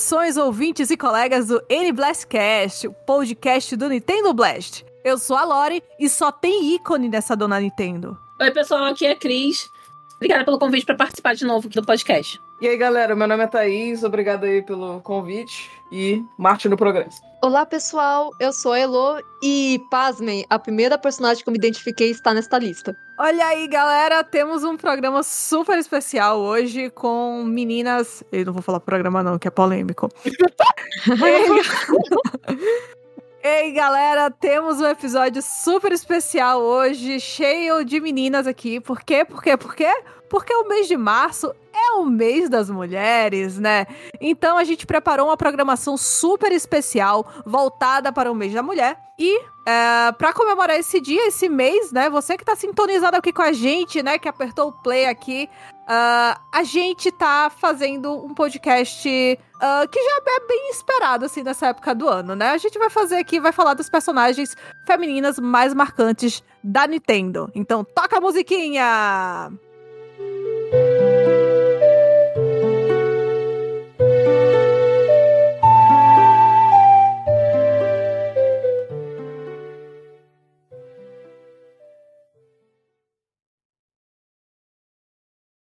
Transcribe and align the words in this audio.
Saudações, 0.00 0.38
ouvintes 0.38 0.90
e 0.90 0.96
colegas 0.96 1.48
do 1.48 1.62
N-Blastcast, 1.68 2.88
o 2.88 2.92
podcast 2.92 3.76
do 3.76 3.86
Nintendo 3.86 4.32
Blast. 4.32 4.82
Eu 5.04 5.18
sou 5.18 5.36
a 5.36 5.44
Lore 5.44 5.82
e 5.98 6.08
só 6.08 6.32
tem 6.32 6.74
ícone 6.74 7.06
nessa 7.06 7.36
dona 7.36 7.60
Nintendo. 7.60 8.18
Oi, 8.40 8.50
pessoal, 8.50 8.86
aqui 8.86 9.04
é 9.04 9.10
a 9.10 9.16
Cris. 9.16 9.70
Obrigada 10.16 10.42
pelo 10.42 10.58
convite 10.58 10.86
para 10.86 10.94
participar 10.94 11.34
de 11.34 11.44
novo 11.44 11.68
aqui 11.68 11.78
do 11.78 11.84
podcast. 11.84 12.40
E 12.60 12.68
aí, 12.68 12.76
galera, 12.76 13.16
meu 13.16 13.26
nome 13.26 13.42
é 13.42 13.46
Thaís, 13.46 14.04
obrigado 14.04 14.44
aí 14.44 14.60
pelo 14.60 15.00
convite 15.00 15.70
e 15.90 16.22
Marte 16.36 16.68
no 16.68 16.76
Progresso. 16.76 17.22
Olá, 17.42 17.64
pessoal, 17.64 18.28
eu 18.38 18.52
sou 18.52 18.74
a 18.74 18.78
Elo 18.78 19.18
e, 19.42 19.80
pasmem, 19.90 20.44
a 20.50 20.58
primeira 20.58 20.98
personagem 20.98 21.42
que 21.42 21.48
eu 21.48 21.52
me 21.52 21.58
identifiquei 21.58 22.10
está 22.10 22.34
nesta 22.34 22.58
lista. 22.58 22.94
Olha 23.18 23.46
aí, 23.46 23.66
galera, 23.66 24.22
temos 24.22 24.62
um 24.62 24.76
programa 24.76 25.22
super 25.22 25.78
especial 25.78 26.38
hoje 26.38 26.90
com 26.90 27.42
meninas... 27.44 28.22
Eu 28.30 28.44
não 28.44 28.52
vou 28.52 28.60
falar 28.60 28.80
programa 28.80 29.22
não, 29.22 29.38
que 29.38 29.48
é 29.48 29.50
polêmico. 29.50 30.10
Ei, 33.42 33.72
galera, 33.72 34.30
temos 34.30 34.82
um 34.82 34.86
episódio 34.86 35.40
super 35.40 35.92
especial 35.92 36.60
hoje, 36.60 37.18
cheio 37.18 37.82
de 37.86 37.98
meninas 37.98 38.46
aqui. 38.46 38.78
Por 38.80 39.00
quê? 39.00 39.24
Por 39.24 39.42
quê? 39.42 39.56
Por 39.56 39.74
quê? 39.74 39.90
Porque 40.28 40.52
o 40.52 40.68
mês 40.68 40.86
de 40.86 40.94
março 40.94 41.50
é 41.72 41.92
o 41.92 42.04
mês 42.04 42.50
das 42.50 42.68
mulheres, 42.68 43.58
né? 43.58 43.86
Então 44.20 44.58
a 44.58 44.64
gente 44.64 44.86
preparou 44.86 45.28
uma 45.28 45.38
programação 45.38 45.96
super 45.96 46.52
especial 46.52 47.26
voltada 47.46 48.12
para 48.12 48.30
o 48.30 48.34
mês 48.34 48.52
da 48.52 48.62
mulher. 48.62 48.98
E 49.22 49.38
é, 49.66 50.12
para 50.12 50.32
comemorar 50.32 50.78
esse 50.78 50.98
dia, 50.98 51.28
esse 51.28 51.46
mês, 51.46 51.92
né? 51.92 52.08
Você 52.08 52.38
que 52.38 52.44
tá 52.44 52.56
sintonizado 52.56 53.18
aqui 53.18 53.30
com 53.34 53.42
a 53.42 53.52
gente, 53.52 54.02
né? 54.02 54.18
Que 54.18 54.26
apertou 54.26 54.68
o 54.68 54.72
play 54.72 55.04
aqui. 55.04 55.46
Uh, 55.82 56.40
a 56.50 56.62
gente 56.64 57.12
tá 57.12 57.52
fazendo 57.54 58.14
um 58.24 58.32
podcast 58.32 59.06
uh, 59.08 59.88
que 59.90 60.02
já 60.02 60.22
é 60.26 60.46
bem 60.46 60.70
esperado, 60.70 61.26
assim, 61.26 61.42
nessa 61.42 61.66
época 61.66 61.94
do 61.94 62.08
ano, 62.08 62.34
né? 62.34 62.52
A 62.52 62.56
gente 62.56 62.78
vai 62.78 62.88
fazer 62.88 63.16
aqui, 63.16 63.38
vai 63.38 63.52
falar 63.52 63.74
dos 63.74 63.90
personagens 63.90 64.56
femininas 64.86 65.38
mais 65.38 65.74
marcantes 65.74 66.42
da 66.64 66.86
Nintendo. 66.86 67.50
Então, 67.54 67.84
toca 67.84 68.16
a 68.16 68.20
musiquinha! 68.22 69.52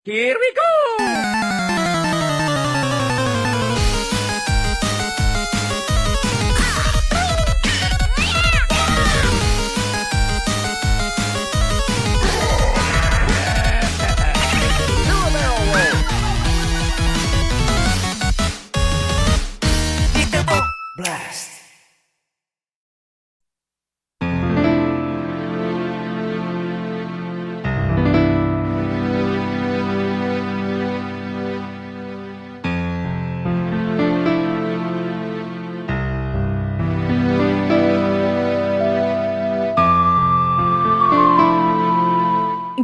Here 0.05 0.37
we 0.37 0.53
go! 0.53 1.52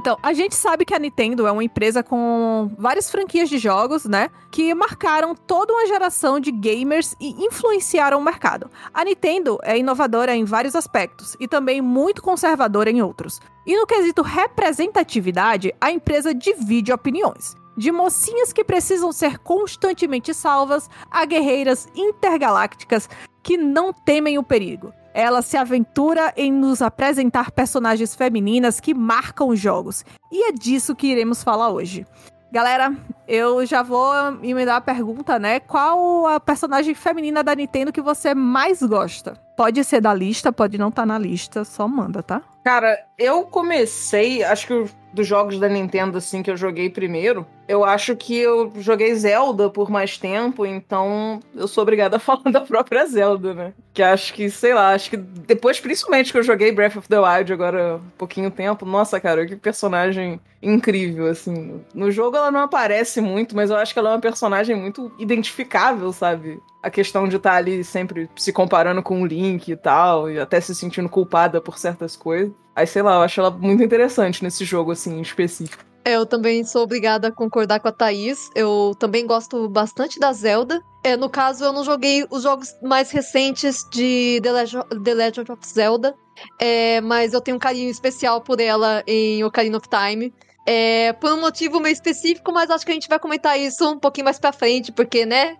Então, 0.08 0.18
a 0.22 0.32
gente 0.32 0.54
sabe 0.54 0.86
que 0.86 0.94
a 0.94 0.98
Nintendo 0.98 1.46
é 1.46 1.52
uma 1.52 1.62
empresa 1.62 2.02
com 2.02 2.74
várias 2.78 3.10
franquias 3.10 3.46
de 3.46 3.58
jogos, 3.58 4.06
né? 4.06 4.30
Que 4.50 4.72
marcaram 4.72 5.34
toda 5.34 5.74
uma 5.74 5.86
geração 5.86 6.40
de 6.40 6.50
gamers 6.50 7.14
e 7.20 7.44
influenciaram 7.44 8.18
o 8.18 8.24
mercado. 8.24 8.70
A 8.94 9.04
Nintendo 9.04 9.58
é 9.62 9.76
inovadora 9.76 10.34
em 10.34 10.46
vários 10.46 10.74
aspectos 10.74 11.36
e 11.38 11.46
também 11.46 11.82
muito 11.82 12.22
conservadora 12.22 12.88
em 12.88 13.02
outros. 13.02 13.38
E 13.66 13.76
no 13.76 13.86
quesito 13.86 14.22
representatividade, 14.22 15.74
a 15.78 15.92
empresa 15.92 16.34
divide 16.34 16.90
opiniões. 16.90 17.54
De 17.76 17.92
mocinhas 17.92 18.50
que 18.50 18.64
precisam 18.64 19.12
ser 19.12 19.36
constantemente 19.36 20.32
salvas 20.32 20.88
a 21.10 21.26
guerreiras 21.26 21.86
intergalácticas 21.94 23.10
que 23.42 23.58
não 23.58 23.92
temem 23.92 24.38
o 24.38 24.42
perigo 24.42 24.90
ela 25.18 25.42
se 25.42 25.56
aventura 25.56 26.32
em 26.36 26.52
nos 26.52 26.80
apresentar 26.80 27.50
personagens 27.50 28.14
femininas 28.14 28.78
que 28.78 28.94
marcam 28.94 29.48
os 29.48 29.58
jogos. 29.58 30.04
E 30.30 30.48
é 30.48 30.52
disso 30.52 30.94
que 30.94 31.08
iremos 31.08 31.42
falar 31.42 31.70
hoje. 31.70 32.06
Galera, 32.52 32.96
eu 33.26 33.66
já 33.66 33.82
vou 33.82 34.14
emendar 34.44 34.76
a 34.76 34.80
pergunta, 34.80 35.36
né? 35.36 35.58
Qual 35.58 36.24
a 36.24 36.38
personagem 36.38 36.94
feminina 36.94 37.42
da 37.42 37.52
Nintendo 37.52 37.92
que 37.92 38.00
você 38.00 38.32
mais 38.32 38.80
gosta? 38.80 39.34
Pode 39.56 39.82
ser 39.82 40.00
da 40.00 40.14
lista, 40.14 40.52
pode 40.52 40.78
não 40.78 40.88
estar 40.88 41.02
tá 41.02 41.06
na 41.06 41.18
lista, 41.18 41.64
só 41.64 41.88
manda, 41.88 42.22
tá? 42.22 42.40
Cara, 42.62 42.96
eu 43.18 43.42
comecei, 43.42 44.44
acho 44.44 44.68
que 44.68 44.84
dos 45.18 45.26
jogos 45.26 45.58
da 45.58 45.68
Nintendo, 45.68 46.16
assim, 46.18 46.42
que 46.42 46.50
eu 46.50 46.56
joguei 46.56 46.88
primeiro, 46.88 47.44
eu 47.66 47.84
acho 47.84 48.14
que 48.16 48.36
eu 48.36 48.72
joguei 48.78 49.14
Zelda 49.14 49.68
por 49.68 49.90
mais 49.90 50.16
tempo, 50.16 50.64
então 50.64 51.40
eu 51.54 51.66
sou 51.66 51.82
obrigada 51.82 52.16
a 52.16 52.20
falar 52.20 52.50
da 52.50 52.60
própria 52.60 53.04
Zelda, 53.04 53.52
né? 53.52 53.72
Que 53.92 54.02
acho 54.02 54.32
que, 54.32 54.48
sei 54.48 54.72
lá, 54.72 54.94
acho 54.94 55.10
que 55.10 55.16
depois, 55.16 55.80
principalmente 55.80 56.30
que 56.30 56.38
eu 56.38 56.42
joguei 56.42 56.70
Breath 56.70 56.96
of 56.96 57.08
the 57.08 57.18
Wild 57.18 57.52
agora 57.52 57.96
um 57.96 58.10
pouquinho 58.16 58.50
tempo, 58.50 58.86
nossa, 58.86 59.20
cara, 59.20 59.44
que 59.44 59.56
personagem 59.56 60.40
incrível, 60.62 61.26
assim. 61.26 61.80
No 61.92 62.10
jogo 62.10 62.36
ela 62.36 62.50
não 62.50 62.60
aparece 62.60 63.20
muito, 63.20 63.54
mas 63.56 63.70
eu 63.70 63.76
acho 63.76 63.92
que 63.92 63.98
ela 63.98 64.10
é 64.10 64.12
uma 64.14 64.20
personagem 64.20 64.76
muito 64.76 65.12
identificável, 65.18 66.12
sabe? 66.12 66.60
A 66.80 66.90
questão 66.90 67.28
de 67.28 67.36
estar 67.36 67.50
tá 67.50 67.56
ali 67.56 67.82
sempre 67.82 68.30
se 68.36 68.52
comparando 68.52 69.02
com 69.02 69.20
o 69.20 69.26
Link 69.26 69.68
e 69.68 69.76
tal, 69.76 70.30
e 70.30 70.38
até 70.38 70.60
se 70.60 70.74
sentindo 70.74 71.08
culpada 71.08 71.60
por 71.60 71.76
certas 71.76 72.16
coisas. 72.16 72.52
Aí, 72.78 72.86
sei 72.86 73.02
lá, 73.02 73.16
eu 73.16 73.22
acho 73.22 73.40
ela 73.40 73.50
muito 73.50 73.82
interessante 73.82 74.40
nesse 74.44 74.64
jogo, 74.64 74.92
assim, 74.92 75.20
específico. 75.20 75.84
Eu 76.04 76.24
também 76.24 76.62
sou 76.62 76.84
obrigada 76.84 77.26
a 77.26 77.32
concordar 77.32 77.80
com 77.80 77.88
a 77.88 77.92
Thaís. 77.92 78.48
Eu 78.54 78.94
também 79.00 79.26
gosto 79.26 79.68
bastante 79.68 80.20
da 80.20 80.32
Zelda. 80.32 80.80
É, 81.02 81.16
no 81.16 81.28
caso, 81.28 81.64
eu 81.64 81.72
não 81.72 81.82
joguei 81.82 82.24
os 82.30 82.44
jogos 82.44 82.68
mais 82.80 83.10
recentes 83.10 83.84
de 83.90 84.38
The 84.44 84.52
Legend, 84.52 84.84
The 85.02 85.14
Legend 85.14 85.52
of 85.52 85.66
Zelda, 85.66 86.14
é, 86.56 87.00
mas 87.00 87.34
eu 87.34 87.40
tenho 87.40 87.56
um 87.56 87.60
carinho 87.60 87.90
especial 87.90 88.40
por 88.40 88.60
ela 88.60 89.02
em 89.08 89.42
Ocarina 89.42 89.78
of 89.78 89.88
Time. 89.88 90.32
É, 90.70 91.14
por 91.14 91.32
um 91.32 91.40
motivo 91.40 91.80
meio 91.80 91.94
específico, 91.94 92.52
mas 92.52 92.70
acho 92.70 92.84
que 92.84 92.90
a 92.90 92.94
gente 92.94 93.08
vai 93.08 93.18
comentar 93.18 93.58
isso 93.58 93.90
um 93.90 93.98
pouquinho 93.98 94.26
mais 94.26 94.38
pra 94.38 94.52
frente, 94.52 94.92
porque, 94.92 95.24
né, 95.24 95.56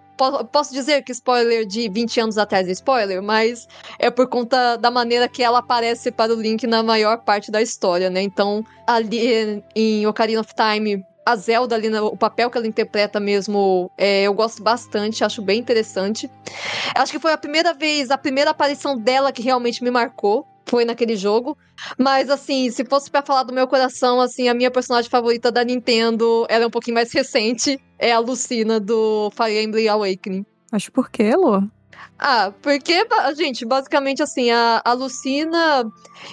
posso 0.53 0.71
dizer 0.75 1.03
que 1.03 1.13
spoiler 1.13 1.65
de 1.65 1.89
20 1.89 2.21
anos 2.21 2.37
atrás 2.37 2.69
é 2.69 2.73
spoiler, 2.73 3.23
mas 3.23 3.67
é 3.99 4.11
por 4.11 4.29
conta 4.29 4.77
da 4.77 4.91
maneira 4.91 5.27
que 5.27 5.43
ela 5.43 5.61
aparece 5.61 6.13
para 6.13 6.31
o 6.31 6.39
Link 6.39 6.67
na 6.67 6.83
maior 6.83 7.23
parte 7.25 7.51
da 7.51 7.63
história, 7.63 8.11
né? 8.11 8.21
Então, 8.21 8.63
ali 8.87 9.65
em 9.75 10.07
Ocarina 10.07 10.43
of 10.43 10.53
Time, 10.55 11.03
a 11.25 11.37
Zelda 11.37 11.75
ali, 11.75 11.89
o 11.99 12.15
papel 12.15 12.51
que 12.51 12.59
ela 12.59 12.67
interpreta 12.67 13.19
mesmo, 13.19 13.91
é, 13.97 14.25
eu 14.25 14.35
gosto 14.35 14.63
bastante, 14.63 15.25
acho 15.25 15.41
bem 15.41 15.59
interessante. 15.59 16.31
Acho 16.95 17.13
que 17.13 17.19
foi 17.19 17.33
a 17.33 17.39
primeira 17.39 17.73
vez, 17.73 18.11
a 18.11 18.19
primeira 18.19 18.51
aparição 18.51 18.95
dela 18.95 19.33
que 19.33 19.41
realmente 19.41 19.83
me 19.83 19.91
marcou 19.91 20.47
foi 20.69 20.85
naquele 20.85 21.17
jogo. 21.17 21.57
Mas, 21.97 22.31
assim, 22.31 22.71
se 22.71 22.85
fosse 22.85 23.11
para 23.11 23.23
falar 23.23 23.43
do 23.43 23.53
meu 23.53 23.67
coração, 23.67 24.21
assim, 24.21 24.49
a 24.49 24.55
minha 24.55 24.71
personagem 24.71 25.11
favorita 25.11 25.51
da 25.51 25.65
Nintendo, 25.65 26.47
ela 26.49 26.65
é 26.65 26.67
um 26.67 26.71
pouquinho 26.71 26.95
mais 26.95 27.11
recente, 27.13 27.81
é 27.99 28.13
a 28.13 28.19
Lucina 28.19 28.79
do 28.79 29.31
Fire 29.31 29.63
Emblem 29.63 29.89
Awakening. 29.89 30.45
Acho 30.71 30.93
por 30.93 31.11
quê, 31.11 31.35
Lu? 31.35 31.69
Ah, 32.19 32.53
porque, 32.63 33.07
gente, 33.37 33.65
basicamente 33.65 34.23
assim, 34.23 34.51
a, 34.51 34.83
a 34.85 34.93
Lucina. 34.93 35.91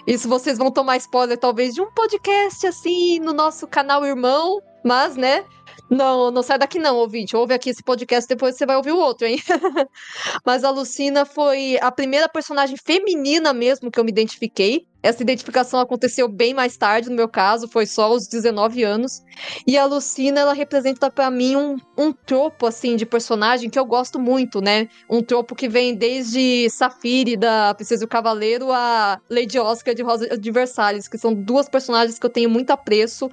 Isso 0.07 0.27
vocês 0.27 0.57
vão 0.57 0.71
tomar 0.71 0.97
spoiler, 0.97 1.37
talvez, 1.37 1.75
de 1.75 1.81
um 1.81 1.91
podcast, 1.91 2.65
assim, 2.65 3.19
no 3.19 3.33
nosso 3.33 3.67
canal 3.67 4.03
irmão. 4.03 4.61
Mas, 4.83 5.15
né? 5.15 5.43
Não, 5.89 6.31
não 6.31 6.41
sai 6.41 6.57
daqui 6.57 6.79
não, 6.79 6.97
ouvinte. 6.97 7.35
Ouve 7.35 7.53
aqui 7.53 7.69
esse 7.69 7.83
podcast, 7.83 8.27
depois 8.27 8.55
você 8.55 8.65
vai 8.65 8.75
ouvir 8.75 8.91
o 8.91 8.97
outro, 8.97 9.27
hein? 9.27 9.37
Mas 10.43 10.63
a 10.63 10.71
Lucina 10.71 11.25
foi 11.25 11.77
a 11.81 11.91
primeira 11.91 12.27
personagem 12.27 12.75
feminina 12.77 13.53
mesmo 13.53 13.91
que 13.91 13.99
eu 13.99 14.03
me 14.03 14.11
identifiquei. 14.11 14.87
Essa 15.05 15.21
identificação 15.21 15.79
aconteceu 15.79 16.27
bem 16.27 16.51
mais 16.51 16.75
tarde, 16.75 17.11
no 17.11 17.15
meu 17.15 17.29
caso, 17.29 17.67
foi 17.67 17.85
só 17.85 18.05
aos 18.05 18.27
19 18.27 18.81
anos. 18.83 19.23
E 19.67 19.77
a 19.77 19.85
Lucina, 19.85 20.41
ela 20.41 20.53
representa 20.53 21.11
para 21.11 21.29
mim 21.29 21.55
um, 21.55 21.77
um 21.95 22.11
tropo, 22.11 22.65
assim, 22.65 22.95
de 22.95 23.05
personagem 23.05 23.69
que 23.69 23.77
eu 23.77 23.85
gosto 23.85 24.19
muito, 24.19 24.61
né? 24.61 24.89
Um 25.07 25.21
tropo 25.21 25.53
que 25.53 25.69
vem 25.69 25.93
desde 25.93 26.67
Safiri, 26.71 27.37
da 27.37 27.75
Princesa 27.75 28.03
e 28.03 28.05
o 28.05 28.09
Cavaleiro, 28.09 28.71
a 28.71 29.21
Lady 29.29 29.59
Oscar 29.59 29.93
de 29.93 30.01
Rosa 30.01 30.35
de 30.37 30.51
Versalhes, 30.51 31.07
que 31.07 31.19
são 31.19 31.35
duas 31.35 31.69
personagens 31.69 32.17
que 32.17 32.25
eu 32.25 32.29
tenho 32.31 32.49
muito 32.49 32.71
apreço 32.71 33.29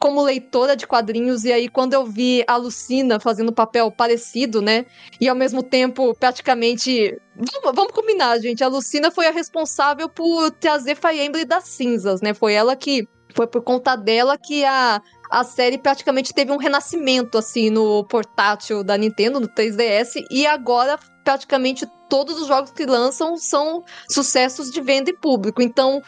como 0.00 0.22
leitora 0.22 0.74
de 0.74 0.86
quadrinhos. 0.88 1.44
E 1.44 1.52
aí, 1.52 1.68
quando 1.68 1.94
eu 1.94 2.04
vi 2.04 2.42
a 2.48 2.56
Lucina 2.56 3.20
fazendo 3.20 3.52
papel 3.52 3.92
parecido, 3.92 4.60
né? 4.60 4.86
E 5.20 5.28
ao 5.28 5.36
mesmo 5.36 5.62
tempo, 5.62 6.14
praticamente. 6.18 7.16
Vamos, 7.34 7.74
vamos 7.74 7.92
combinar, 7.92 8.38
gente. 8.40 8.62
A 8.62 8.68
Lucina 8.68 9.10
foi 9.10 9.26
a 9.26 9.30
responsável 9.30 10.08
por 10.08 10.50
trazer 10.50 10.96
Emblem 11.14 11.46
das 11.46 11.64
cinzas, 11.64 12.20
né? 12.20 12.34
Foi 12.34 12.52
ela 12.52 12.76
que. 12.76 13.08
Foi 13.34 13.46
por 13.46 13.62
conta 13.62 13.96
dela 13.96 14.36
que 14.36 14.62
a, 14.62 15.00
a 15.30 15.42
série 15.42 15.78
praticamente 15.78 16.34
teve 16.34 16.52
um 16.52 16.58
renascimento, 16.58 17.38
assim, 17.38 17.70
no 17.70 18.04
portátil 18.04 18.84
da 18.84 18.98
Nintendo, 18.98 19.40
no 19.40 19.48
3DS, 19.48 20.22
e 20.30 20.46
agora 20.46 20.98
praticamente 21.24 21.86
todos 22.10 22.38
os 22.38 22.46
jogos 22.46 22.70
que 22.72 22.84
lançam 22.84 23.38
são 23.38 23.82
sucessos 24.06 24.70
de 24.70 24.82
venda 24.82 25.08
e 25.08 25.16
público. 25.16 25.62
Então, 25.62 26.02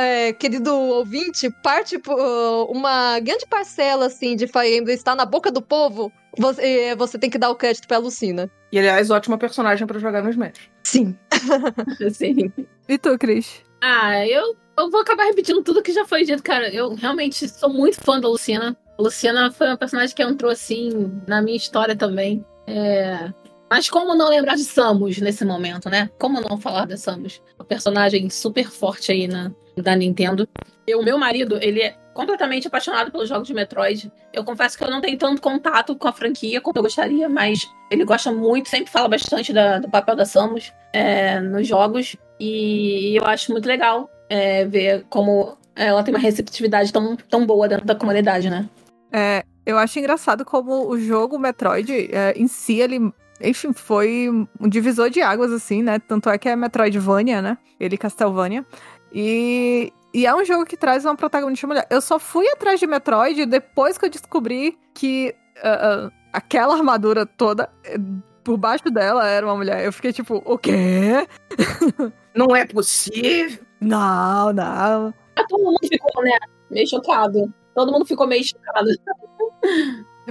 é, 0.00 0.32
querido 0.32 0.74
ouvinte, 0.74 1.50
parte 1.62 1.96
uh, 1.96 2.64
uma 2.70 3.18
grande 3.20 3.46
parcela 3.46 4.06
assim 4.06 4.36
de 4.36 4.46
Fire 4.46 4.76
Emblem 4.76 4.94
está 4.94 5.14
na 5.14 5.24
boca 5.24 5.50
do 5.50 5.62
povo. 5.62 6.12
Você, 6.38 6.94
você 6.96 7.18
tem 7.18 7.30
que 7.30 7.38
dar 7.38 7.50
o 7.50 7.54
crédito 7.54 7.86
pra 7.86 7.98
Lucina. 7.98 8.50
E 8.72 8.78
aliás, 8.78 9.10
ótima 9.10 9.38
personagem 9.38 9.86
pra 9.86 9.98
jogar 9.98 10.22
no 10.22 10.30
Smash. 10.30 10.68
Sim. 10.82 11.16
Sim. 12.12 12.52
E 12.88 12.98
tu, 12.98 13.16
Cris? 13.18 13.62
Ah, 13.80 14.26
eu, 14.26 14.56
eu 14.76 14.90
vou 14.90 15.00
acabar 15.00 15.24
repetindo 15.24 15.62
tudo 15.62 15.82
que 15.82 15.92
já 15.92 16.04
foi 16.04 16.24
dito, 16.24 16.42
cara. 16.42 16.68
Eu 16.68 16.94
realmente 16.94 17.48
sou 17.48 17.68
muito 17.68 18.00
fã 18.00 18.18
da 18.18 18.28
Luciana. 18.28 18.76
A 18.98 19.02
Luciana 19.02 19.52
foi 19.52 19.68
uma 19.68 19.76
personagem 19.76 20.14
que 20.14 20.22
entrou 20.22 20.50
assim 20.50 21.20
na 21.26 21.40
minha 21.40 21.56
história 21.56 21.94
também. 21.94 22.44
É, 22.66 23.32
mas 23.70 23.90
como 23.90 24.14
não 24.14 24.28
lembrar 24.28 24.54
de 24.54 24.64
Samus 24.64 25.18
nesse 25.18 25.44
momento, 25.44 25.88
né? 25.88 26.10
Como 26.18 26.40
não 26.40 26.58
falar 26.58 26.86
de 26.86 26.96
Samus? 26.96 27.42
Uma 27.58 27.64
personagem 27.64 28.28
super 28.30 28.70
forte 28.70 29.12
aí 29.12 29.26
na, 29.26 29.52
da 29.76 29.94
Nintendo. 29.94 30.48
E 30.86 30.94
o 30.94 31.02
meu 31.02 31.18
marido, 31.18 31.58
ele 31.60 31.80
é 31.80 31.96
completamente 32.12 32.68
apaixonado 32.68 33.10
pelos 33.10 33.28
jogos 33.28 33.48
de 33.48 33.54
Metroid. 33.54 34.10
Eu 34.32 34.44
confesso 34.44 34.78
que 34.78 34.84
eu 34.84 34.90
não 34.90 35.00
tenho 35.00 35.18
tanto 35.18 35.40
contato 35.40 35.96
com 35.96 36.06
a 36.06 36.12
franquia 36.12 36.60
como 36.60 36.78
eu 36.78 36.82
gostaria, 36.82 37.28
mas 37.28 37.68
ele 37.90 38.04
gosta 38.04 38.30
muito, 38.30 38.68
sempre 38.68 38.90
fala 38.90 39.08
bastante 39.08 39.52
da, 39.52 39.78
do 39.78 39.90
papel 39.90 40.14
da 40.14 40.24
Samus 40.24 40.72
é, 40.92 41.40
nos 41.40 41.66
jogos. 41.66 42.16
E 42.38 43.16
eu 43.16 43.24
acho 43.26 43.50
muito 43.52 43.66
legal 43.66 44.08
é, 44.28 44.64
ver 44.64 45.04
como 45.08 45.56
ela 45.74 46.02
tem 46.02 46.14
uma 46.14 46.20
receptividade 46.20 46.92
tão, 46.92 47.16
tão 47.16 47.44
boa 47.44 47.68
dentro 47.68 47.84
da 47.84 47.94
comunidade, 47.94 48.48
né? 48.48 48.68
É, 49.12 49.44
eu 49.66 49.76
acho 49.78 49.98
engraçado 49.98 50.44
como 50.44 50.88
o 50.88 50.98
jogo 50.98 51.38
Metroid 51.38 52.10
é, 52.12 52.32
em 52.36 52.46
si, 52.46 52.80
ele 52.80 53.12
enfim, 53.40 53.72
foi 53.72 54.28
um 54.60 54.68
divisor 54.68 55.10
de 55.10 55.20
águas, 55.20 55.52
assim, 55.52 55.82
né? 55.82 55.98
Tanto 55.98 56.30
é 56.30 56.38
que 56.38 56.48
é 56.48 56.54
Metroidvania, 56.54 57.42
né? 57.42 57.58
Ele 57.78 57.98
Castlevania. 57.98 58.64
E, 59.14 59.92
e 60.12 60.26
é 60.26 60.34
um 60.34 60.44
jogo 60.44 60.66
que 60.66 60.76
traz 60.76 61.04
uma 61.04 61.14
protagonista 61.14 61.66
mulher. 61.68 61.86
Eu 61.88 62.00
só 62.00 62.18
fui 62.18 62.48
atrás 62.48 62.80
de 62.80 62.86
Metroid 62.86 63.46
depois 63.46 63.96
que 63.96 64.06
eu 64.06 64.10
descobri 64.10 64.76
que 64.92 65.32
uh, 65.58 66.06
uh, 66.06 66.12
aquela 66.32 66.74
armadura 66.74 67.24
toda, 67.24 67.70
eh, 67.84 67.96
por 68.42 68.56
baixo 68.56 68.90
dela, 68.90 69.26
era 69.28 69.46
uma 69.46 69.56
mulher. 69.56 69.84
Eu 69.84 69.92
fiquei 69.92 70.12
tipo, 70.12 70.42
o 70.44 70.58
quê? 70.58 71.28
Não 72.34 72.56
é 72.56 72.66
possível. 72.66 73.64
Não, 73.80 74.52
não. 74.52 75.14
Ah, 75.36 75.44
todo 75.48 75.62
mundo 75.62 75.78
ficou, 75.82 76.24
né? 76.24 76.36
Meio 76.70 76.88
chocado. 76.88 77.54
Todo 77.74 77.92
mundo 77.92 78.04
ficou 78.06 78.26
meio 78.26 78.42
chocado. 78.42 78.88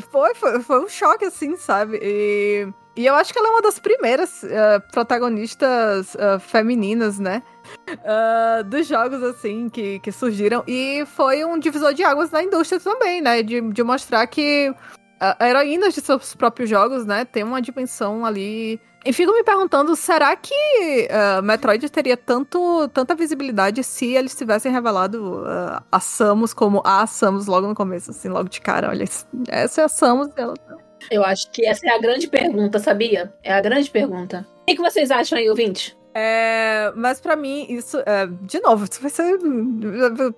Foi, 0.09 0.33
foi, 0.33 0.59
foi 0.61 0.83
um 0.83 0.89
choque, 0.89 1.25
assim, 1.25 1.55
sabe? 1.55 1.99
E, 2.01 2.67
e 2.95 3.05
eu 3.07 3.15
acho 3.15 3.33
que 3.33 3.39
ela 3.39 3.47
é 3.47 3.51
uma 3.51 3.61
das 3.61 3.79
primeiras 3.79 4.43
uh, 4.43 4.81
protagonistas 4.91 6.13
uh, 6.13 6.39
femininas, 6.39 7.17
né? 7.17 7.41
Uh, 7.89 8.63
dos 8.65 8.85
jogos, 8.85 9.23
assim, 9.23 9.67
que, 9.67 9.99
que 9.99 10.11
surgiram. 10.11 10.63
E 10.67 11.03
foi 11.07 11.43
um 11.43 11.57
divisor 11.57 11.93
de 11.93 12.03
águas 12.03 12.29
na 12.29 12.43
indústria 12.43 12.79
também, 12.79 13.19
né? 13.19 13.41
De, 13.41 13.61
de 13.61 13.83
mostrar 13.83 14.27
que 14.27 14.73
heroínas 15.39 15.93
de 15.93 16.01
seus 16.01 16.35
próprios 16.35 16.69
jogos, 16.69 17.05
né? 17.05 17.25
Tem 17.25 17.43
uma 17.43 17.61
dimensão 17.61 18.25
ali 18.25 18.79
e 19.05 19.13
fico 19.13 19.31
me 19.31 19.41
perguntando, 19.41 19.95
será 19.95 20.35
que 20.35 20.53
Metroid 21.41 21.89
teria 21.89 22.17
tanto, 22.17 22.89
tanta 22.89 23.15
visibilidade 23.15 23.81
se 23.85 24.13
eles 24.13 24.35
tivessem 24.35 24.69
revelado 24.69 25.45
a 25.89 25.99
Samus 26.01 26.53
como 26.53 26.81
a 26.83 27.07
Samus 27.07 27.47
logo 27.47 27.67
no 27.67 27.75
começo, 27.75 28.11
assim, 28.11 28.27
logo 28.27 28.49
de 28.49 28.59
cara? 28.59 28.89
Olha, 28.89 29.05
essa 29.47 29.81
é 29.81 29.83
a 29.85 29.89
Samus 29.89 30.27
ela 30.35 30.55
tá. 30.55 30.75
Eu 31.09 31.23
acho 31.23 31.49
que 31.51 31.65
essa 31.65 31.85
é 31.85 31.89
a 31.89 31.99
grande 31.99 32.27
pergunta, 32.27 32.79
sabia? 32.79 33.33
É 33.43 33.53
a 33.53 33.61
grande 33.61 33.89
pergunta. 33.89 34.45
O 34.61 34.65
que, 34.65 34.75
vocês 34.77 35.11
acham 35.11 35.37
aí, 35.37 35.49
ouvinte? 35.49 35.97
É, 36.13 36.91
mas 36.95 37.19
para 37.19 37.35
mim, 37.35 37.65
isso. 37.69 37.97
É, 38.05 38.27
de 38.41 38.59
novo, 38.59 38.85
isso 38.85 39.01
vai 39.01 39.09
ser. 39.09 39.37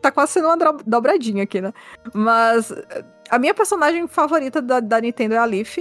Tá 0.01 0.12
quase 0.12 0.33
sendo 0.33 0.47
uma 0.47 0.57
dobradinha 0.85 1.44
aqui, 1.44 1.62
né? 1.62 1.73
Mas 2.13 2.73
a 3.29 3.38
minha 3.38 3.53
personagem 3.53 4.07
favorita 4.07 4.62
da, 4.62 4.79
da 4.79 5.01
Nintendo 5.01 5.35
é 5.35 5.38
a 5.38 5.45
Leaf 5.45 5.77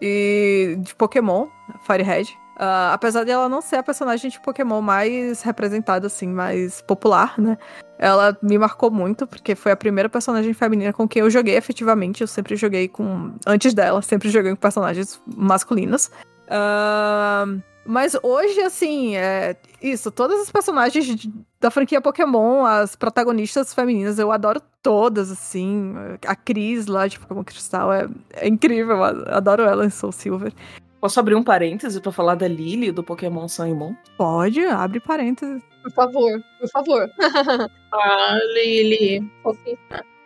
e 0.00 0.76
de 0.78 0.94
Pokémon, 0.94 1.46
Firehead. 1.86 2.36
Uh, 2.56 2.92
apesar 2.92 3.22
de 3.24 3.30
ela 3.30 3.50
não 3.50 3.60
ser 3.60 3.76
a 3.76 3.82
personagem 3.82 4.30
de 4.30 4.40
Pokémon 4.40 4.80
mais 4.80 5.42
representada, 5.42 6.06
assim, 6.06 6.26
mais 6.26 6.80
popular, 6.80 7.38
né? 7.38 7.58
Ela 7.98 8.36
me 8.42 8.58
marcou 8.58 8.90
muito, 8.90 9.26
porque 9.26 9.54
foi 9.54 9.72
a 9.72 9.76
primeira 9.76 10.08
personagem 10.08 10.52
feminina 10.52 10.92
com 10.92 11.08
quem 11.08 11.20
eu 11.20 11.30
joguei 11.30 11.56
efetivamente. 11.56 12.20
Eu 12.20 12.26
sempre 12.26 12.56
joguei 12.56 12.88
com. 12.88 13.32
Antes 13.46 13.72
dela, 13.72 14.02
sempre 14.02 14.28
joguei 14.28 14.52
com 14.52 14.56
personagens 14.56 15.20
masculinas. 15.26 16.10
Uh, 16.46 17.62
mas 17.86 18.16
hoje, 18.22 18.60
assim, 18.60 19.16
é 19.16 19.56
isso. 19.80 20.10
Todas 20.10 20.40
as 20.40 20.50
personagens 20.50 21.28
da 21.60 21.70
franquia 21.70 22.00
Pokémon, 22.00 22.64
as 22.64 22.96
protagonistas 22.96 23.72
femininas, 23.72 24.18
eu 24.18 24.32
adoro 24.32 24.60
todas, 24.82 25.30
assim. 25.30 25.94
A 26.26 26.34
Cris 26.34 26.86
lá 26.86 27.06
de 27.06 27.18
Pokémon 27.18 27.44
Cristal 27.44 27.92
é, 27.92 28.08
é 28.34 28.48
incrível. 28.48 29.02
Adoro 29.04 29.62
ela 29.62 29.86
em 29.86 29.90
Soul 29.90 30.12
Silver. 30.12 30.52
Posso 31.00 31.20
abrir 31.20 31.34
um 31.34 31.42
parêntese 31.42 32.00
pra 32.00 32.10
falar 32.10 32.34
da 32.34 32.48
Lily 32.48 32.90
do 32.90 33.04
Pokémon 33.04 33.48
Sun 33.48 33.66
e 33.66 33.74
Moon? 33.74 33.94
Pode, 34.16 34.64
abre 34.64 35.00
parênteses. 35.00 35.62
Por 35.82 35.92
favor, 35.92 36.42
por 36.58 36.68
favor. 36.70 37.10
ah, 37.92 38.38
Lily. 38.54 39.30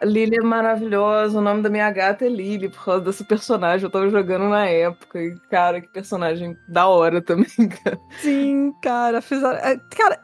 Lily 0.02 0.36
é 0.36 0.42
maravilhosa, 0.42 1.38
o 1.38 1.42
nome 1.42 1.62
da 1.62 1.68
minha 1.68 1.90
gata 1.90 2.24
é 2.24 2.28
Lily, 2.28 2.70
por 2.70 2.84
causa 2.84 3.04
desse 3.04 3.24
personagem. 3.24 3.84
Eu 3.84 3.90
tava 3.90 4.08
jogando 4.08 4.48
na 4.48 4.66
época. 4.66 5.20
E, 5.20 5.38
cara, 5.50 5.80
que 5.80 5.88
personagem 5.88 6.56
da 6.68 6.86
hora 6.86 7.20
também, 7.20 7.46
cara. 7.84 8.00
Sim, 8.20 8.72
cara, 8.82 9.20
fizeram. 9.20 9.58
É, 9.58 9.76
cara, 9.90 10.18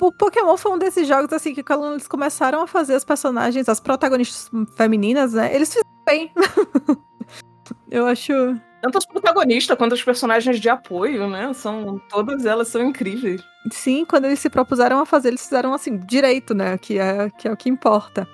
o 0.00 0.12
Pokémon 0.12 0.56
foi 0.56 0.72
um 0.72 0.78
desses 0.78 1.06
jogos, 1.06 1.32
assim, 1.32 1.54
que 1.54 1.62
quando 1.62 1.92
eles 1.92 2.08
começaram 2.08 2.62
a 2.62 2.66
fazer 2.66 2.94
as 2.94 3.04
personagens, 3.04 3.68
as 3.68 3.78
protagonistas 3.78 4.50
femininas, 4.76 5.34
né? 5.34 5.54
Eles 5.54 5.68
fizeram 5.68 6.04
bem. 6.04 6.32
Eu 7.90 8.06
acho. 8.06 8.32
Tanto 8.80 8.98
as 8.98 9.06
protagonistas 9.06 9.76
quanto 9.76 9.92
os 9.92 10.02
personagens 10.02 10.58
de 10.58 10.68
apoio, 10.68 11.28
né? 11.28 11.52
São, 11.52 12.00
todas 12.08 12.46
elas 12.46 12.68
são 12.68 12.82
incríveis. 12.82 13.42
Sim, 13.70 14.04
quando 14.04 14.24
eles 14.24 14.38
se 14.38 14.48
propuseram 14.48 15.00
a 15.00 15.06
fazer, 15.06 15.28
eles 15.28 15.44
fizeram 15.44 15.74
assim, 15.74 15.98
direito, 15.98 16.54
né? 16.54 16.78
Que 16.78 16.98
é, 16.98 17.28
que 17.30 17.46
é 17.46 17.52
o 17.52 17.56
que 17.56 17.68
importa 17.68 18.26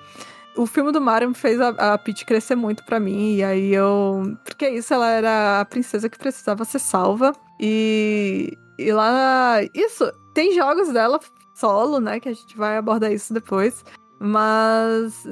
o 0.57 0.65
filme 0.65 0.91
do 0.91 0.99
Mario 0.99 1.33
fez 1.33 1.61
a, 1.61 1.69
a 1.69 1.97
Peach 1.97 2.25
crescer 2.25 2.55
muito 2.55 2.83
para 2.83 2.99
mim. 2.99 3.35
E 3.35 3.43
aí 3.43 3.73
eu. 3.73 4.37
Porque 4.43 4.65
é 4.65 4.75
isso, 4.75 4.93
ela 4.93 5.09
era 5.09 5.61
a 5.61 5.65
princesa 5.65 6.09
que 6.09 6.17
precisava 6.17 6.65
ser 6.65 6.79
salva. 6.79 7.33
E. 7.59 8.57
E 8.77 8.91
lá. 8.91 9.59
Isso, 9.73 10.11
tem 10.33 10.53
jogos 10.53 10.91
dela 10.91 11.19
solo, 11.55 11.99
né? 11.99 12.19
Que 12.19 12.29
a 12.29 12.33
gente 12.33 12.57
vai 12.57 12.77
abordar 12.77 13.11
isso 13.11 13.33
depois. 13.33 13.85
Mas. 14.19 15.25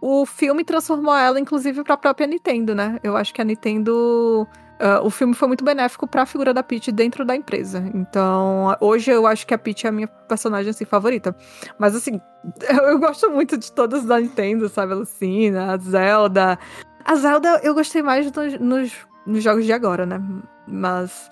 O 0.00 0.24
filme 0.24 0.64
transformou 0.64 1.14
ela, 1.14 1.40
inclusive, 1.40 1.82
pra 1.82 1.96
própria 1.96 2.26
Nintendo, 2.26 2.74
né? 2.74 2.98
Eu 3.02 3.16
acho 3.16 3.34
que 3.34 3.40
a 3.40 3.44
Nintendo 3.44 4.46
Uh, 4.80 5.04
o 5.04 5.10
filme 5.10 5.34
foi 5.34 5.48
muito 5.48 5.64
benéfico 5.64 6.06
para 6.06 6.22
a 6.22 6.26
figura 6.26 6.54
da 6.54 6.62
Peach 6.62 6.92
dentro 6.92 7.24
da 7.24 7.34
empresa. 7.34 7.90
Então, 7.92 8.76
hoje 8.80 9.10
eu 9.10 9.26
acho 9.26 9.44
que 9.44 9.52
a 9.52 9.58
Peach 9.58 9.84
é 9.84 9.88
a 9.88 9.92
minha 9.92 10.06
personagem 10.06 10.70
assim, 10.70 10.84
favorita. 10.84 11.34
Mas 11.78 11.96
assim, 11.96 12.20
eu, 12.70 12.84
eu 12.84 12.98
gosto 12.98 13.28
muito 13.28 13.58
de 13.58 13.72
todas 13.72 14.04
da 14.04 14.20
Nintendo, 14.20 14.68
sabe? 14.68 14.92
A 14.92 14.96
Lucina, 14.96 15.72
a 15.72 15.76
Zelda. 15.78 16.58
A 17.04 17.14
Zelda 17.16 17.60
eu 17.64 17.74
gostei 17.74 18.02
mais 18.02 18.30
nos, 18.30 18.60
nos, 18.60 18.92
nos 19.26 19.42
jogos 19.42 19.64
de 19.64 19.72
agora, 19.72 20.06
né? 20.06 20.22
Mas. 20.68 21.28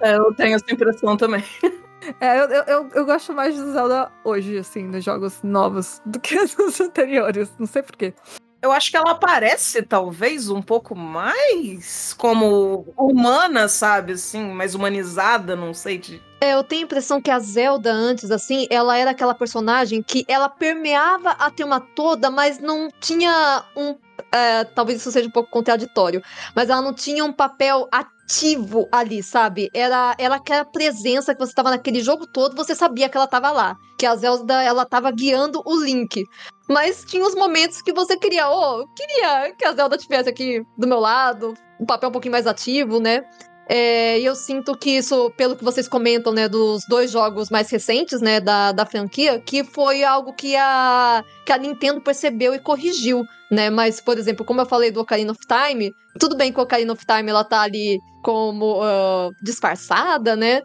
É, 0.00 0.16
eu 0.16 0.34
tenho 0.34 0.56
essa 0.56 0.72
impressão 0.72 1.16
também. 1.16 1.44
É, 2.20 2.38
eu, 2.38 2.48
eu, 2.48 2.88
eu 2.94 3.04
gosto 3.04 3.32
mais 3.32 3.54
de 3.54 3.72
Zelda 3.72 4.10
hoje, 4.24 4.58
assim, 4.58 4.84
nos 4.84 5.04
jogos 5.04 5.42
novos, 5.42 6.00
do 6.06 6.18
que 6.18 6.34
nos 6.34 6.80
anteriores. 6.80 7.52
Não 7.58 7.66
sei 7.66 7.82
porquê 7.82 8.14
eu 8.62 8.70
acho 8.72 8.90
que 8.90 8.96
ela 8.96 9.14
parece, 9.14 9.82
talvez, 9.82 10.50
um 10.50 10.60
pouco 10.60 10.94
mais 10.94 12.14
como 12.18 12.86
humana, 12.96 13.68
sabe? 13.68 14.12
Assim, 14.12 14.52
mais 14.52 14.74
humanizada, 14.74 15.56
não 15.56 15.72
sei. 15.72 15.98
De... 15.98 16.22
É, 16.40 16.54
eu 16.54 16.62
tenho 16.62 16.82
a 16.82 16.84
impressão 16.84 17.20
que 17.20 17.30
a 17.30 17.38
Zelda 17.38 17.90
antes, 17.90 18.30
assim, 18.30 18.66
ela 18.70 18.96
era 18.96 19.12
aquela 19.12 19.34
personagem 19.34 20.02
que 20.02 20.24
ela 20.28 20.48
permeava 20.48 21.30
a 21.30 21.50
tema 21.50 21.80
toda, 21.80 22.30
mas 22.30 22.58
não 22.58 22.90
tinha 23.00 23.64
um. 23.74 23.96
É, 24.32 24.64
talvez 24.64 25.00
isso 25.00 25.10
seja 25.10 25.28
um 25.28 25.32
pouco 25.32 25.50
contraditório, 25.50 26.22
mas 26.54 26.70
ela 26.70 26.80
não 26.80 26.94
tinha 26.94 27.24
um 27.24 27.32
papel 27.32 27.88
ativo 27.90 28.88
ali, 28.92 29.22
sabe? 29.22 29.70
Era, 29.74 30.14
era 30.18 30.36
aquela 30.36 30.64
presença 30.64 31.34
que 31.34 31.40
você 31.40 31.50
estava 31.50 31.70
naquele 31.70 32.00
jogo 32.00 32.26
todo, 32.26 32.54
você 32.54 32.74
sabia 32.74 33.08
que 33.08 33.16
ela 33.16 33.24
estava 33.24 33.50
lá. 33.50 33.76
Que 33.98 34.06
a 34.06 34.14
Zelda, 34.14 34.62
ela 34.62 34.86
tava 34.86 35.10
guiando 35.10 35.60
o 35.64 35.82
Link. 35.82 36.24
Mas 36.68 37.04
tinha 37.04 37.26
os 37.26 37.34
momentos 37.34 37.82
que 37.82 37.92
você 37.92 38.16
queria, 38.16 38.48
oh, 38.48 38.86
queria 38.94 39.52
que 39.56 39.64
a 39.64 39.72
Zelda 39.72 39.96
estivesse 39.96 40.28
aqui 40.28 40.62
do 40.78 40.86
meu 40.86 41.00
lado, 41.00 41.54
um 41.80 41.84
papel 41.84 42.08
um 42.08 42.12
pouquinho 42.12 42.32
mais 42.32 42.46
ativo, 42.46 43.00
né? 43.00 43.22
É, 43.72 44.18
e 44.18 44.24
eu 44.24 44.34
sinto 44.34 44.76
que 44.76 44.90
isso, 44.96 45.30
pelo 45.36 45.54
que 45.54 45.62
vocês 45.62 45.86
comentam, 45.86 46.32
né, 46.32 46.48
dos 46.48 46.84
dois 46.88 47.08
jogos 47.12 47.50
mais 47.50 47.70
recentes, 47.70 48.20
né, 48.20 48.40
da, 48.40 48.72
da 48.72 48.84
franquia, 48.84 49.38
que 49.38 49.62
foi 49.62 50.02
algo 50.02 50.32
que 50.32 50.56
a, 50.56 51.22
que 51.46 51.52
a 51.52 51.56
Nintendo 51.56 52.00
percebeu 52.00 52.52
e 52.52 52.58
corrigiu, 52.58 53.22
né? 53.48 53.70
Mas, 53.70 54.00
por 54.00 54.18
exemplo, 54.18 54.44
como 54.44 54.60
eu 54.60 54.66
falei 54.66 54.90
do 54.90 55.00
Ocarina 55.00 55.30
of 55.30 55.40
Time, 55.46 55.92
tudo 56.18 56.36
bem 56.36 56.52
que 56.52 56.58
o 56.58 56.64
Ocarina 56.64 56.92
of 56.92 57.06
Time 57.06 57.30
ela 57.30 57.44
tá 57.44 57.60
ali 57.60 58.00
como 58.24 58.82
ah, 58.82 59.28
disfarçada, 59.40 60.34
né? 60.34 60.62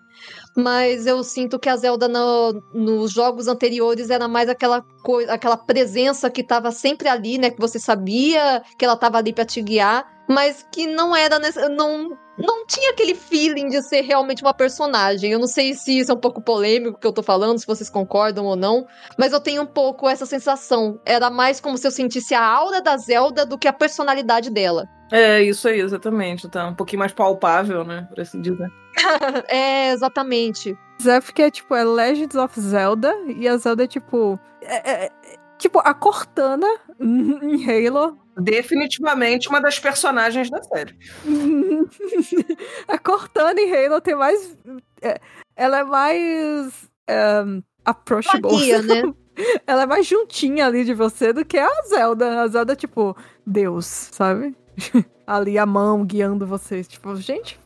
Mas 0.58 1.06
eu 1.06 1.24
sinto 1.24 1.60
que 1.60 1.70
a 1.70 1.78
Zelda 1.78 2.08
no- 2.08 2.60
nos 2.74 3.12
jogos 3.12 3.48
anteriores 3.48 4.10
era 4.10 4.28
mais 4.28 4.50
aquela 4.50 4.82
coisa, 5.04 5.32
aquela 5.32 5.58
presença 5.58 6.28
que 6.32 6.44
tava 6.44 6.72
sempre 6.72 7.08
ali, 7.08 7.38
né? 7.38 7.52
Que 7.52 7.62
você 7.62 7.78
sabia 7.78 8.64
que 8.80 8.84
ela 8.84 8.96
tava 8.98 9.20
ali 9.20 9.32
pra 9.32 9.46
te 9.46 9.62
guiar, 9.62 10.04
mas 10.28 10.66
que 10.72 10.88
não 10.88 11.16
era 11.16 11.38
não 11.70 12.25
não 12.38 12.66
tinha 12.66 12.92
aquele 12.92 13.16
feeling 13.16 13.68
de 13.70 13.82
ser 13.82 14.02
realmente 14.02 14.42
uma 14.44 14.54
personagem. 14.54 15.32
Eu 15.32 15.40
não 15.40 15.48
sei 15.48 15.74
se 15.74 16.00
isso 16.00 16.12
é 16.12 16.16
um 16.16 16.20
pouco 16.20 16.42
polêmico 16.42 17.00
que 17.00 17.08
eu 17.08 17.14
tô 17.14 17.24
falando, 17.24 17.58
se 17.60 17.68
vocês 17.68 17.90
concordam 17.90 18.46
ou 18.46 18.56
não, 18.56 18.86
mas 19.18 19.32
eu 19.34 19.40
tenho 19.40 19.62
um 19.62 19.66
pouco 19.68 20.10
essa 20.10 20.26
sensação. 20.26 21.00
Era 21.06 21.30
mais 21.30 21.60
como 21.60 21.78
se 21.78 21.88
eu 21.88 21.92
sentisse 21.92 22.34
a 22.34 22.44
aura 22.46 22.82
da 22.82 22.98
Zelda 22.98 23.46
do 23.46 23.58
que 23.58 23.68
a 23.68 23.74
personalidade 23.74 24.50
dela. 24.50 24.88
É, 25.12 25.42
isso 25.42 25.68
aí, 25.68 25.80
exatamente. 25.80 26.50
Tá 26.50 26.68
um 26.68 26.76
pouquinho 26.76 27.00
mais 27.00 27.14
palpável, 27.14 27.84
né? 27.84 28.08
Por 28.10 28.20
assim 28.20 28.42
dizer. 28.42 28.70
é, 29.48 29.92
exatamente. 29.92 30.78
Zeph 31.02 31.32
que 31.32 31.42
é 31.42 31.52
tipo, 31.52 31.76
é 31.76 31.84
Legends 31.84 32.36
of 32.36 32.60
Zelda, 32.60 33.14
e 33.28 33.48
a 33.48 33.58
Zelda 33.58 33.84
é 33.84 33.88
tipo. 33.88 34.40
é- 34.62 34.92
é- 34.92 35.06
é- 35.06 35.12
tipo, 35.58 35.80
a 35.80 35.94
Cortana 35.94 36.68
em 37.00 37.88
Halo. 37.88 38.18
Definitivamente 38.38 39.48
uma 39.48 39.62
das 39.62 39.80
personagens 39.80 40.50
da 40.50 40.62
série. 40.64 40.98
a 42.88 42.98
Cortana 42.98 43.60
em 43.60 43.74
Halo 43.74 44.02
tem 44.02 44.16
mais. 44.16 44.58
é, 45.02 45.20
ela 45.56 45.80
é 45.80 45.84
mais. 45.84 46.90
É, 47.08 47.44
approachable. 47.86 48.52
Magia, 48.52 48.82
né? 48.82 49.04
Ela 49.68 49.84
é 49.84 49.86
mais 49.86 50.08
juntinha 50.08 50.66
ali 50.66 50.86
de 50.86 50.94
você 50.94 51.34
do 51.34 51.44
que 51.44 51.58
a 51.58 51.70
Zelda. 51.90 52.42
A 52.42 52.48
Zelda 52.48 52.72
é 52.72 52.76
tipo, 52.76 53.16
Deus, 53.46 53.86
sabe? 53.86 54.56
ali 55.28 55.58
a 55.58 55.66
mão 55.66 56.06
guiando 56.06 56.48
vocês. 56.48 56.88
Tipo, 56.88 57.16
gente, 57.18 57.60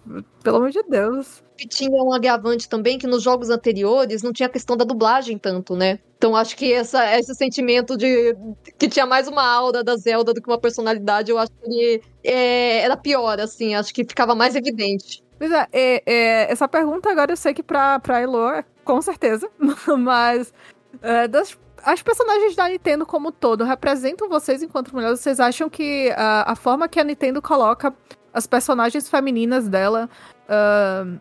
pelo 0.43 0.57
amor 0.57 0.71
de 0.71 0.81
Deus. 0.83 1.43
E 1.59 1.67
tinha 1.67 2.01
um 2.01 2.13
agravante 2.13 2.69
também 2.69 2.97
que 2.97 3.05
nos 3.05 3.21
jogos 3.21 3.49
anteriores 3.49 4.23
não 4.23 4.31
tinha 4.31 4.47
a 4.47 4.51
questão 4.51 4.77
da 4.77 4.85
dublagem 4.85 5.37
tanto, 5.37 5.75
né? 5.75 5.99
Então 6.17 6.35
acho 6.35 6.55
que 6.55 6.71
essa, 6.71 7.17
esse 7.17 7.35
sentimento 7.35 7.97
de 7.97 8.35
que 8.77 8.87
tinha 8.87 9.05
mais 9.05 9.27
uma 9.27 9.45
aura 9.45 9.83
da 9.83 9.97
Zelda 9.97 10.33
do 10.33 10.41
que 10.41 10.49
uma 10.49 10.59
personalidade, 10.59 11.31
eu 11.31 11.37
acho 11.37 11.51
que 11.63 12.01
é, 12.23 12.79
era 12.79 12.95
pior, 12.95 13.39
assim, 13.39 13.75
acho 13.75 13.93
que 13.93 14.05
ficava 14.05 14.33
mais 14.33 14.55
evidente. 14.55 15.21
Pois 15.37 15.51
é, 15.51 15.67
é, 15.71 16.03
é, 16.05 16.51
essa 16.51 16.67
pergunta 16.67 17.09
agora 17.09 17.31
eu 17.31 17.37
sei 17.37 17.53
que 17.53 17.63
pra, 17.63 17.99
pra 17.99 18.21
Elo, 18.21 18.49
é 18.49 18.63
com 18.85 19.01
certeza, 19.01 19.49
mas 19.97 20.53
é, 21.01 21.27
das, 21.27 21.57
as 21.83 22.01
personagens 22.01 22.55
da 22.55 22.69
Nintendo 22.69 23.05
como 23.05 23.31
todo 23.31 23.63
representam 23.63 24.29
vocês 24.29 24.63
enquanto 24.63 24.93
mulheres? 24.93 25.19
Vocês 25.19 25.39
acham 25.39 25.69
que 25.69 26.13
ah, 26.15 26.51
a 26.51 26.55
forma 26.55 26.87
que 26.87 26.99
a 26.99 27.03
Nintendo 27.03 27.41
coloca 27.41 27.93
as 28.33 28.47
personagens 28.47 29.09
femininas 29.09 29.67
dela 29.67 30.09
eh, 30.47 31.19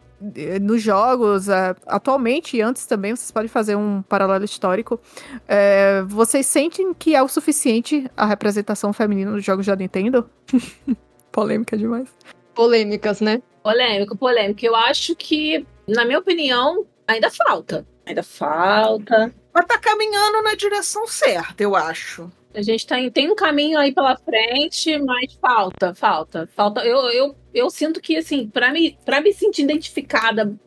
nos 0.60 0.82
jogos, 0.82 1.48
ah, 1.48 1.76
atualmente 1.86 2.56
e 2.56 2.60
antes 2.60 2.86
também, 2.86 3.14
vocês 3.14 3.30
podem 3.30 3.48
fazer 3.48 3.76
um 3.76 4.02
paralelo 4.02 4.44
histórico, 4.44 5.00
eh, 5.46 6.02
vocês 6.06 6.46
sentem 6.46 6.92
que 6.92 7.14
é 7.14 7.22
o 7.22 7.28
suficiente 7.28 8.10
a 8.16 8.26
representação 8.26 8.92
feminina 8.92 9.30
nos 9.30 9.44
jogos 9.44 9.66
da 9.66 9.76
Nintendo? 9.76 10.28
Polêmica 11.30 11.76
demais. 11.76 12.08
Polêmicas, 12.54 13.20
né? 13.20 13.40
Polêmico, 13.62 14.16
polêmico. 14.16 14.64
Eu 14.64 14.74
acho 14.74 15.14
que, 15.14 15.64
na 15.86 16.04
minha 16.04 16.18
opinião, 16.18 16.84
ainda 17.06 17.30
falta. 17.30 17.86
Ainda 18.04 18.22
falta. 18.22 19.32
Mas 19.54 19.66
tá 19.66 19.78
caminhando 19.78 20.42
na 20.42 20.54
direção 20.54 21.06
certa, 21.06 21.62
eu 21.62 21.76
acho. 21.76 22.30
A 22.58 22.62
gente 22.62 22.84
tá 22.84 22.98
em- 22.98 23.08
tem 23.08 23.30
um 23.30 23.36
caminho 23.36 23.78
aí 23.78 23.94
pela 23.94 24.16
frente, 24.16 24.98
mas 24.98 25.32
falta, 25.40 25.94
falta, 25.94 26.48
falta. 26.56 26.80
Eu, 26.84 26.98
eu, 27.10 27.36
eu 27.54 27.70
sinto 27.70 28.00
que, 28.00 28.16
assim, 28.16 28.48
pra 28.48 28.72
me, 28.72 28.98
me 29.22 29.32
sentir 29.32 29.62
identificada 29.62 30.58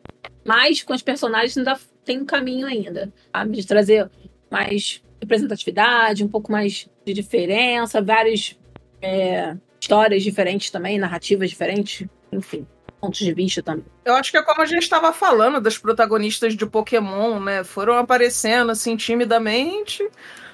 mais 0.46 0.82
com 0.82 0.94
os 0.94 1.02
personagens, 1.02 1.58
ainda 1.58 1.78
tem 2.06 2.22
um 2.22 2.26
caminho 2.26 2.66
ainda, 2.66 3.12
sabe? 3.36 3.58
De 3.58 3.68
trazer 3.68 4.10
mais 4.50 5.04
representatividade, 5.20 6.24
um 6.24 6.30
pouco 6.30 6.50
mais 6.50 6.88
de 7.06 7.14
diferença, 7.14 8.02
várias 8.02 8.58
é, 9.02 9.58
histórias 9.80 10.24
diferentes 10.24 10.72
também, 10.72 10.98
narrativas 10.98 11.50
diferentes, 11.50 12.08
enfim, 12.32 12.66
pontos 13.02 13.20
de 13.20 13.34
vista 13.34 13.62
também. 13.62 13.86
Eu 14.06 14.14
acho 14.16 14.32
que 14.32 14.38
é 14.38 14.42
como 14.42 14.62
a 14.62 14.66
gente 14.66 14.84
estava 14.84 15.12
falando 15.12 15.60
das 15.60 15.78
protagonistas 15.78 16.56
de 16.56 16.66
Pokémon, 16.66 17.38
né? 17.40 17.66
Foram 17.66 17.98
aparecendo 17.98 18.72
assim 18.72 18.96
timidamente, 18.96 20.08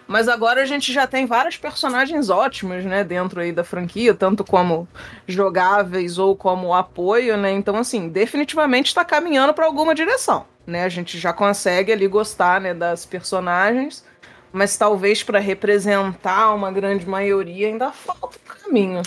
mas 0.08 0.28
agora 0.28 0.62
a 0.62 0.66
gente 0.66 0.94
já 0.94 1.06
tem 1.06 1.26
vários 1.26 1.58
personagens 1.58 2.30
ótimos, 2.30 2.84
né, 2.86 3.04
dentro 3.04 3.42
aí 3.42 3.52
da 3.52 3.64
franquia, 3.64 4.14
tanto 4.14 4.44
como 4.44 4.88
jogáveis 5.28 6.18
ou 6.18 6.36
como 6.36 6.74
apoio, 6.74 7.36
né? 7.38 7.52
Então 7.52 7.76
assim, 7.76 8.08
definitivamente 8.08 8.88
está 8.88 9.04
caminhando 9.04 9.54
para 9.54 9.66
alguma 9.66 9.94
direção, 9.94 10.46
né? 10.66 10.84
A 10.84 10.90
gente 10.90 11.20
já 11.20 11.34
consegue 11.34 11.92
ali 11.92 12.08
gostar, 12.08 12.62
né, 12.62 12.74
das 12.74 13.06
personagens, 13.06 14.06
mas 14.52 14.78
talvez 14.78 15.24
para 15.24 15.40
representar 15.40 16.54
uma 16.54 16.72
grande 16.72 17.08
maioria 17.08 17.68
ainda 17.68 17.92
falta 17.92 18.38
um 18.38 18.64
caminho. 18.64 19.02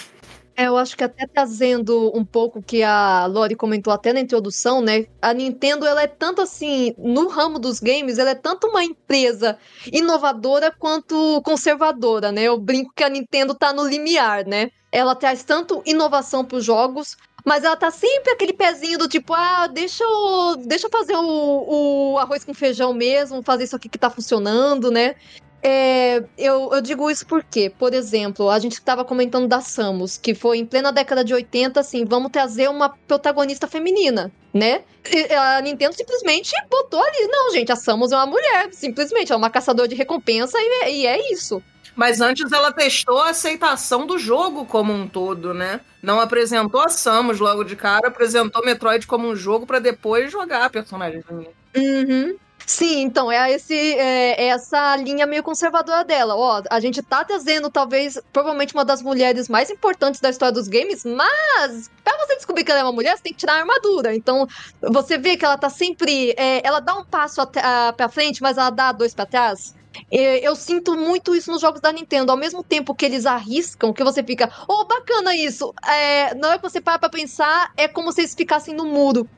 É, 0.56 0.66
eu 0.66 0.76
acho 0.76 0.96
que 0.96 1.04
até 1.04 1.26
trazendo 1.26 2.14
um 2.14 2.24
pouco 2.24 2.62
que 2.62 2.82
a 2.82 3.26
Lori 3.26 3.54
comentou 3.54 3.92
até 3.92 4.12
na 4.12 4.20
introdução, 4.20 4.80
né? 4.80 5.06
A 5.20 5.32
Nintendo, 5.32 5.86
ela 5.86 6.02
é 6.02 6.06
tanto 6.06 6.42
assim, 6.42 6.94
no 6.98 7.28
ramo 7.28 7.58
dos 7.58 7.80
games, 7.80 8.18
ela 8.18 8.30
é 8.30 8.34
tanto 8.34 8.66
uma 8.66 8.84
empresa 8.84 9.56
inovadora 9.92 10.70
quanto 10.70 11.40
conservadora, 11.42 12.30
né? 12.30 12.42
Eu 12.42 12.58
brinco 12.58 12.92
que 12.94 13.04
a 13.04 13.08
Nintendo 13.08 13.54
tá 13.54 13.72
no 13.72 13.86
limiar, 13.86 14.44
né? 14.46 14.70
Ela 14.92 15.14
traz 15.14 15.42
tanto 15.44 15.82
inovação 15.86 16.44
pros 16.44 16.64
jogos, 16.64 17.16
mas 17.44 17.64
ela 17.64 17.76
tá 17.76 17.90
sempre 17.90 18.32
aquele 18.32 18.52
pezinho 18.52 18.98
do 18.98 19.08
tipo, 19.08 19.32
ah, 19.32 19.66
deixa 19.66 20.04
eu, 20.04 20.56
deixa 20.56 20.86
eu 20.86 20.90
fazer 20.90 21.14
o, 21.16 22.12
o 22.12 22.18
arroz 22.18 22.44
com 22.44 22.52
feijão 22.52 22.92
mesmo, 22.92 23.42
fazer 23.42 23.64
isso 23.64 23.76
aqui 23.76 23.88
que 23.88 23.98
tá 23.98 24.10
funcionando, 24.10 24.90
né? 24.90 25.14
É, 25.62 26.24
eu, 26.38 26.70
eu 26.72 26.80
digo 26.80 27.10
isso 27.10 27.26
porque, 27.26 27.70
por 27.78 27.92
exemplo, 27.92 28.48
a 28.48 28.58
gente 28.58 28.72
estava 28.74 29.04
comentando 29.04 29.46
da 29.46 29.60
Samus, 29.60 30.16
que 30.16 30.34
foi 30.34 30.58
em 30.58 30.64
plena 30.64 30.90
década 30.90 31.22
de 31.22 31.34
80, 31.34 31.80
assim, 31.80 32.04
vamos 32.04 32.30
trazer 32.30 32.68
uma 32.70 32.88
protagonista 33.06 33.66
feminina, 33.66 34.32
né? 34.54 34.82
E 35.12 35.32
a 35.34 35.60
Nintendo 35.60 35.94
simplesmente 35.94 36.52
botou 36.70 37.00
ali, 37.02 37.26
não, 37.26 37.50
gente, 37.52 37.70
a 37.70 37.76
Samus 37.76 38.10
é 38.12 38.16
uma 38.16 38.26
mulher, 38.26 38.68
simplesmente, 38.72 39.32
é 39.32 39.36
uma 39.36 39.50
caçadora 39.50 39.86
de 39.88 39.94
recompensa 39.94 40.56
e, 40.58 40.84
é- 40.84 40.92
e 40.94 41.06
é 41.06 41.32
isso. 41.32 41.62
Mas 41.94 42.20
antes 42.20 42.50
ela 42.52 42.72
testou 42.72 43.18
a 43.18 43.30
aceitação 43.30 44.06
do 44.06 44.16
jogo 44.18 44.64
como 44.64 44.92
um 44.92 45.06
todo, 45.06 45.52
né? 45.52 45.80
Não 46.02 46.20
apresentou 46.20 46.80
a 46.80 46.88
Samus 46.88 47.38
logo 47.38 47.64
de 47.64 47.76
cara, 47.76 48.08
apresentou 48.08 48.64
Metroid 48.64 49.06
como 49.06 49.28
um 49.28 49.36
jogo 49.36 49.66
pra 49.66 49.78
depois 49.78 50.32
jogar 50.32 50.64
a 50.64 50.70
personagem 50.70 51.20
feminina. 51.22 51.52
Uhum. 51.76 52.36
Sim, 52.72 53.00
então 53.02 53.32
é, 53.32 53.50
esse, 53.50 53.74
é, 53.74 54.44
é 54.44 54.46
essa 54.48 54.94
linha 54.96 55.26
meio 55.26 55.42
conservadora 55.42 56.04
dela. 56.04 56.36
Ó, 56.36 56.62
a 56.70 56.78
gente 56.78 57.02
tá 57.02 57.24
trazendo 57.24 57.68
talvez, 57.68 58.16
provavelmente 58.32 58.74
uma 58.74 58.84
das 58.84 59.02
mulheres 59.02 59.48
mais 59.48 59.70
importantes 59.70 60.20
da 60.20 60.30
história 60.30 60.52
dos 60.54 60.68
games, 60.68 61.04
mas 61.04 61.90
pra 62.04 62.16
você 62.18 62.36
descobrir 62.36 62.62
que 62.62 62.70
ela 62.70 62.80
é 62.80 62.84
uma 62.84 62.92
mulher, 62.92 63.16
você 63.16 63.24
tem 63.24 63.32
que 63.32 63.38
tirar 63.38 63.54
a 63.54 63.58
armadura. 63.60 64.14
Então 64.14 64.46
você 64.80 65.18
vê 65.18 65.36
que 65.36 65.44
ela 65.44 65.58
tá 65.58 65.68
sempre, 65.68 66.32
é, 66.36 66.64
ela 66.64 66.78
dá 66.78 66.94
um 66.94 67.04
passo 67.04 67.40
at- 67.40 67.56
a- 67.56 67.92
pra 67.96 68.08
frente, 68.08 68.40
mas 68.40 68.56
ela 68.56 68.70
dá 68.70 68.92
dois 68.92 69.14
pra 69.14 69.26
trás. 69.26 69.74
É, 70.10 70.46
Eu 70.46 70.54
sinto 70.54 70.96
muito 70.96 71.34
isso 71.34 71.50
nos 71.50 71.60
jogos 71.60 71.80
da 71.80 71.92
Nintendo. 71.92 72.30
Ao 72.30 72.38
mesmo 72.38 72.62
tempo 72.62 72.94
que 72.94 73.04
eles 73.04 73.26
arriscam, 73.26 73.92
que 73.92 74.04
você 74.04 74.22
fica, 74.22 74.50
oh, 74.68 74.84
bacana 74.84 75.34
isso. 75.34 75.72
É, 75.86 76.34
na 76.34 76.48
hora 76.48 76.58
que 76.58 76.68
você 76.68 76.80
para 76.80 76.98
pra 76.98 77.08
pensar, 77.08 77.72
é 77.76 77.88
como 77.88 78.12
se 78.12 78.20
eles 78.20 78.34
ficassem 78.34 78.74
no 78.74 78.84
muro. 78.86 79.28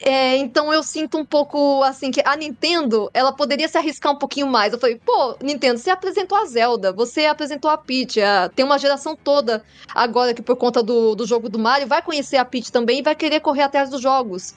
É, 0.00 0.36
então 0.36 0.72
eu 0.72 0.82
sinto 0.82 1.18
um 1.18 1.24
pouco 1.24 1.82
assim 1.82 2.10
que 2.10 2.22
a 2.24 2.34
Nintendo 2.34 3.10
ela 3.12 3.30
poderia 3.30 3.68
se 3.68 3.76
arriscar 3.76 4.12
um 4.12 4.16
pouquinho 4.18 4.46
mais. 4.46 4.72
Eu 4.72 4.78
falei, 4.78 4.96
pô, 5.04 5.36
Nintendo, 5.42 5.78
você 5.78 5.90
apresentou 5.90 6.38
a 6.38 6.46
Zelda, 6.46 6.92
você 6.92 7.26
apresentou 7.26 7.70
a 7.70 7.76
Peach, 7.76 8.20
a- 8.22 8.48
tem 8.48 8.64
uma 8.64 8.78
geração 8.78 9.14
toda 9.14 9.62
agora 9.94 10.32
que 10.32 10.40
por 10.40 10.56
conta 10.56 10.82
do, 10.82 11.14
do 11.14 11.26
jogo 11.26 11.50
do 11.50 11.58
Mario 11.58 11.86
vai 11.86 12.00
conhecer 12.02 12.38
a 12.38 12.44
Peach 12.44 12.72
também 12.72 13.00
e 13.00 13.02
vai 13.02 13.14
querer 13.14 13.40
correr 13.40 13.62
atrás 13.62 13.90
dos 13.90 14.00
jogos. 14.00 14.54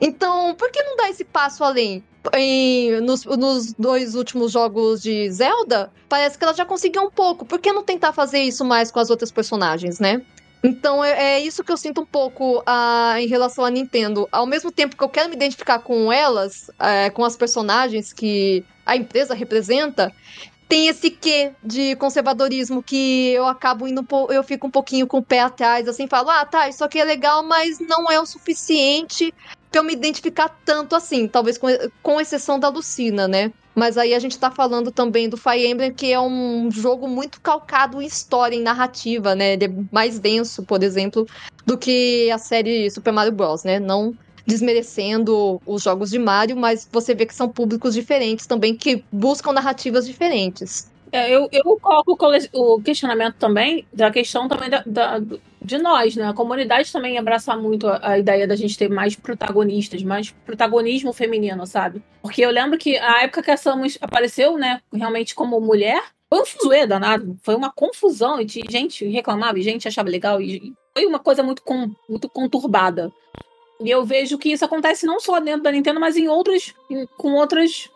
Então, 0.00 0.54
por 0.54 0.70
que 0.70 0.82
não 0.84 0.96
dar 0.96 1.10
esse 1.10 1.24
passo 1.24 1.64
além? 1.64 2.04
Em- 2.32 3.00
nos, 3.00 3.24
nos 3.24 3.72
dois 3.74 4.14
últimos 4.14 4.52
jogos 4.52 5.02
de 5.02 5.30
Zelda, 5.30 5.90
parece 6.08 6.38
que 6.38 6.44
ela 6.44 6.54
já 6.54 6.64
conseguiu 6.64 7.02
um 7.02 7.10
pouco. 7.10 7.44
Por 7.44 7.58
que 7.58 7.72
não 7.72 7.82
tentar 7.82 8.12
fazer 8.12 8.40
isso 8.40 8.64
mais 8.64 8.90
com 8.90 9.00
as 9.00 9.10
outras 9.10 9.30
personagens, 9.30 9.98
né? 9.98 10.22
Então 10.62 11.04
é, 11.04 11.34
é 11.34 11.40
isso 11.40 11.62
que 11.62 11.70
eu 11.70 11.76
sinto 11.76 12.00
um 12.00 12.06
pouco 12.06 12.62
ah, 12.64 13.16
em 13.18 13.26
relação 13.26 13.66
à 13.66 13.70
Nintendo. 13.70 14.26
Ao 14.32 14.46
mesmo 14.46 14.72
tempo 14.72 14.96
que 14.96 15.04
eu 15.04 15.08
quero 15.10 15.28
me 15.28 15.36
identificar 15.36 15.78
com 15.80 16.10
elas, 16.10 16.70
eh, 16.80 17.10
com 17.10 17.22
as 17.22 17.36
personagens 17.36 18.14
que 18.14 18.64
a 18.86 18.96
empresa 18.96 19.34
representa, 19.34 20.10
tem 20.66 20.88
esse 20.88 21.10
quê 21.10 21.52
de 21.62 21.94
conservadorismo 21.96 22.82
que 22.82 23.30
eu 23.32 23.46
acabo 23.46 23.86
indo, 23.86 24.06
eu 24.30 24.42
fico 24.42 24.66
um 24.66 24.70
pouquinho 24.70 25.06
com 25.06 25.18
o 25.18 25.22
pé 25.22 25.40
atrás, 25.40 25.86
assim, 25.86 26.06
falo, 26.06 26.30
ah, 26.30 26.46
tá, 26.46 26.66
isso 26.66 26.82
aqui 26.82 26.98
é 26.98 27.04
legal, 27.04 27.42
mas 27.42 27.78
não 27.78 28.10
é 28.10 28.18
o 28.18 28.24
suficiente 28.24 29.34
pra 29.74 29.80
eu 29.80 29.84
me 29.84 29.92
identificar 29.92 30.48
tanto 30.64 30.94
assim, 30.94 31.26
talvez 31.26 31.58
com, 31.58 31.66
com 32.00 32.20
exceção 32.20 32.60
da 32.60 32.68
Lucina, 32.68 33.26
né? 33.26 33.52
Mas 33.74 33.98
aí 33.98 34.14
a 34.14 34.20
gente 34.20 34.38
tá 34.38 34.48
falando 34.48 34.92
também 34.92 35.28
do 35.28 35.36
Fire 35.36 35.66
Emblem, 35.66 35.92
que 35.92 36.12
é 36.12 36.20
um 36.20 36.70
jogo 36.70 37.08
muito 37.08 37.40
calcado 37.40 38.00
em 38.00 38.06
história, 38.06 38.54
em 38.54 38.62
narrativa, 38.62 39.34
né? 39.34 39.54
Ele 39.54 39.64
é 39.64 39.70
mais 39.90 40.20
denso, 40.20 40.62
por 40.62 40.80
exemplo, 40.84 41.26
do 41.66 41.76
que 41.76 42.30
a 42.30 42.38
série 42.38 42.88
Super 42.88 43.12
Mario 43.12 43.32
Bros, 43.32 43.64
né? 43.64 43.80
Não 43.80 44.14
desmerecendo 44.46 45.60
os 45.66 45.82
jogos 45.82 46.10
de 46.10 46.20
Mario, 46.20 46.56
mas 46.56 46.88
você 46.92 47.12
vê 47.12 47.26
que 47.26 47.34
são 47.34 47.48
públicos 47.48 47.94
diferentes 47.94 48.46
também, 48.46 48.76
que 48.76 49.02
buscam 49.10 49.52
narrativas 49.52 50.06
diferentes. 50.06 50.88
É, 51.10 51.34
eu, 51.34 51.48
eu 51.50 51.78
coloco 51.80 52.16
o 52.52 52.80
questionamento 52.80 53.36
também 53.36 53.84
da 53.92 54.10
questão 54.10 54.46
também 54.46 54.70
da, 54.70 54.82
da- 54.86 55.20
de 55.64 55.78
nós, 55.78 56.14
né? 56.14 56.28
A 56.28 56.34
comunidade 56.34 56.92
também 56.92 57.16
abraça 57.18 57.56
muito 57.56 57.88
a, 57.88 57.98
a 58.10 58.18
ideia 58.18 58.46
da 58.46 58.54
gente 58.54 58.76
ter 58.76 58.90
mais 58.90 59.16
protagonistas, 59.16 60.02
mais 60.02 60.30
protagonismo 60.30 61.12
feminino, 61.12 61.66
sabe? 61.66 62.02
Porque 62.22 62.42
eu 62.44 62.50
lembro 62.50 62.78
que 62.78 62.98
a 62.98 63.22
época 63.22 63.42
que 63.42 63.50
a 63.50 63.56
Samus 63.56 63.96
apareceu, 64.00 64.58
né, 64.58 64.80
realmente 64.92 65.34
como 65.34 65.58
mulher, 65.60 66.02
foi 66.28 66.42
um 66.42 66.44
fuzuê 66.46 66.86
danado, 66.86 67.36
foi 67.42 67.54
uma 67.54 67.70
confusão, 67.72 68.40
e 68.40 68.46
gente 68.70 69.06
reclamava, 69.06 69.58
e 69.58 69.62
gente 69.62 69.88
achava 69.88 70.08
legal, 70.10 70.40
e 70.40 70.74
foi 70.92 71.06
uma 71.06 71.18
coisa 71.18 71.42
muito, 71.42 71.62
con- 71.62 71.90
muito 72.08 72.28
conturbada. 72.28 73.10
E 73.80 73.90
eu 73.90 74.04
vejo 74.04 74.36
que 74.38 74.52
isso 74.52 74.64
acontece 74.64 75.06
não 75.06 75.18
só 75.18 75.40
dentro 75.40 75.62
da 75.62 75.72
Nintendo, 75.72 75.98
mas 75.98 76.16
em 76.16 76.28
outras, 76.28 76.74
em- 76.90 77.06
com 77.16 77.32
outras 77.34 77.88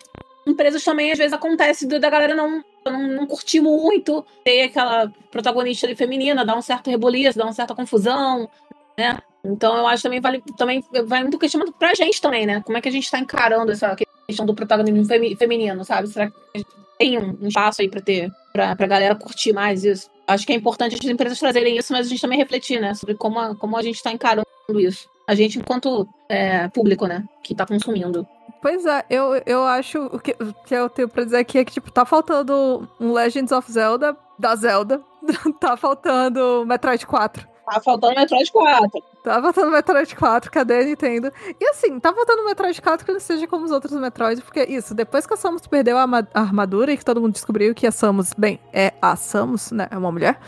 empresas 0.46 0.82
também, 0.82 1.12
às 1.12 1.18
vezes 1.18 1.32
acontece 1.34 1.86
da 1.86 2.08
galera 2.10 2.34
não, 2.34 2.64
não, 2.84 3.06
não 3.08 3.26
curtir 3.26 3.60
muito, 3.60 4.24
ter 4.44 4.62
aquela 4.62 5.10
protagonista 5.30 5.86
ali 5.86 5.94
feminina, 5.96 6.44
dar 6.44 6.56
um 6.56 6.62
certo 6.62 6.90
reboliço, 6.90 7.38
dar 7.38 7.44
uma 7.44 7.52
certa 7.52 7.74
confusão, 7.74 8.48
né? 8.96 9.18
Então 9.44 9.76
eu 9.76 9.86
acho 9.86 10.02
também 10.02 10.20
vale 10.20 10.42
também 10.56 10.84
vai 11.06 11.22
muito 11.22 11.38
questionamento 11.38 11.74
pra 11.78 11.94
gente 11.94 12.20
também, 12.20 12.44
né? 12.46 12.60
Como 12.64 12.76
é 12.76 12.80
que 12.80 12.88
a 12.88 12.92
gente 12.92 13.10
tá 13.10 13.18
encarando 13.18 13.70
essa 13.72 13.96
questão 14.26 14.44
do 14.44 14.54
protagonismo 14.54 15.04
femi- 15.06 15.36
feminino, 15.36 15.84
sabe? 15.84 16.08
Será 16.08 16.28
que 16.30 16.64
tem 16.98 17.18
um 17.18 17.36
um 17.40 17.48
espaço 17.48 17.80
aí 17.80 17.88
pra 17.88 18.00
ter, 18.00 18.30
pra, 18.52 18.74
pra 18.74 18.86
galera 18.86 19.14
curtir 19.14 19.52
mais 19.52 19.84
isso? 19.84 20.10
Acho 20.26 20.44
que 20.44 20.52
é 20.52 20.56
importante 20.56 20.96
as 20.96 21.04
empresas 21.04 21.38
trazerem 21.38 21.76
isso, 21.78 21.92
mas 21.92 22.06
a 22.06 22.08
gente 22.10 22.20
também 22.20 22.36
refletir, 22.38 22.80
né? 22.80 22.92
Sobre 22.94 23.14
como 23.14 23.38
a, 23.38 23.54
como 23.54 23.76
a 23.76 23.82
gente 23.82 24.02
tá 24.02 24.10
encarando 24.12 24.44
isso. 24.76 25.08
A 25.28 25.34
gente, 25.34 25.58
enquanto 25.58 26.08
é, 26.26 26.68
público, 26.68 27.06
né? 27.06 27.22
Que 27.42 27.54
tá 27.54 27.66
consumindo. 27.66 28.26
Pois 28.62 28.86
é, 28.86 29.04
eu, 29.10 29.42
eu 29.44 29.62
acho 29.66 30.06
o 30.06 30.18
que, 30.18 30.34
o 30.40 30.54
que 30.64 30.74
eu 30.74 30.88
tenho 30.88 31.06
pra 31.06 31.22
dizer 31.22 31.36
aqui 31.36 31.58
é 31.58 31.64
que, 31.66 31.72
tipo, 31.72 31.92
tá 31.92 32.06
faltando 32.06 32.88
um 32.98 33.12
Legends 33.12 33.52
of 33.52 33.70
Zelda 33.70 34.16
da 34.38 34.56
Zelda. 34.56 35.02
tá 35.60 35.76
faltando 35.76 36.64
Metroid 36.66 37.06
4. 37.06 37.46
Tá 37.66 37.78
faltando 37.78 38.14
Metroid 38.14 38.50
4. 38.50 39.02
Tá 39.22 39.42
faltando 39.42 39.70
Metroid 39.70 40.16
4, 40.16 40.50
cadê 40.50 40.80
a 40.80 40.84
Nintendo? 40.84 41.30
E 41.60 41.68
assim, 41.68 42.00
tá 42.00 42.14
faltando 42.14 42.46
Metroid 42.46 42.80
4 42.80 43.04
que 43.04 43.12
não 43.12 43.20
seja 43.20 43.46
como 43.46 43.66
os 43.66 43.70
outros 43.70 43.92
Metroids, 43.92 44.42
porque 44.42 44.62
isso, 44.64 44.94
depois 44.94 45.26
que 45.26 45.34
a 45.34 45.36
Samus 45.36 45.66
perdeu 45.66 45.98
a, 45.98 46.04
a 46.32 46.40
armadura 46.40 46.90
e 46.90 46.96
que 46.96 47.04
todo 47.04 47.20
mundo 47.20 47.34
descobriu 47.34 47.74
que 47.74 47.86
a 47.86 47.92
Samus, 47.92 48.32
bem, 48.32 48.58
é 48.72 48.94
a 49.02 49.14
Samus, 49.14 49.72
né? 49.72 49.88
É 49.90 49.98
uma 49.98 50.10
mulher. 50.10 50.40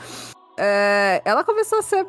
é, 0.56 1.20
ela 1.22 1.44
começou 1.44 1.80
a 1.80 1.82
ser 1.82 2.06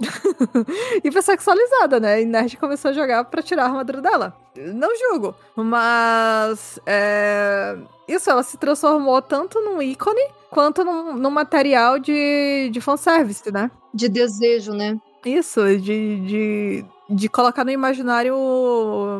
hipersexualizada, 1.04 2.00
né? 2.00 2.22
E 2.22 2.24
Nerd 2.24 2.56
começou 2.56 2.90
a 2.90 2.94
jogar 2.94 3.24
pra 3.24 3.42
tirar 3.42 3.64
a 3.64 3.66
armadura 3.66 4.00
dela. 4.00 4.36
Não 4.56 4.88
julgo, 4.96 5.34
mas 5.56 6.78
é, 6.86 7.76
isso, 8.08 8.30
ela 8.30 8.42
se 8.42 8.56
transformou 8.58 9.20
tanto 9.22 9.60
num 9.60 9.80
ícone 9.80 10.20
quanto 10.50 10.84
num, 10.84 11.14
num 11.14 11.30
material 11.30 11.98
de, 11.98 12.70
de 12.72 12.80
fanservice, 12.80 13.50
né? 13.52 13.70
De 13.94 14.08
desejo, 14.08 14.72
né? 14.72 14.98
Isso, 15.24 15.60
de, 15.78 16.20
de, 16.20 16.84
de 17.08 17.28
colocar 17.28 17.64
no 17.64 17.70
imaginário 17.70 18.34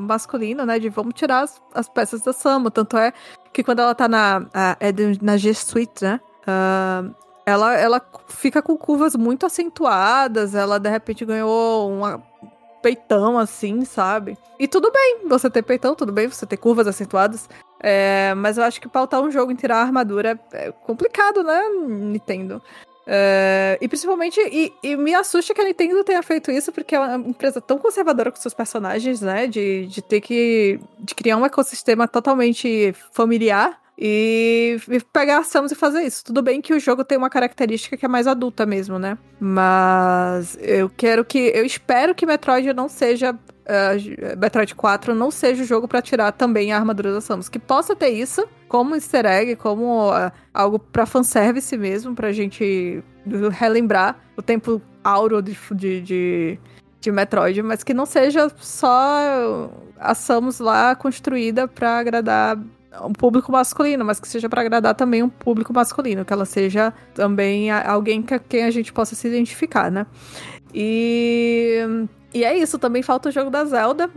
masculino, 0.03 0.65
né? 0.65 0.79
De 0.79 0.89
vamos 0.89 1.15
tirar 1.15 1.43
as, 1.43 1.61
as 1.75 1.89
peças 1.89 2.23
da 2.23 2.33
Samu. 2.33 2.71
Tanto 2.71 2.97
é 2.97 3.13
que 3.53 3.63
quando 3.63 3.81
ela 3.81 3.95
tá 3.95 4.09
na, 4.09 4.47
a- 4.55 4.77
é 4.81 4.91
na 5.21 5.37
G 5.37 5.53
Suite, 5.55 6.03
né? 6.03 6.19
ah, 6.47 7.05
ela, 7.45 7.75
ela 7.77 8.03
fica 8.29 8.63
com 8.63 8.77
curvas 8.77 9.15
muito 9.17 9.47
acentuadas. 9.47 10.55
Ela 10.55 10.79
de 10.79 10.89
repente 10.89 11.25
ganhou 11.25 11.91
um 11.91 12.21
peitão 12.81 13.39
assim, 13.39 13.85
sabe? 13.85 14.37
E 14.59 14.67
tudo 14.67 14.91
bem 14.91 15.29
você 15.29 15.51
ter 15.51 15.63
peitão, 15.63 15.95
tudo 15.95 16.13
bem 16.13 16.29
você 16.29 16.47
ter 16.47 16.57
curvas 16.57 16.87
acentuadas. 16.87 17.49
É, 17.83 18.35
mas 18.35 18.59
eu 18.59 18.65
acho 18.65 18.81
que 18.81 18.89
pautar 18.89 19.23
um 19.23 19.31
jogo 19.31 19.51
em 19.53 19.57
tirar 19.57 19.79
a 19.79 19.83
armadura 19.83 20.39
é 20.53 20.71
complicado, 20.71 21.43
né, 21.43 21.69
Nintendo? 21.89 22.63
É, 23.07 23.79
e 23.81 23.89
principalmente, 23.89 24.39
e, 24.41 24.73
e 24.83 24.97
me 24.97 25.15
assusta 25.15 25.53
que 25.55 25.61
a 25.61 25.65
Nintendo 25.65 26.05
tenha 26.05 26.23
feito 26.23 26.51
isso, 26.51 26.71
porque 26.71 26.95
é 26.95 27.01
uma 27.01 27.29
empresa 27.29 27.61
tão 27.61 27.79
conservadora 27.79 28.31
com 28.31 28.37
seus 28.37 28.55
personagens, 28.55 29.21
né? 29.21 29.47
De, 29.47 29.87
de 29.87 30.03
ter 30.03 30.21
que. 30.21 30.79
de 30.99 31.15
criar 31.15 31.37
um 31.37 31.47
ecossistema 31.47 32.07
totalmente 32.07 32.95
familiar 33.11 33.81
e, 34.01 34.79
e 34.89 35.01
pegar 35.13 35.39
a 35.39 35.45
Samus 35.45 35.73
e 35.73 35.75
fazer 35.75 36.01
isso. 36.03 36.25
Tudo 36.25 36.41
bem 36.41 36.63
que 36.63 36.73
o 36.73 36.81
jogo 36.81 37.05
tem 37.05 37.19
uma 37.19 37.29
característica 37.29 37.99
que 37.99 38.07
é 38.07 38.09
mais 38.09 38.27
adulta 38.27 38.65
mesmo, 38.65 38.99
né? 38.99 39.19
Mas 39.39 40.57
eu 40.61 40.89
quero 40.89 41.23
que. 41.23 41.53
Eu 41.55 41.67
espero 41.67 42.15
que 42.15 42.25
Metroid 42.25 42.73
não 42.73 42.89
seja. 42.89 43.39
eh, 43.67 43.97
Metroid 44.39 44.75
4 44.75 45.15
não 45.15 45.31
seja 45.31 45.63
o 45.63 45.67
jogo 45.67 45.87
pra 45.87 46.01
tirar 46.01 46.33
também 46.33 46.73
a 46.73 46.79
armadura 46.79 47.13
da 47.13 47.21
Samus. 47.21 47.51
Que 47.51 47.59
possa 47.59 47.95
ter 47.95 48.09
isso 48.09 48.49
como 48.69 48.95
easter 48.95 49.27
egg, 49.27 49.57
como 49.57 50.11
ah, 50.13 50.33
algo 50.55 50.79
pra 50.79 51.05
fanservice 51.05 51.77
mesmo, 51.77 52.15
pra 52.15 52.33
gente 52.33 53.05
relembrar 53.51 54.17
o 54.37 54.41
tempo 54.41 54.81
áureo 55.05 55.43
de, 55.43 55.55
de, 55.73 56.01
de, 56.01 56.59
de 57.01 57.13
Metroid, 57.13 57.63
mas 57.63 57.83
que 57.85 57.93
não 57.93 58.07
seja 58.07 58.51
só 58.57 59.71
a 59.99 60.15
Samus 60.15 60.59
lá 60.59 60.95
construída 60.95 61.69
pra 61.69 61.99
agradar 61.99 62.59
um 63.03 63.13
público 63.13 63.53
masculino, 63.53 64.05
mas 64.05 64.19
que 64.19 64.29
seja 64.29 64.49
pra 64.49 64.63
agradar 64.63 64.95
também 64.95 65.23
um 65.23 65.29
público 65.29 65.73
masculino, 65.73 66.25
que 66.25 66.33
ela 66.33 66.45
seja 66.45 66.93
também 67.15 67.71
alguém 67.71 68.23
com 68.23 68.39
quem 68.39 68.65
a 68.65 68.71
gente 68.71 68.93
possa 68.93 69.15
se 69.15 69.29
identificar, 69.29 69.91
né? 69.91 70.07
E. 70.75 72.07
E 72.33 72.45
é 72.45 72.57
isso, 72.57 72.79
também 72.79 73.03
falta 73.03 73.29
o 73.29 73.33
jogo 73.33 73.51
da 73.51 73.65
Zelda. 73.65 74.09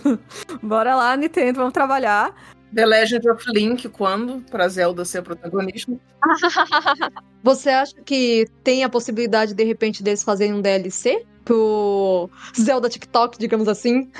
Bora 0.62 0.94
lá, 0.94 1.16
Nintendo, 1.16 1.60
vamos 1.60 1.72
trabalhar. 1.72 2.34
The 2.74 2.84
Legend 2.84 3.30
of 3.30 3.44
Link, 3.48 3.88
quando? 3.88 4.42
Pra 4.50 4.68
Zelda 4.68 5.02
ser 5.04 5.18
a 5.18 5.22
protagonista. 5.22 5.92
Você 7.42 7.70
acha 7.70 7.94
que 8.04 8.46
tem 8.62 8.84
a 8.84 8.88
possibilidade, 8.88 9.54
de 9.54 9.64
repente, 9.64 10.02
deles 10.02 10.22
fazerem 10.22 10.52
um 10.52 10.60
DLC 10.60 11.24
pro 11.44 12.28
Zelda 12.58 12.88
TikTok, 12.88 13.38
digamos 13.38 13.68
assim? 13.68 14.10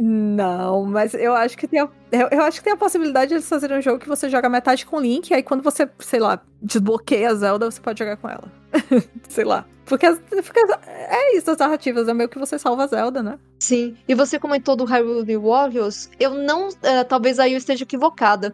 Não, 0.00 0.84
mas 0.84 1.12
eu 1.12 1.34
acho 1.34 1.58
que 1.58 1.66
tem 1.66 1.80
a, 1.80 1.88
eu, 2.12 2.28
eu 2.30 2.42
acho 2.42 2.58
que 2.58 2.64
tem 2.64 2.72
a 2.72 2.76
possibilidade 2.76 3.30
de 3.30 3.34
eles 3.34 3.48
fazerem 3.48 3.78
um 3.78 3.82
jogo 3.82 3.98
que 3.98 4.08
você 4.08 4.28
joga 4.28 4.48
metade 4.48 4.86
com 4.86 4.96
o 4.96 5.00
Link, 5.00 5.28
e 5.28 5.34
aí 5.34 5.42
quando 5.42 5.60
você, 5.62 5.88
sei 5.98 6.20
lá, 6.20 6.40
desbloqueia 6.62 7.30
a 7.30 7.34
Zelda, 7.34 7.68
você 7.68 7.80
pode 7.80 7.98
jogar 7.98 8.16
com 8.16 8.28
ela. 8.28 8.44
sei 9.28 9.44
lá. 9.44 9.66
Porque, 9.86 10.06
porque 10.44 10.60
é 10.86 11.36
isso, 11.36 11.50
as 11.50 11.56
narrativas, 11.56 12.06
é 12.06 12.14
meio 12.14 12.28
que 12.28 12.38
você 12.38 12.58
salva 12.58 12.84
a 12.84 12.86
Zelda, 12.86 13.22
né? 13.22 13.38
Sim. 13.58 13.96
E 14.06 14.14
você 14.14 14.38
comentou 14.38 14.76
do 14.76 14.84
Hyrule 14.84 15.36
Warriors. 15.38 16.10
Eu 16.20 16.34
não. 16.34 16.68
eh, 16.82 17.04
talvez 17.04 17.38
aí 17.38 17.54
eu 17.54 17.58
esteja 17.58 17.84
equivocada. 17.84 18.52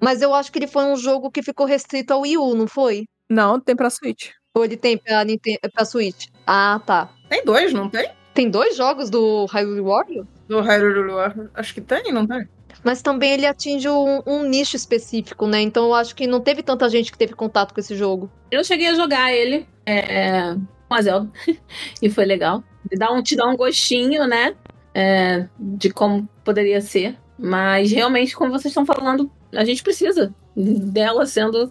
Mas 0.00 0.22
eu 0.22 0.32
acho 0.32 0.50
que 0.52 0.60
ele 0.60 0.68
foi 0.68 0.84
um 0.84 0.96
jogo 0.96 1.30
que 1.30 1.42
ficou 1.42 1.66
restrito 1.66 2.12
ao 2.12 2.20
Wii 2.20 2.38
U, 2.38 2.54
não 2.54 2.68
foi? 2.68 3.04
Não, 3.28 3.58
tem 3.58 3.74
pra 3.74 3.90
Switch. 3.90 4.30
Ou 4.54 4.64
ele 4.64 4.76
tem 4.76 4.96
pra, 4.96 5.24
Nintendo, 5.24 5.58
pra 5.74 5.84
Switch? 5.84 6.28
Ah, 6.46 6.80
tá. 6.86 7.10
Tem 7.28 7.44
dois, 7.44 7.72
não 7.72 7.90
tem? 7.90 8.08
Tem 8.36 8.48
dois 8.48 8.76
jogos 8.76 9.10
do 9.10 9.46
Hyrule 9.46 9.80
Warriors? 9.80 10.28
Do 10.46 10.60
Hyrule 10.60 11.12
Warriors. 11.12 11.50
Acho 11.54 11.74
que 11.74 11.80
tem, 11.80 12.12
não 12.12 12.26
tem? 12.26 12.48
mas 12.84 13.02
também 13.02 13.32
ele 13.32 13.46
atinge 13.46 13.88
um, 13.88 14.22
um 14.24 14.44
nicho 14.44 14.76
específico, 14.76 15.48
né? 15.48 15.60
Então 15.60 15.86
eu 15.86 15.94
acho 15.94 16.14
que 16.14 16.24
não 16.24 16.40
teve 16.40 16.62
tanta 16.62 16.88
gente 16.88 17.10
que 17.10 17.18
teve 17.18 17.34
contato 17.34 17.74
com 17.74 17.80
esse 17.80 17.96
jogo. 17.96 18.30
Eu 18.48 18.62
cheguei 18.62 18.86
a 18.86 18.94
jogar 18.94 19.32
ele 19.32 19.66
é, 19.84 20.54
com 20.88 20.94
a 20.94 21.02
Zelda 21.02 21.28
e 22.00 22.08
foi 22.08 22.24
legal. 22.24 22.62
Dá 22.96 23.10
um, 23.10 23.22
te 23.22 23.34
dá 23.34 23.44
um 23.48 23.56
gostinho, 23.56 24.24
né? 24.28 24.54
é, 24.96 25.46
de 25.58 25.90
como 25.90 26.26
poderia 26.42 26.80
ser. 26.80 27.18
Mas 27.38 27.92
realmente, 27.92 28.34
como 28.34 28.50
vocês 28.50 28.70
estão 28.70 28.86
falando, 28.86 29.30
a 29.52 29.62
gente 29.62 29.82
precisa 29.82 30.34
dela 30.56 31.26
sendo 31.26 31.70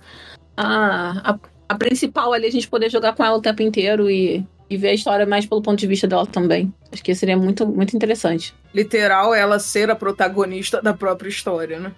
a, 0.56 1.32
a, 1.32 1.40
a, 1.68 1.76
principal 1.76 2.32
ali, 2.34 2.46
a 2.46 2.52
gente 2.52 2.70
poder 2.70 2.92
jogar 2.92 3.16
com 3.16 3.26
ela 3.26 3.38
o 3.38 3.42
tempo 3.42 3.64
inteiro 3.64 4.12
e, 4.12 4.46
e 4.70 4.78
ver 4.78 4.90
a 4.90 4.94
história 4.94 5.26
mais 5.26 5.46
pelo 5.46 5.62
ponto 5.62 5.80
de 5.80 5.88
vista 5.88 6.08
dela 6.08 6.26
também. 6.26 6.74
Acho 6.92 7.04
que 7.04 7.14
seria 7.14 7.38
muito, 7.38 7.66
muito 7.68 7.96
interessante. 7.96 8.54
Literal, 8.74 9.34
ela 9.34 9.60
ser 9.60 9.90
a 9.90 9.96
protagonista 9.96 10.82
da 10.82 10.94
própria 10.94 11.30
história, 11.30 11.80
né? 11.80 11.92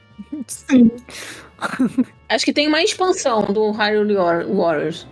Sim. 0.47 0.91
Acho 2.29 2.45
que 2.45 2.53
tem 2.53 2.67
uma 2.67 2.83
expansão 2.83 3.43
do 3.45 3.71
Hyrule 3.71 4.15
Warriors. 4.15 5.07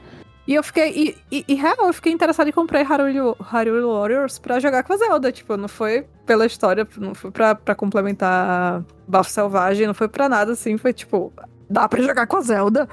E 0.47 0.53
eu 0.53 0.63
fiquei. 0.63 0.91
E, 0.91 1.17
e, 1.31 1.45
e 1.47 1.55
real, 1.55 1.87
eu 1.87 1.93
fiquei 1.93 2.11
interessada 2.11 2.49
em 2.49 2.53
comprar 2.53 2.83
Hyrule, 2.83 3.35
Hyrule 3.39 3.85
Warriors 3.85 4.37
pra 4.37 4.59
jogar 4.59 4.83
com 4.83 4.93
a 4.93 4.97
Zelda. 4.97 5.31
Tipo, 5.31 5.57
não 5.57 5.67
foi 5.67 6.05
pela 6.25 6.45
história, 6.45 6.87
não 6.97 7.15
foi 7.15 7.31
pra, 7.31 7.55
pra 7.55 7.73
complementar 7.73 8.83
Bafo 9.07 9.29
Selvagem, 9.31 9.87
não 9.87 9.93
foi 9.93 10.07
pra 10.07 10.29
nada 10.29 10.51
assim. 10.51 10.77
Foi 10.77 10.93
tipo, 10.93 11.33
dá 11.67 11.87
pra 11.87 12.01
jogar 12.01 12.27
com 12.27 12.37
a 12.37 12.41
Zelda. 12.41 12.87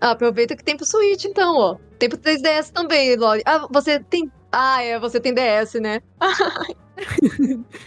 Ah, 0.00 0.12
aproveita 0.12 0.56
que 0.56 0.64
tem 0.64 0.76
pro 0.76 0.86
Switch, 0.86 1.24
então, 1.24 1.56
ó. 1.56 1.76
Tem 2.00 2.08
pro 2.08 2.18
3DS 2.18 2.72
também, 2.72 3.14
Loli. 3.14 3.42
Ah, 3.44 3.68
você 3.70 4.00
tem. 4.00 4.32
Ah, 4.50 4.82
é, 4.82 4.98
você 4.98 5.20
tem 5.20 5.34
DS, 5.34 5.74
né? 5.74 6.00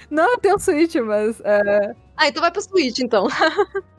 não, 0.10 0.32
eu 0.32 0.38
tenho 0.38 0.60
Switch, 0.60 0.96
mas. 0.98 1.42
É... 1.44 1.96
Ah, 2.16 2.28
então 2.28 2.40
vai 2.40 2.52
pro 2.52 2.62
Switch, 2.62 3.00
então. 3.00 3.28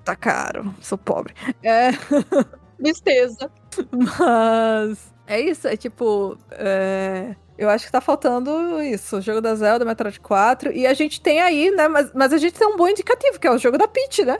tá 0.04 0.14
caro, 0.14 0.72
sou 0.80 0.96
pobre. 0.96 1.34
É. 1.64 1.90
Tristeza. 2.78 3.50
Mas 3.90 5.12
é 5.26 5.40
isso, 5.40 5.66
é 5.66 5.76
tipo. 5.76 6.38
É... 6.52 7.34
Eu 7.58 7.68
acho 7.68 7.86
que 7.86 7.92
tá 7.92 8.00
faltando 8.00 8.80
isso, 8.82 9.16
o 9.16 9.20
jogo 9.20 9.40
da 9.40 9.54
Zelda, 9.56 9.84
Metroid 9.84 10.20
4. 10.20 10.72
E 10.72 10.86
a 10.86 10.94
gente 10.94 11.20
tem 11.20 11.40
aí, 11.40 11.72
né? 11.72 11.88
Mas, 11.88 12.12
mas 12.14 12.32
a 12.32 12.38
gente 12.38 12.54
tem 12.54 12.66
um 12.66 12.76
bom 12.76 12.88
indicativo, 12.88 13.38
que 13.38 13.46
é 13.48 13.50
o 13.50 13.58
jogo 13.58 13.78
da 13.78 13.88
Peach, 13.88 14.24
né? 14.24 14.38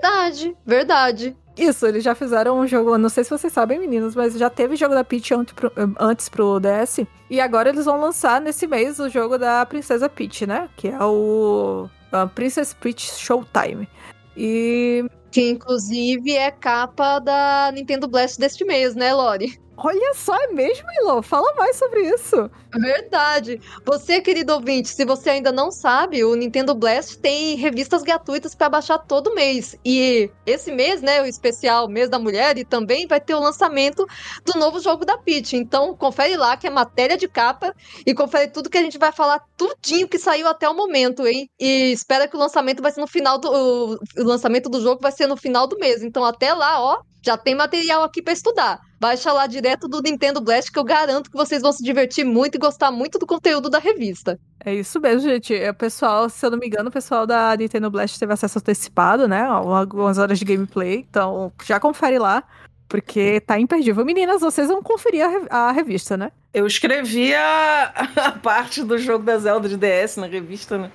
Verdade, 0.00 0.56
verdade. 0.64 1.36
Isso, 1.60 1.86
eles 1.86 2.02
já 2.02 2.14
fizeram 2.14 2.58
um 2.58 2.66
jogo, 2.66 2.96
não 2.96 3.10
sei 3.10 3.22
se 3.22 3.28
vocês 3.28 3.52
sabem, 3.52 3.78
meninos, 3.78 4.14
mas 4.14 4.32
já 4.32 4.48
teve 4.48 4.76
jogo 4.76 4.94
da 4.94 5.04
Peach 5.04 5.34
antes 5.34 5.52
pro, 5.52 5.70
antes 5.98 6.28
pro 6.30 6.58
DS. 6.58 7.06
E 7.28 7.38
agora 7.38 7.68
eles 7.68 7.84
vão 7.84 8.00
lançar 8.00 8.40
nesse 8.40 8.66
mês 8.66 8.98
o 8.98 9.10
jogo 9.10 9.36
da 9.36 9.66
Princesa 9.66 10.08
Peach, 10.08 10.46
né? 10.46 10.70
Que 10.74 10.88
é 10.88 11.04
o 11.04 11.86
Princess 12.34 12.72
Peach 12.72 13.12
Showtime. 13.14 13.86
E 14.34 15.04
que 15.30 15.50
inclusive 15.50 16.32
é 16.32 16.50
capa 16.50 17.18
da 17.18 17.70
Nintendo 17.74 18.08
Blast 18.08 18.38
deste 18.40 18.64
mês, 18.64 18.94
né, 18.94 19.12
Lori? 19.12 19.60
Olha 19.82 20.12
só, 20.14 20.36
é 20.36 20.48
mesmo, 20.48 20.86
Ilo? 21.00 21.22
Fala 21.22 21.54
mais 21.54 21.76
sobre 21.76 22.02
isso. 22.02 22.50
Verdade. 22.70 23.58
Você, 23.86 24.20
querido 24.20 24.52
ouvinte, 24.52 24.90
se 24.90 25.06
você 25.06 25.30
ainda 25.30 25.50
não 25.50 25.70
sabe, 25.70 26.22
o 26.22 26.34
Nintendo 26.34 26.74
Blast 26.74 27.16
tem 27.18 27.56
revistas 27.56 28.02
gratuitas 28.02 28.54
para 28.54 28.68
baixar 28.68 28.98
todo 28.98 29.34
mês. 29.34 29.74
E 29.82 30.30
esse 30.44 30.70
mês, 30.70 31.00
né, 31.00 31.22
o 31.22 31.24
especial 31.24 31.88
Mês 31.88 32.10
da 32.10 32.18
Mulher, 32.18 32.58
e 32.58 32.64
também 32.64 33.06
vai 33.06 33.22
ter 33.22 33.34
o 33.34 33.40
lançamento 33.40 34.06
do 34.44 34.58
novo 34.58 34.80
jogo 34.80 35.06
da 35.06 35.16
Peach. 35.16 35.56
Então, 35.56 35.96
confere 35.96 36.36
lá 36.36 36.58
que 36.58 36.66
é 36.66 36.70
matéria 36.70 37.16
de 37.16 37.26
capa 37.26 37.74
e 38.06 38.12
confere 38.12 38.48
tudo 38.48 38.68
que 38.68 38.76
a 38.76 38.82
gente 38.82 38.98
vai 38.98 39.12
falar, 39.12 39.42
tudinho 39.56 40.06
que 40.06 40.18
saiu 40.18 40.46
até 40.46 40.68
o 40.68 40.76
momento, 40.76 41.26
hein? 41.26 41.48
E 41.58 41.90
espera 41.90 42.28
que 42.28 42.36
o 42.36 42.40
lançamento 42.40 42.82
vai 42.82 42.92
ser 42.92 43.00
no 43.00 43.06
final 43.06 43.38
do 43.38 43.50
o 43.50 44.22
lançamento 44.22 44.68
do 44.68 44.80
jogo 44.82 45.00
vai 45.00 45.10
ser 45.10 45.26
no 45.26 45.38
final 45.38 45.66
do 45.66 45.78
mês. 45.78 46.02
Então, 46.02 46.22
até 46.22 46.52
lá, 46.52 46.82
ó, 46.82 47.00
já 47.22 47.36
tem 47.36 47.54
material 47.54 48.02
aqui 48.02 48.22
para 48.22 48.32
estudar. 48.32 48.80
Baixa 49.00 49.32
lá 49.32 49.46
direto 49.46 49.88
do 49.88 50.02
Nintendo 50.02 50.40
Blast 50.40 50.70
que 50.70 50.78
eu 50.78 50.84
garanto 50.84 51.30
que 51.30 51.36
vocês 51.36 51.62
vão 51.62 51.72
se 51.72 51.82
divertir 51.82 52.24
muito 52.24 52.56
e 52.56 52.58
gostar 52.58 52.90
muito 52.90 53.18
do 53.18 53.26
conteúdo 53.26 53.70
da 53.70 53.78
revista. 53.78 54.38
É 54.62 54.74
isso 54.74 55.00
mesmo, 55.00 55.22
gente. 55.22 55.54
O 55.54 55.74
pessoal, 55.74 56.28
se 56.28 56.44
eu 56.44 56.50
não 56.50 56.58
me 56.58 56.66
engano, 56.66 56.90
o 56.90 56.92
pessoal 56.92 57.26
da 57.26 57.56
Nintendo 57.56 57.90
Blast 57.90 58.18
teve 58.18 58.32
acesso 58.32 58.58
antecipado, 58.58 59.26
né? 59.26 59.42
Algumas 59.42 60.18
horas 60.18 60.38
de 60.38 60.44
gameplay. 60.44 61.06
Então, 61.08 61.50
já 61.64 61.80
confere 61.80 62.18
lá, 62.18 62.44
porque 62.86 63.40
tá 63.40 63.58
imperdível. 63.58 64.04
Meninas, 64.04 64.42
vocês 64.42 64.68
vão 64.68 64.82
conferir 64.82 65.24
a, 65.48 65.68
a 65.68 65.72
revista, 65.72 66.16
né? 66.16 66.30
Eu 66.52 66.66
escrevi 66.66 67.34
a, 67.34 67.84
a 68.16 68.32
parte 68.32 68.82
do 68.82 68.98
jogo 68.98 69.24
da 69.24 69.38
Zelda 69.38 69.68
de 69.68 69.78
DS 69.78 70.16
na 70.16 70.26
revista, 70.26 70.76
né? 70.76 70.90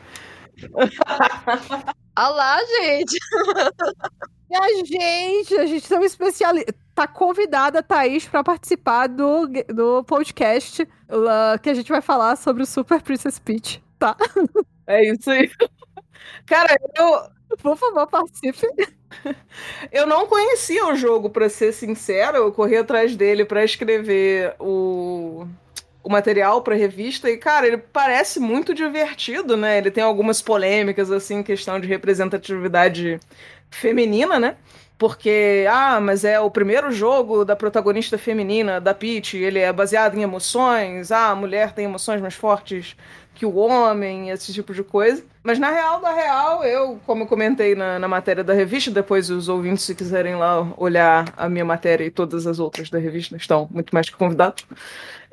Ah 2.16 2.30
lá, 2.30 2.60
gente! 2.66 3.18
E 4.50 4.56
a 4.56 4.86
gente, 4.86 5.56
a 5.56 5.66
gente 5.66 5.88
tem 5.88 5.98
um 5.98 6.04
especialista. 6.04 6.74
Tá 6.94 7.08
convidada 7.08 7.80
a 7.80 7.84
Thaís 7.84 8.28
para 8.28 8.44
participar 8.44 9.08
do, 9.08 9.48
do 9.68 10.04
podcast 10.04 10.84
uh, 10.84 11.60
que 11.62 11.70
a 11.70 11.74
gente 11.74 11.90
vai 11.90 12.02
falar 12.02 12.36
sobre 12.36 12.64
o 12.64 12.66
Super 12.66 13.02
Princess 13.02 13.40
Peach, 13.40 13.84
tá? 14.00 14.16
É 14.88 15.04
isso 15.04 15.32
aí. 15.32 15.50
Cara, 16.46 16.78
eu. 16.96 17.58
Por 17.58 17.76
favor, 17.76 18.06
participe. 18.06 18.68
Eu 19.92 20.06
não 20.06 20.28
conhecia 20.28 20.86
o 20.86 20.96
jogo, 20.96 21.28
para 21.32 21.50
ser 21.50 21.74
sincero. 21.74 22.38
Eu 22.38 22.52
corri 22.52 22.78
atrás 22.78 23.16
dele 23.16 23.46
para 23.46 23.64
escrever 23.64 24.56
o, 24.60 25.48
o 26.06 26.10
material 26.10 26.62
para 26.62 26.76
revista 26.76 27.28
e, 27.32 27.36
cara, 27.36 27.66
ele 27.66 27.78
parece 27.80 28.40
muito 28.40 28.76
divertido, 28.76 29.58
né? 29.58 29.80
Ele 29.80 29.90
tem 29.90 30.04
algumas 30.04 30.40
polêmicas, 30.40 31.12
assim, 31.12 31.42
questão 31.42 31.80
de 31.80 31.88
representatividade 31.88 33.20
feminina, 33.72 34.40
né? 34.40 34.56
Porque, 35.00 35.66
ah, 35.68 36.00
mas 36.00 36.24
é 36.24 36.40
o 36.40 36.52
primeiro 36.52 36.92
jogo 36.92 37.44
da 37.44 37.56
protagonista 37.56 38.20
feminina, 38.20 38.80
da 38.80 38.94
Peach, 38.94 39.36
ele 39.36 39.58
é 39.58 39.74
baseado 39.74 40.16
em 40.16 40.22
emoções, 40.22 41.12
ah, 41.12 41.32
a 41.32 41.36
mulher 41.36 41.74
tem 41.74 41.86
emoções 41.86 42.22
mais 42.22 42.36
fortes 42.36 42.96
que 43.34 43.46
o 43.46 43.56
homem, 43.56 44.30
esse 44.30 44.54
tipo 44.54 44.74
de 44.74 44.84
coisa. 44.84 45.24
Mas 45.44 45.60
na 45.60 45.70
real, 45.70 46.00
da 46.00 46.14
real, 46.14 46.64
eu, 46.64 47.00
como 47.06 47.24
eu 47.24 47.28
comentei 47.28 47.76
na, 47.76 48.00
na 48.00 48.08
matéria 48.08 48.44
da 48.44 48.54
revista, 48.54 48.90
depois 48.90 49.30
os 49.30 49.50
ouvintes, 49.50 49.84
se 49.84 49.94
quiserem 49.94 50.36
lá 50.36 50.72
olhar 50.78 51.34
a 51.36 51.50
minha 51.50 51.66
matéria 51.66 52.06
e 52.06 52.12
todas 52.12 52.48
as 52.48 52.60
outras 52.60 52.90
da 52.90 52.98
revista, 52.98 53.36
estão 53.36 53.68
muito 53.72 53.94
mais 53.94 54.10
que 54.10 54.16
convidados. 54.16 54.66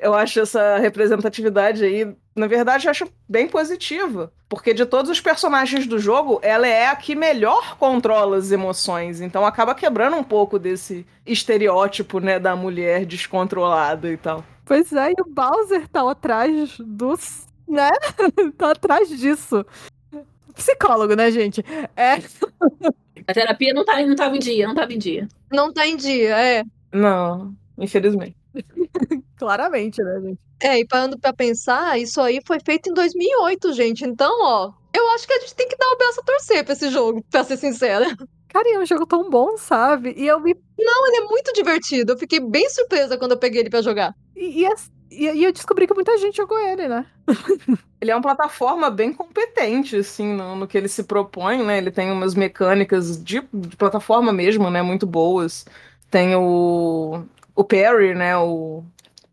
Eu 0.03 0.13
acho 0.13 0.39
essa 0.41 0.77
representatividade 0.77 1.83
aí, 1.83 2.13
na 2.35 2.45
verdade, 2.47 2.87
eu 2.87 2.91
acho 2.91 3.07
bem 3.27 3.47
positiva. 3.47 4.31
Porque 4.49 4.73
de 4.73 4.85
todos 4.85 5.09
os 5.09 5.21
personagens 5.21 5.87
do 5.87 5.97
jogo, 5.97 6.39
ela 6.43 6.67
é 6.67 6.87
a 6.87 6.95
que 6.95 7.15
melhor 7.15 7.77
controla 7.77 8.37
as 8.37 8.51
emoções. 8.51 9.21
Então 9.21 9.45
acaba 9.45 9.73
quebrando 9.73 10.17
um 10.17 10.23
pouco 10.23 10.59
desse 10.59 11.05
estereótipo, 11.25 12.19
né, 12.19 12.37
da 12.39 12.55
mulher 12.55 13.05
descontrolada 13.05 14.11
e 14.11 14.17
tal. 14.17 14.43
Pois 14.65 14.91
é, 14.93 15.11
e 15.11 15.21
o 15.21 15.25
Bowser 15.29 15.87
tá 15.87 16.09
atrás 16.09 16.77
dos 16.79 17.47
né? 17.67 17.89
tá 18.57 18.71
atrás 18.71 19.09
disso. 19.09 19.65
Psicólogo, 20.53 21.15
né, 21.15 21.31
gente? 21.31 21.63
É. 21.95 22.13
A 23.25 23.33
terapia 23.33 23.73
não, 23.73 23.83
tá, 23.83 23.99
não 24.05 24.15
tava 24.15 24.35
em 24.35 24.39
dia, 24.39 24.67
não 24.67 24.75
tava 24.75 24.93
em 24.93 24.99
dia. 24.99 25.27
Não 25.51 25.73
tá 25.73 25.87
em 25.87 25.95
dia, 25.95 26.37
é. 26.37 26.63
Não, 26.91 27.55
infelizmente. 27.77 28.35
Claramente, 29.37 30.01
né, 30.03 30.21
gente? 30.21 30.39
É, 30.61 30.79
e 30.79 30.87
parando 30.87 31.19
pra 31.19 31.33
pensar, 31.33 31.99
isso 31.99 32.21
aí 32.21 32.39
foi 32.45 32.59
feito 32.59 32.89
em 32.89 32.93
2008, 32.93 33.73
gente. 33.73 34.05
Então, 34.05 34.31
ó, 34.41 34.71
eu 34.93 35.09
acho 35.11 35.27
que 35.27 35.33
a 35.33 35.39
gente 35.39 35.55
tem 35.55 35.67
que 35.67 35.75
dar 35.75 35.89
o 35.89 35.97
braço 35.97 36.21
a 36.21 36.23
torcer 36.23 36.63
pra 36.63 36.73
esse 36.73 36.89
jogo, 36.89 37.23
pra 37.29 37.43
ser 37.43 37.57
sincera. 37.57 38.05
Cara, 38.47 38.69
é 38.69 38.79
um 38.79 38.85
jogo 38.85 39.05
tão 39.07 39.29
bom, 39.29 39.57
sabe? 39.57 40.13
E 40.15 40.27
eu 40.27 40.39
me. 40.39 40.55
Não, 40.77 41.07
ele 41.07 41.17
é 41.17 41.27
muito 41.27 41.51
divertido. 41.53 42.13
Eu 42.13 42.17
fiquei 42.17 42.39
bem 42.39 42.69
surpresa 42.69 43.17
quando 43.17 43.31
eu 43.31 43.37
peguei 43.37 43.61
ele 43.61 43.69
pra 43.69 43.81
jogar. 43.81 44.13
E, 44.35 44.63
e, 44.63 44.69
e, 45.09 45.25
e, 45.25 45.43
eu 45.43 45.51
descobri 45.51 45.87
que 45.87 45.93
muita 45.95 46.15
gente 46.19 46.37
jogou 46.37 46.59
ele, 46.59 46.87
né? 46.87 47.05
ele 47.99 48.11
é 48.11 48.15
uma 48.15 48.21
plataforma 48.21 48.91
bem 48.91 49.11
competente, 49.11 49.95
assim, 49.95 50.33
no, 50.33 50.55
no, 50.55 50.67
que 50.67 50.77
ele 50.77 50.87
se 50.87 51.03
propõe, 51.03 51.63
né? 51.63 51.79
Ele 51.79 51.89
tem 51.89 52.11
umas 52.11 52.35
mecânicas 52.35 53.21
de, 53.21 53.41
de 53.51 53.75
plataforma 53.75 54.31
mesmo, 54.31 54.69
né? 54.69 54.83
Muito 54.83 55.07
boas. 55.07 55.65
Tem 56.11 56.35
o, 56.35 57.23
o 57.55 57.63
parry, 57.63 58.13
né? 58.13 58.37
O, 58.37 58.83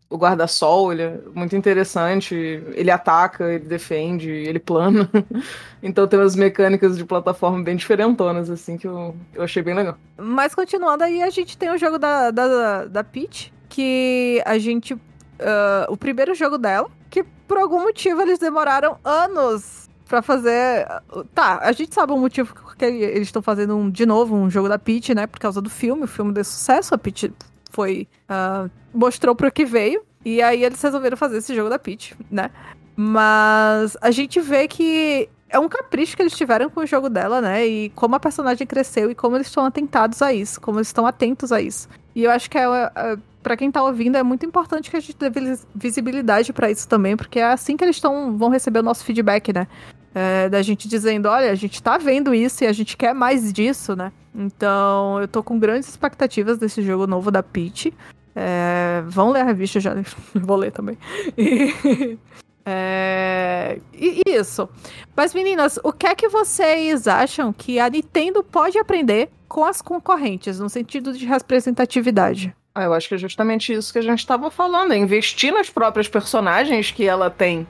o 0.09 0.17
guarda-sol, 0.17 0.91
ele 0.91 1.01
é 1.03 1.19
muito 1.33 1.55
interessante. 1.55 2.35
Ele 2.35 2.91
ataca, 2.91 3.51
ele 3.53 3.65
defende, 3.65 4.29
ele 4.29 4.59
plana. 4.59 5.09
então 5.81 6.07
tem 6.07 6.19
umas 6.19 6.35
mecânicas 6.35 6.97
de 6.97 7.05
plataforma 7.05 7.63
bem 7.63 7.75
diferentonas, 7.75 8.49
assim, 8.49 8.77
que 8.77 8.87
eu, 8.87 9.15
eu 9.33 9.43
achei 9.43 9.63
bem 9.63 9.73
legal. 9.73 9.97
Mas 10.17 10.53
continuando 10.53 11.03
aí, 11.03 11.23
a 11.23 11.29
gente 11.29 11.57
tem 11.57 11.71
o 11.71 11.77
jogo 11.77 11.97
da, 11.97 12.31
da, 12.31 12.85
da 12.85 13.03
Peach, 13.03 13.53
que 13.69 14.41
a 14.45 14.57
gente 14.57 14.97
uh, 15.41 15.89
o 15.89 15.97
primeiro 15.97 16.35
jogo 16.35 16.57
dela, 16.57 16.89
que 17.09 17.23
por 17.47 17.57
algum 17.57 17.81
motivo 17.81 18.21
eles 18.21 18.39
demoraram 18.39 18.97
anos 19.03 19.89
para 20.07 20.21
fazer. 20.21 20.85
Tá, 21.33 21.59
a 21.61 21.71
gente 21.71 21.95
sabe 21.95 22.11
o 22.11 22.17
motivo 22.17 22.53
que 22.77 22.85
eles 22.85 23.27
estão 23.27 23.41
fazendo 23.41 23.75
um, 23.75 23.89
de 23.89 24.05
novo 24.05 24.35
um 24.35 24.49
jogo 24.49 24.67
da 24.67 24.77
Peach, 24.77 25.15
né? 25.15 25.25
Por 25.25 25.39
causa 25.39 25.61
do 25.61 25.69
filme, 25.69 26.03
o 26.03 26.07
filme 26.07 26.33
deu 26.33 26.43
sucesso, 26.43 26.93
a 26.93 26.97
Peach 26.97 27.31
foi. 27.71 28.07
Uh, 28.29 28.69
mostrou 28.93 29.35
pro 29.35 29.51
que 29.51 29.65
veio. 29.65 30.03
E 30.23 30.41
aí 30.41 30.63
eles 30.63 30.81
resolveram 30.81 31.17
fazer 31.17 31.37
esse 31.37 31.55
jogo 31.55 31.69
da 31.69 31.79
Peach, 31.79 32.15
né? 32.29 32.51
Mas 32.95 33.97
a 34.01 34.11
gente 34.11 34.39
vê 34.39 34.67
que 34.67 35.27
é 35.49 35.57
um 35.57 35.67
capricho 35.67 36.15
que 36.15 36.21
eles 36.21 36.37
tiveram 36.37 36.69
com 36.69 36.81
o 36.81 36.85
jogo 36.85 37.09
dela, 37.09 37.41
né? 37.41 37.65
E 37.65 37.89
como 37.89 38.15
a 38.15 38.19
personagem 38.19 38.67
cresceu 38.67 39.09
e 39.09 39.15
como 39.15 39.35
eles 39.35 39.47
estão 39.47 39.65
atentados 39.65 40.21
a 40.21 40.31
isso, 40.31 40.61
como 40.61 40.77
eles 40.77 40.87
estão 40.87 41.07
atentos 41.07 41.51
a 41.51 41.59
isso. 41.59 41.89
E 42.15 42.23
eu 42.23 42.31
acho 42.31 42.49
que 42.49 42.57
é, 42.57 42.63
é 42.63 43.17
para 43.41 43.57
quem 43.57 43.71
tá 43.71 43.81
ouvindo 43.81 44.15
é 44.15 44.23
muito 44.23 44.45
importante 44.45 44.91
que 44.91 44.97
a 44.97 44.99
gente 44.99 45.17
dê 45.17 45.29
visibilidade 45.73 46.53
para 46.53 46.69
isso 46.69 46.87
também, 46.87 47.17
porque 47.17 47.39
é 47.39 47.45
assim 47.45 47.75
que 47.75 47.83
eles 47.83 47.99
vão 47.99 48.49
receber 48.49 48.79
o 48.79 48.83
nosso 48.83 49.03
feedback, 49.03 49.51
né? 49.51 49.67
É, 50.13 50.49
da 50.49 50.61
gente 50.61 50.87
dizendo, 50.87 51.27
olha, 51.29 51.51
a 51.51 51.55
gente 51.55 51.81
tá 51.81 51.97
vendo 51.97 52.35
isso 52.35 52.63
e 52.63 52.67
a 52.67 52.73
gente 52.73 52.97
quer 52.97 53.13
mais 53.13 53.53
disso, 53.53 53.95
né? 53.95 54.11
Então, 54.35 55.19
eu 55.21 55.27
tô 55.27 55.41
com 55.41 55.57
grandes 55.57 55.87
expectativas 55.87 56.57
desse 56.57 56.81
jogo 56.81 57.07
novo 57.07 57.31
da 57.31 57.41
Peach. 57.41 57.93
É, 58.35 59.03
vão 59.07 59.31
ler 59.31 59.41
a 59.41 59.45
revista 59.45 59.79
já, 59.79 59.93
vou 60.35 60.57
ler 60.57 60.71
também. 60.71 60.97
E, 61.37 62.17
é, 62.65 63.79
e 63.93 64.21
isso. 64.27 64.69
Mas 65.15 65.33
meninas, 65.33 65.79
o 65.83 65.91
que 65.91 66.07
é 66.07 66.15
que 66.15 66.29
vocês 66.29 67.07
acham 67.07 67.51
que 67.53 67.79
a 67.79 67.89
Nintendo 67.89 68.43
pode 68.43 68.77
aprender 68.77 69.29
com 69.47 69.65
as 69.65 69.81
concorrentes, 69.81 70.59
no 70.59 70.69
sentido 70.69 71.13
de 71.13 71.25
representatividade? 71.25 72.55
Ah, 72.73 72.83
eu 72.83 72.93
acho 72.93 73.09
que 73.09 73.15
é 73.15 73.17
justamente 73.17 73.73
isso 73.73 73.91
que 73.91 73.99
a 73.99 74.01
gente 74.01 74.19
estava 74.19 74.49
falando, 74.49 74.93
é 74.93 74.97
investir 74.97 75.53
nas 75.53 75.69
próprias 75.69 76.07
personagens 76.07 76.89
que 76.89 77.05
ela 77.05 77.29
tem, 77.29 77.67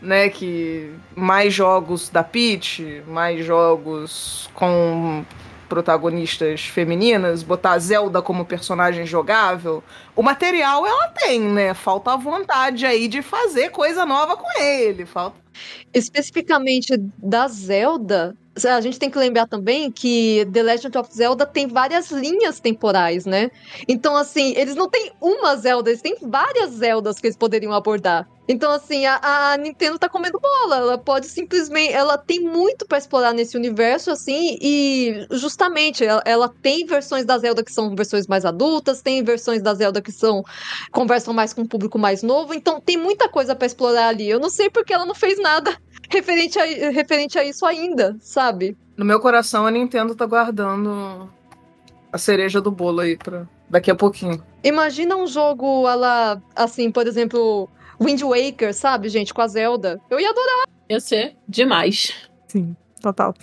né? 0.00 0.28
Que 0.28 0.92
mais 1.14 1.52
jogos 1.52 2.08
da 2.08 2.22
Peach, 2.22 3.02
mais 3.06 3.44
jogos 3.44 4.48
com 4.54 5.24
protagonistas 5.68 6.64
femininas, 6.64 7.42
botar 7.42 7.78
Zelda 7.78 8.22
como 8.22 8.44
personagem 8.44 9.04
jogável. 9.04 9.82
O 10.14 10.22
material 10.22 10.86
ela 10.86 11.08
tem, 11.08 11.40
né? 11.40 11.74
Falta 11.74 12.12
a 12.12 12.16
vontade 12.16 12.86
aí 12.86 13.08
de 13.08 13.20
fazer 13.22 13.70
coisa 13.70 14.06
nova 14.06 14.36
com 14.36 14.60
ele. 14.60 15.04
Falta. 15.04 15.36
Especificamente 15.92 16.96
da 17.18 17.48
Zelda, 17.48 18.36
a 18.64 18.80
gente 18.80 18.98
tem 18.98 19.10
que 19.10 19.18
lembrar 19.18 19.46
também 19.46 19.90
que 19.90 20.46
The 20.52 20.62
Legend 20.62 20.98
of 20.98 21.12
Zelda 21.12 21.44
tem 21.44 21.66
várias 21.66 22.10
linhas 22.10 22.60
temporais, 22.60 23.26
né? 23.26 23.50
Então, 23.88 24.16
assim, 24.16 24.54
eles 24.56 24.74
não 24.74 24.88
têm 24.88 25.12
uma 25.20 25.56
Zelda, 25.56 25.90
eles 25.90 26.02
têm 26.02 26.16
várias 26.22 26.70
Zeldas 26.70 27.18
que 27.18 27.26
eles 27.26 27.36
poderiam 27.36 27.72
abordar. 27.72 28.28
Então, 28.48 28.70
assim, 28.70 29.04
a, 29.06 29.18
a, 29.52 29.56
Nintendo 29.56 29.98
tá 29.98 30.08
comendo 30.08 30.38
bola. 30.38 30.76
Ela 30.76 30.98
pode 30.98 31.26
simplesmente. 31.26 31.92
Ela 31.92 32.16
tem 32.16 32.40
muito 32.40 32.86
para 32.86 32.98
explorar 32.98 33.32
nesse 33.32 33.56
universo, 33.56 34.10
assim, 34.10 34.56
e 34.60 35.26
justamente 35.32 36.04
ela, 36.04 36.22
ela, 36.24 36.48
tem 36.48 36.86
versões 36.86 37.24
da 37.24 37.36
Zelda 37.38 37.64
que 37.64 37.72
são 37.72 37.94
versões 37.94 38.26
mais 38.26 38.44
adultas, 38.44 39.02
tem 39.02 39.22
versões 39.24 39.62
da 39.62 39.74
Zelda 39.74 40.00
que 40.00 40.12
são. 40.12 40.44
conversam 40.92 41.34
mais 41.34 41.52
com 41.52 41.62
um 41.62 41.66
público 41.66 41.98
mais 41.98 42.22
novo. 42.22 42.54
Então, 42.54 42.80
tem 42.80 42.96
muita 42.96 43.28
coisa 43.28 43.54
para 43.54 43.66
explorar 43.66 44.08
ali. 44.08 44.28
Eu 44.28 44.38
não 44.38 44.50
sei 44.50 44.70
porque 44.70 44.92
ela 44.92 45.06
não 45.06 45.14
fez 45.14 45.38
nada 45.40 45.76
referente 46.08 46.58
a, 46.58 46.64
referente 46.90 47.38
a 47.38 47.44
isso 47.44 47.66
ainda, 47.66 48.16
sabe? 48.20 48.76
No 48.96 49.04
meu 49.04 49.20
coração, 49.20 49.66
a 49.66 49.70
Nintendo 49.70 50.14
tá 50.14 50.24
guardando 50.24 51.28
a 52.12 52.18
cereja 52.18 52.60
do 52.60 52.70
bolo 52.70 53.00
aí 53.00 53.16
pra 53.16 53.46
daqui 53.68 53.90
a 53.90 53.94
pouquinho. 53.94 54.42
Imagina 54.62 55.16
um 55.16 55.26
jogo, 55.26 55.88
ela, 55.88 56.40
assim, 56.54 56.90
por 56.90 57.06
exemplo, 57.06 57.68
Wind 58.00 58.22
Waker, 58.22 58.74
sabe, 58.74 59.08
gente, 59.08 59.32
com 59.32 59.42
a 59.42 59.48
Zelda. 59.48 60.00
Eu 60.10 60.20
ia 60.20 60.30
adorar. 60.30 60.66
Ia 60.88 61.00
ser 61.00 61.36
demais. 61.48 62.28
Sim, 62.48 62.76
total. 63.00 63.34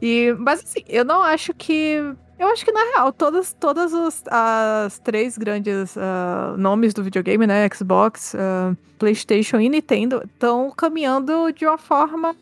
E, 0.00 0.34
mas 0.38 0.62
assim, 0.62 0.82
eu 0.88 1.04
não 1.04 1.22
acho 1.22 1.54
que. 1.54 1.96
Eu 2.38 2.48
acho 2.48 2.64
que, 2.64 2.72
na 2.72 2.82
real, 2.94 3.12
todas, 3.12 3.52
todas 3.52 3.92
os, 3.92 4.22
as 4.26 4.98
três 5.00 5.36
grandes 5.36 5.94
uh, 5.94 6.56
nomes 6.56 6.94
do 6.94 7.02
videogame, 7.02 7.46
né? 7.46 7.68
Xbox, 7.68 8.32
uh, 8.32 8.74
PlayStation 8.98 9.60
e 9.60 9.68
Nintendo, 9.68 10.22
estão 10.24 10.70
caminhando 10.70 11.52
de 11.52 11.66
uma 11.66 11.76
forma 11.76 12.34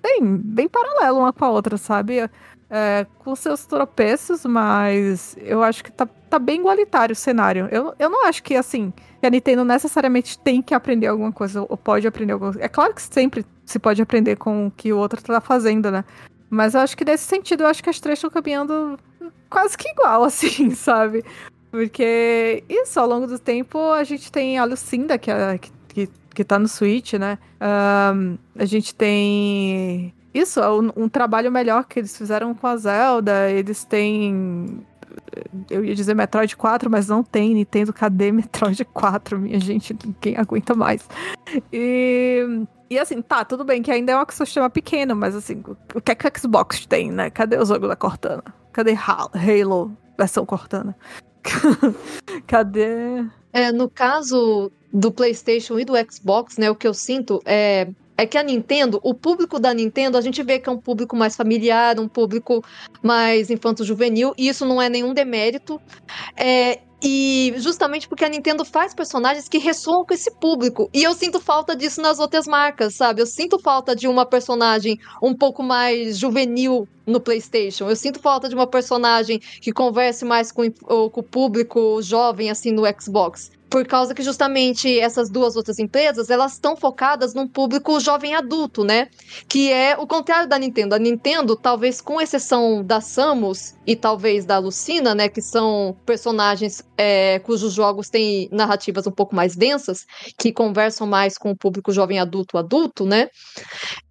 bem, 0.00 0.36
bem 0.36 0.68
paralela 0.68 1.18
uma 1.18 1.32
com 1.32 1.44
a 1.44 1.50
outra, 1.50 1.76
sabe? 1.76 2.30
É, 2.68 3.06
com 3.20 3.36
seus 3.36 3.64
tropeços, 3.64 4.44
mas 4.44 5.36
eu 5.40 5.62
acho 5.62 5.84
que 5.84 5.92
tá, 5.92 6.04
tá 6.28 6.38
bem 6.38 6.60
igualitário 6.60 7.12
o 7.12 7.16
cenário. 7.16 7.68
Eu, 7.70 7.94
eu 7.96 8.10
não 8.10 8.26
acho 8.26 8.42
que, 8.42 8.56
assim, 8.56 8.92
a 9.26 9.30
Nintendo 9.30 9.64
necessariamente 9.64 10.38
tem 10.38 10.62
que 10.62 10.74
aprender 10.74 11.06
alguma 11.06 11.32
coisa 11.32 11.62
ou 11.68 11.76
pode 11.76 12.06
aprender 12.06 12.32
alguma 12.32 12.52
coisa. 12.52 12.64
É 12.64 12.68
claro 12.68 12.94
que 12.94 13.02
sempre 13.02 13.44
se 13.64 13.78
pode 13.78 14.00
aprender 14.00 14.36
com 14.36 14.66
o 14.66 14.70
que 14.70 14.92
o 14.92 14.98
outro 14.98 15.22
tá 15.22 15.40
fazendo, 15.40 15.90
né? 15.90 16.04
Mas 16.48 16.74
eu 16.74 16.80
acho 16.80 16.96
que 16.96 17.04
nesse 17.04 17.24
sentido, 17.24 17.64
eu 17.64 17.66
acho 17.66 17.82
que 17.82 17.90
as 17.90 18.00
três 18.00 18.18
estão 18.18 18.30
caminhando 18.30 18.98
quase 19.50 19.76
que 19.76 19.88
igual, 19.88 20.22
assim, 20.24 20.70
sabe? 20.70 21.24
Porque 21.70 22.64
isso, 22.68 22.98
ao 22.98 23.06
longo 23.06 23.26
do 23.26 23.38
tempo, 23.38 23.78
a 23.90 24.04
gente 24.04 24.30
tem 24.30 24.58
a 24.58 24.64
Lucinda, 24.64 25.18
que, 25.18 25.30
é, 25.30 25.58
que, 25.58 25.70
que, 25.88 26.08
que 26.34 26.44
tá 26.44 26.58
no 26.58 26.68
Switch, 26.68 27.14
né? 27.14 27.38
Um, 28.14 28.38
a 28.56 28.64
gente 28.64 28.94
tem. 28.94 30.14
Isso, 30.36 30.60
é 30.60 30.70
um, 30.70 30.90
um 30.96 31.08
trabalho 31.08 31.50
melhor 31.50 31.84
que 31.84 31.98
eles 31.98 32.16
fizeram 32.16 32.54
com 32.54 32.66
a 32.66 32.76
Zelda. 32.76 33.50
Eles 33.50 33.84
têm 33.84 34.84
eu 35.70 35.84
ia 35.84 35.94
dizer 35.94 36.14
Metroid 36.14 36.56
4, 36.56 36.90
mas 36.90 37.08
não 37.08 37.22
tem 37.22 37.54
Nintendo. 37.54 37.92
Cadê 37.92 38.30
Metroid 38.32 38.84
4, 38.84 39.38
minha 39.38 39.58
gente? 39.58 39.96
Ninguém 40.04 40.36
aguenta 40.36 40.74
mais. 40.74 41.08
E, 41.72 42.44
e 42.90 42.98
assim, 42.98 43.20
tá, 43.22 43.44
tudo 43.44 43.64
bem 43.64 43.82
que 43.82 43.90
ainda 43.90 44.12
é 44.12 44.16
um 44.16 44.20
ecossistema 44.20 44.68
pequeno, 44.68 45.16
mas 45.16 45.34
assim, 45.34 45.62
o 45.94 46.00
que 46.00 46.12
é 46.12 46.14
que 46.14 46.26
o 46.26 46.40
Xbox 46.40 46.86
tem, 46.86 47.10
né? 47.10 47.30
Cadê 47.30 47.56
o 47.56 47.64
jogo 47.64 47.88
da 47.88 47.96
Cortana? 47.96 48.44
Cadê 48.72 48.94
Halo, 48.94 49.96
versão 50.18 50.44
Cortana? 50.44 50.96
Cadê? 52.46 53.24
É, 53.52 53.72
no 53.72 53.88
caso 53.88 54.70
do 54.92 55.10
PlayStation 55.10 55.78
e 55.78 55.84
do 55.84 55.94
Xbox, 56.10 56.58
né, 56.58 56.70
o 56.70 56.74
que 56.74 56.86
eu 56.86 56.94
sinto 56.94 57.40
é 57.44 57.88
é 58.16 58.26
que 58.26 58.38
a 58.38 58.42
Nintendo, 58.42 59.00
o 59.02 59.14
público 59.14 59.58
da 59.58 59.74
Nintendo, 59.74 60.16
a 60.16 60.20
gente 60.20 60.42
vê 60.42 60.58
que 60.58 60.68
é 60.68 60.72
um 60.72 60.78
público 60.78 61.14
mais 61.14 61.36
familiar, 61.36 62.00
um 62.00 62.08
público 62.08 62.64
mais 63.02 63.50
infanto-juvenil, 63.50 64.32
e 64.36 64.48
isso 64.48 64.64
não 64.64 64.80
é 64.80 64.88
nenhum 64.88 65.12
demérito. 65.12 65.80
É, 66.36 66.80
e 67.02 67.54
justamente 67.58 68.08
porque 68.08 68.24
a 68.24 68.28
Nintendo 68.28 68.64
faz 68.64 68.94
personagens 68.94 69.48
que 69.48 69.58
ressoam 69.58 70.04
com 70.04 70.14
esse 70.14 70.30
público. 70.30 70.88
E 70.94 71.02
eu 71.02 71.12
sinto 71.12 71.38
falta 71.38 71.76
disso 71.76 72.00
nas 72.00 72.18
outras 72.18 72.46
marcas, 72.46 72.94
sabe? 72.94 73.20
Eu 73.20 73.26
sinto 73.26 73.58
falta 73.58 73.94
de 73.94 74.08
uma 74.08 74.24
personagem 74.24 74.98
um 75.22 75.34
pouco 75.34 75.62
mais 75.62 76.18
juvenil 76.18 76.88
no 77.06 77.20
PlayStation. 77.20 77.88
Eu 77.88 77.96
sinto 77.96 78.18
falta 78.18 78.48
de 78.48 78.54
uma 78.54 78.66
personagem 78.66 79.38
que 79.38 79.72
converse 79.72 80.24
mais 80.24 80.50
com, 80.50 80.70
com 80.70 81.20
o 81.20 81.22
público 81.22 82.00
jovem, 82.00 82.50
assim, 82.50 82.72
no 82.72 82.82
Xbox 82.98 83.50
por 83.68 83.86
causa 83.86 84.14
que 84.14 84.22
justamente 84.22 84.98
essas 84.98 85.28
duas 85.28 85.56
outras 85.56 85.78
empresas, 85.78 86.30
elas 86.30 86.52
estão 86.52 86.76
focadas 86.76 87.34
num 87.34 87.48
público 87.48 87.98
jovem 88.00 88.34
adulto, 88.34 88.84
né? 88.84 89.08
Que 89.48 89.72
é 89.72 89.96
o 89.96 90.06
contrário 90.06 90.48
da 90.48 90.58
Nintendo. 90.58 90.94
A 90.94 90.98
Nintendo, 90.98 91.56
talvez 91.56 92.00
com 92.00 92.20
exceção 92.20 92.82
da 92.82 93.00
Samus 93.00 93.74
e 93.86 93.96
talvez 93.96 94.44
da 94.44 94.58
Lucina, 94.58 95.14
né, 95.14 95.28
que 95.28 95.40
são 95.40 95.96
personagens 96.04 96.82
é, 96.96 97.38
cujos 97.40 97.72
jogos 97.72 98.08
têm 98.08 98.48
narrativas 98.52 99.06
um 99.06 99.12
pouco 99.12 99.34
mais 99.34 99.54
densas, 99.56 100.06
que 100.38 100.52
conversam 100.52 101.06
mais 101.06 101.36
com 101.36 101.50
o 101.50 101.56
público 101.56 101.92
jovem 101.92 102.18
adulto 102.18 102.58
adulto, 102.58 103.04
né? 103.04 103.28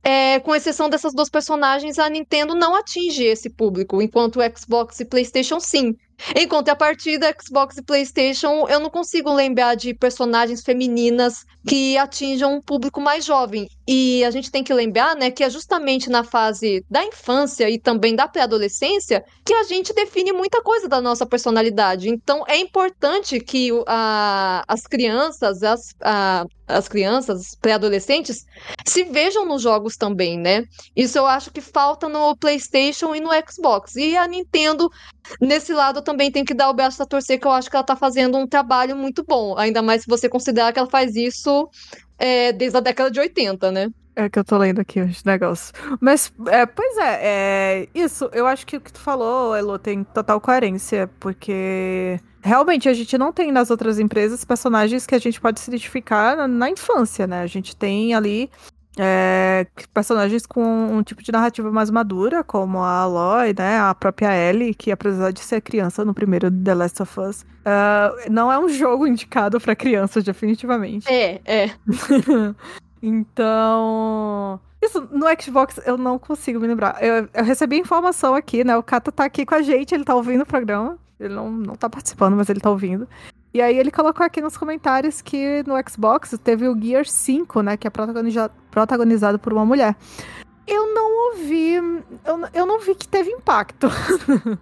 É, 0.03 0.39
com 0.39 0.53
exceção 0.53 0.89
dessas 0.89 1.13
duas 1.13 1.29
personagens, 1.29 1.97
a 1.97 2.09
Nintendo 2.09 2.53
não 2.55 2.75
atinge 2.75 3.23
esse 3.23 3.49
público, 3.49 4.01
enquanto 4.01 4.39
o 4.39 4.57
Xbox 4.57 4.99
e 4.99 5.05
PlayStation 5.05 5.59
sim. 5.59 5.95
Em 6.35 6.47
contrapartida, 6.47 7.33
Xbox 7.41 7.77
e 7.77 7.83
PlayStation, 7.83 8.65
eu 8.67 8.79
não 8.79 8.89
consigo 8.89 9.33
lembrar 9.33 9.75
de 9.75 9.93
personagens 9.93 10.63
femininas 10.63 11.45
que 11.67 11.97
atinjam 11.97 12.55
um 12.55 12.61
público 12.61 13.01
mais 13.01 13.25
jovem. 13.25 13.67
E 13.87 14.23
a 14.23 14.31
gente 14.31 14.49
tem 14.49 14.63
que 14.63 14.73
lembrar, 14.73 15.15
né, 15.15 15.29
que 15.29 15.43
é 15.43 15.49
justamente 15.49 16.09
na 16.09 16.23
fase 16.23 16.83
da 16.89 17.03
infância 17.03 17.69
e 17.69 17.77
também 17.77 18.15
da 18.15 18.27
pré-adolescência 18.27 19.23
que 19.45 19.53
a 19.53 19.63
gente 19.63 19.93
define 19.93 20.31
muita 20.31 20.61
coisa 20.61 20.87
da 20.87 21.01
nossa 21.01 21.25
personalidade. 21.25 22.09
Então, 22.09 22.43
é 22.47 22.57
importante 22.57 23.39
que 23.39 23.69
a, 23.87 24.63
as 24.67 24.87
crianças, 24.87 25.61
as, 25.63 25.93
a, 26.01 26.45
as 26.67 26.87
crianças, 26.87 27.55
pré-adolescentes, 27.61 28.45
se 28.85 29.03
vejam 29.03 29.45
nos 29.45 29.61
jogos 29.61 29.95
também, 29.95 30.37
né? 30.37 30.65
Isso 30.95 31.17
eu 31.17 31.27
acho 31.27 31.51
que 31.51 31.61
falta 31.61 32.09
no 32.09 32.35
PlayStation 32.35 33.13
e 33.13 33.21
no 33.21 33.29
Xbox. 33.47 33.95
E 33.95 34.17
a 34.17 34.27
Nintendo, 34.27 34.89
nesse 35.39 35.73
lado, 35.73 36.01
também 36.01 36.31
tem 36.31 36.43
que 36.43 36.53
dar 36.53 36.69
o 36.69 36.73
braço 36.73 37.01
a 37.03 37.05
torcer, 37.05 37.39
que 37.39 37.45
eu 37.45 37.51
acho 37.51 37.69
que 37.69 37.75
ela 37.75 37.85
tá 37.85 37.95
fazendo 37.95 38.37
um 38.37 38.47
trabalho 38.47 38.95
muito 38.95 39.23
bom. 39.23 39.57
Ainda 39.57 39.81
mais 39.81 40.01
se 40.01 40.07
você 40.07 40.27
considerar 40.27 40.73
que 40.73 40.79
ela 40.79 40.89
faz 40.89 41.15
isso 41.15 41.69
é, 42.17 42.51
desde 42.51 42.77
a 42.77 42.81
década 42.81 43.11
de 43.11 43.19
80, 43.19 43.71
né? 43.71 43.89
É 44.15 44.29
que 44.29 44.39
eu 44.39 44.45
tô 44.45 44.57
lendo 44.57 44.79
aqui 44.79 45.01
os 45.01 45.23
negócios. 45.25 45.73
Mas, 45.99 46.31
é, 46.47 46.65
pois 46.65 46.97
é, 46.97 47.19
é, 47.21 47.87
isso, 47.93 48.29
eu 48.31 48.47
acho 48.47 48.65
que 48.65 48.77
o 48.77 48.81
que 48.81 48.93
tu 48.93 48.99
falou, 48.99 49.53
Elo, 49.53 49.77
tem 49.77 50.05
total 50.05 50.39
coerência, 50.39 51.09
porque 51.19 52.17
realmente 52.41 52.87
a 52.87 52.93
gente 52.93 53.17
não 53.17 53.33
tem 53.33 53.51
nas 53.51 53.69
outras 53.69 53.99
empresas 53.99 54.45
personagens 54.45 55.05
que 55.05 55.15
a 55.15 55.19
gente 55.19 55.41
pode 55.41 55.59
se 55.59 55.69
identificar 55.69 56.37
na, 56.37 56.47
na 56.47 56.69
infância, 56.69 57.27
né? 57.27 57.41
A 57.41 57.47
gente 57.47 57.75
tem 57.75 58.13
ali 58.13 58.49
é, 58.97 59.67
personagens 59.93 60.45
com 60.45 60.63
um 60.63 61.03
tipo 61.03 61.21
de 61.21 61.31
narrativa 61.31 61.71
mais 61.71 61.89
madura, 61.89 62.43
como 62.43 62.79
a 62.79 63.01
Aloy, 63.01 63.53
né? 63.57 63.79
A 63.79 63.93
própria 63.93 64.33
Ellie, 64.35 64.73
que 64.73 64.91
apesar 64.91 65.31
de 65.31 65.41
ser 65.41 65.61
criança 65.61 66.05
no 66.05 66.13
primeiro 66.13 66.49
The 66.49 66.73
Last 66.73 67.01
of 67.01 67.19
Us, 67.19 67.41
uh, 67.41 68.31
não 68.31 68.51
é 68.51 68.57
um 68.57 68.69
jogo 68.69 69.05
indicado 69.07 69.59
para 69.59 69.75
crianças, 69.75 70.23
definitivamente. 70.23 71.11
É, 71.11 71.41
é. 71.45 71.71
então. 73.01 74.59
Isso, 74.81 75.07
no 75.11 75.25
Xbox 75.41 75.79
eu 75.85 75.97
não 75.97 76.19
consigo 76.19 76.59
me 76.59 76.67
lembrar. 76.67 76.97
Eu, 77.01 77.27
eu 77.33 77.43
recebi 77.43 77.77
informação 77.77 78.35
aqui, 78.35 78.63
né? 78.63 78.77
O 78.77 78.83
Kata 78.83 79.11
tá 79.11 79.25
aqui 79.25 79.45
com 79.45 79.55
a 79.55 79.61
gente, 79.61 79.95
ele 79.95 80.05
tá 80.05 80.15
ouvindo 80.15 80.41
o 80.41 80.45
programa. 80.45 80.97
Ele 81.19 81.33
não, 81.33 81.51
não 81.51 81.75
tá 81.75 81.89
participando, 81.89 82.35
mas 82.35 82.49
ele 82.49 82.59
tá 82.59 82.69
ouvindo. 82.69 83.07
E 83.55 83.61
aí 83.61 83.79
ele 83.79 83.89
colocou 83.89 84.25
aqui 84.25 84.41
nos 84.41 84.57
comentários 84.57 85.21
que 85.21 85.63
no 85.65 85.75
Xbox 85.89 86.37
teve 86.43 86.67
o 86.67 86.77
Gear 86.77 87.05
5, 87.05 87.61
né? 87.61 87.77
Que 87.77 87.87
é 87.87 87.89
protagoniza- 87.89 88.51
protagonizado 88.69 89.39
por 89.39 89.53
uma 89.53 89.65
mulher. 89.65 89.95
Eu 90.67 90.93
não 90.93 91.29
ouvi. 91.29 91.75
Eu, 91.75 92.49
eu 92.53 92.65
não 92.65 92.81
vi 92.81 92.93
que 92.95 93.07
teve 93.07 93.31
impacto. 93.31 93.87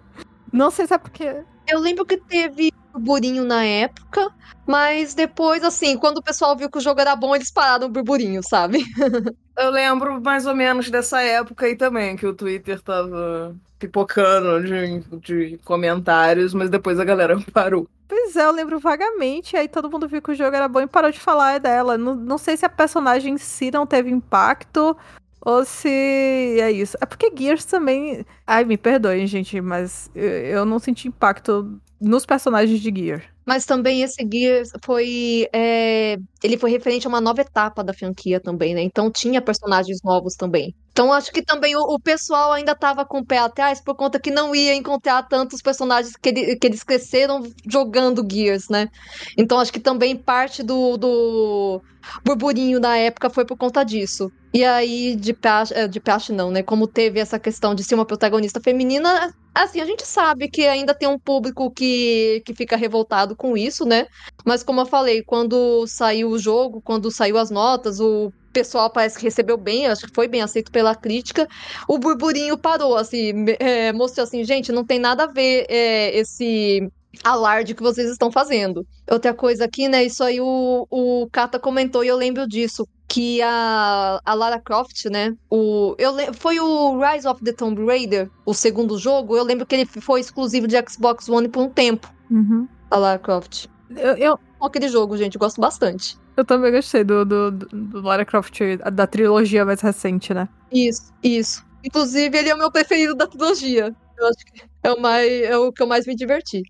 não 0.52 0.70
sei 0.70 0.86
se 0.86 0.94
é 0.94 0.98
porque. 0.98 1.42
Eu 1.66 1.80
lembro 1.80 2.06
que 2.06 2.18
teve 2.18 2.72
burburinho 2.92 3.44
na 3.44 3.64
época, 3.64 4.30
mas 4.64 5.12
depois, 5.12 5.64
assim, 5.64 5.98
quando 5.98 6.18
o 6.18 6.22
pessoal 6.22 6.56
viu 6.56 6.70
que 6.70 6.78
o 6.78 6.80
jogo 6.80 7.00
era 7.00 7.16
bom, 7.16 7.34
eles 7.34 7.50
pararam 7.50 7.88
o 7.88 7.90
burburinho, 7.90 8.42
sabe? 8.48 8.78
Eu 9.58 9.70
lembro 9.70 10.22
mais 10.22 10.46
ou 10.46 10.54
menos 10.54 10.88
dessa 10.88 11.20
época 11.20 11.66
aí 11.66 11.74
também, 11.74 12.14
que 12.14 12.26
o 12.28 12.34
Twitter 12.34 12.80
tava 12.80 13.56
pipocando 13.86 14.62
de, 14.62 15.00
de 15.18 15.58
comentários, 15.58 16.54
mas 16.54 16.70
depois 16.70 16.98
a 16.98 17.04
galera 17.04 17.38
parou. 17.52 17.86
Pois 18.08 18.36
é, 18.36 18.44
eu 18.44 18.52
lembro 18.52 18.78
vagamente. 18.78 19.56
Aí 19.56 19.68
todo 19.68 19.90
mundo 19.90 20.08
viu 20.08 20.22
que 20.22 20.30
o 20.32 20.34
jogo 20.34 20.54
era 20.56 20.68
bom 20.68 20.80
e 20.80 20.86
parou 20.86 21.10
de 21.10 21.20
falar 21.20 21.58
dela. 21.58 21.98
Não, 21.98 22.14
não 22.14 22.38
sei 22.38 22.56
se 22.56 22.64
a 22.64 22.68
personagem 22.68 23.34
em 23.34 23.38
si 23.38 23.70
não 23.70 23.86
teve 23.86 24.10
impacto. 24.10 24.96
Ou 25.40 25.64
se 25.64 25.88
é 25.88 26.70
isso. 26.70 26.96
É 27.00 27.06
porque 27.06 27.30
Gears 27.36 27.64
também. 27.64 28.24
Ai, 28.46 28.64
me 28.64 28.78
perdoem, 28.78 29.26
gente, 29.26 29.60
mas 29.60 30.10
eu, 30.14 30.28
eu 30.28 30.64
não 30.64 30.78
senti 30.78 31.08
impacto 31.08 31.78
nos 32.00 32.24
personagens 32.24 32.80
de 32.80 32.92
Gear. 32.94 33.22
Mas 33.46 33.66
também 33.66 34.02
esse 34.02 34.26
Gears 34.30 34.70
foi. 34.82 35.46
é, 35.52 36.16
Ele 36.42 36.56
foi 36.56 36.70
referente 36.70 37.06
a 37.06 37.10
uma 37.10 37.20
nova 37.20 37.42
etapa 37.42 37.84
da 37.84 37.92
franquia 37.92 38.40
também, 38.40 38.74
né? 38.74 38.82
Então 38.82 39.10
tinha 39.10 39.42
personagens 39.42 39.98
novos 40.02 40.34
também. 40.34 40.74
Então 40.94 41.12
acho 41.12 41.32
que 41.32 41.42
também 41.42 41.74
o, 41.74 41.80
o 41.80 42.00
pessoal 42.00 42.52
ainda 42.52 42.72
tava 42.76 43.04
com 43.04 43.18
o 43.18 43.26
pé 43.26 43.38
atrás 43.38 43.82
por 43.82 43.96
conta 43.96 44.20
que 44.20 44.30
não 44.30 44.54
ia 44.54 44.74
encontrar 44.74 45.24
tantos 45.24 45.60
personagens 45.60 46.14
que, 46.22 46.28
ele- 46.28 46.56
que 46.56 46.66
eles 46.68 46.84
cresceram 46.84 47.42
jogando 47.68 48.24
Gears, 48.30 48.66
né? 48.70 48.86
Então 49.36 49.58
acho 49.58 49.72
que 49.72 49.80
também 49.80 50.16
parte 50.22 50.62
do, 50.62 50.96
do 50.96 51.82
burburinho 52.24 52.78
da 52.80 52.96
época 52.96 53.28
foi 53.30 53.44
por 53.44 53.56
conta 53.56 53.82
disso. 53.84 54.30
E 54.52 54.64
aí, 54.64 55.16
de 55.16 55.34
praxe, 55.34 55.74
eh, 55.74 55.88
de 55.88 56.00
praxe 56.00 56.32
não, 56.32 56.48
né? 56.50 56.62
Como 56.62 56.86
teve 56.86 57.18
essa 57.18 57.40
questão 57.40 57.74
de 57.74 57.82
ser 57.82 57.96
uma 57.96 58.06
protagonista 58.06 58.60
feminina, 58.62 59.28
assim, 59.52 59.80
a 59.80 59.86
gente 59.86 60.06
sabe 60.06 60.48
que 60.48 60.62
ainda 60.66 60.94
tem 60.96 61.08
um 61.08 61.18
público 61.18 61.72
que, 61.72 62.40
que 62.46 62.54
fica 62.54 62.76
revoltado 62.76 63.34
com 63.36 63.56
isso, 63.56 63.84
né? 63.84 64.06
Mas 64.46 64.62
como 64.62 64.80
eu 64.80 64.86
falei, 64.86 65.22
quando 65.24 65.84
saiu 65.88 66.30
o 66.30 66.38
jogo, 66.38 66.80
quando 66.82 67.10
saiu 67.10 67.36
as 67.36 67.50
notas, 67.50 67.98
o 68.00 68.32
pessoal 68.54 68.88
parece 68.88 69.18
que 69.18 69.24
recebeu 69.24 69.56
bem, 69.58 69.86
acho 69.86 70.06
que 70.06 70.14
foi 70.14 70.28
bem 70.28 70.40
aceito 70.40 70.70
pela 70.70 70.94
crítica, 70.94 71.46
o 71.88 71.98
burburinho 71.98 72.56
parou, 72.56 72.96
assim, 72.96 73.44
eh, 73.58 73.92
mostrou 73.92 74.24
assim, 74.24 74.44
gente, 74.44 74.72
não 74.72 74.84
tem 74.84 74.98
nada 74.98 75.24
a 75.24 75.26
ver 75.26 75.66
eh, 75.68 76.16
esse 76.16 76.88
alarde 77.22 77.74
que 77.74 77.82
vocês 77.82 78.10
estão 78.10 78.30
fazendo. 78.30 78.86
Outra 79.10 79.34
coisa 79.34 79.64
aqui, 79.64 79.88
né, 79.88 80.04
isso 80.04 80.22
aí 80.22 80.40
o, 80.40 80.86
o 80.90 81.28
Kata 81.30 81.58
comentou 81.58 82.02
e 82.04 82.08
eu 82.08 82.16
lembro 82.16 82.48
disso, 82.48 82.86
que 83.06 83.42
a, 83.42 84.20
a 84.24 84.34
Lara 84.34 84.58
Croft, 84.58 85.04
né, 85.10 85.36
o, 85.50 85.94
eu, 85.98 86.14
foi 86.34 86.58
o 86.58 86.98
Rise 86.98 87.28
of 87.28 87.44
the 87.44 87.52
Tomb 87.52 87.84
Raider, 87.84 88.30
o 88.46 88.54
segundo 88.54 88.96
jogo, 88.96 89.36
eu 89.36 89.44
lembro 89.44 89.66
que 89.66 89.74
ele 89.74 89.84
foi 89.84 90.20
exclusivo 90.20 90.66
de 90.66 90.76
Xbox 90.88 91.28
One 91.28 91.48
por 91.48 91.62
um 91.64 91.68
tempo, 91.68 92.10
a 92.90 92.96
Lara 92.96 93.18
Croft. 93.18 93.66
Eu, 93.90 94.16
eu, 94.16 94.38
Aquele 94.66 94.88
jogo, 94.88 95.16
gente, 95.16 95.34
eu 95.34 95.38
gosto 95.38 95.60
bastante. 95.60 96.16
Eu 96.36 96.44
também 96.44 96.72
gostei 96.72 97.04
do, 97.04 97.24
do, 97.24 97.50
do, 97.50 98.00
Lara 98.00 98.24
Croft, 98.24 98.60
da 98.92 99.06
trilogia 99.06 99.64
mais 99.64 99.80
recente, 99.80 100.34
né? 100.34 100.48
Isso, 100.72 101.12
isso. 101.22 101.64
Inclusive, 101.82 102.36
ele 102.36 102.48
é 102.48 102.54
o 102.54 102.58
meu 102.58 102.70
preferido 102.70 103.14
da 103.14 103.26
trilogia. 103.26 103.94
Eu 104.16 104.26
acho 104.28 104.44
que 104.46 104.62
é 104.82 104.92
o, 104.92 105.00
mais, 105.00 105.30
é 105.42 105.56
o 105.56 105.72
que 105.72 105.82
eu 105.82 105.86
mais 105.86 106.06
me 106.06 106.14
diverti. 106.14 106.62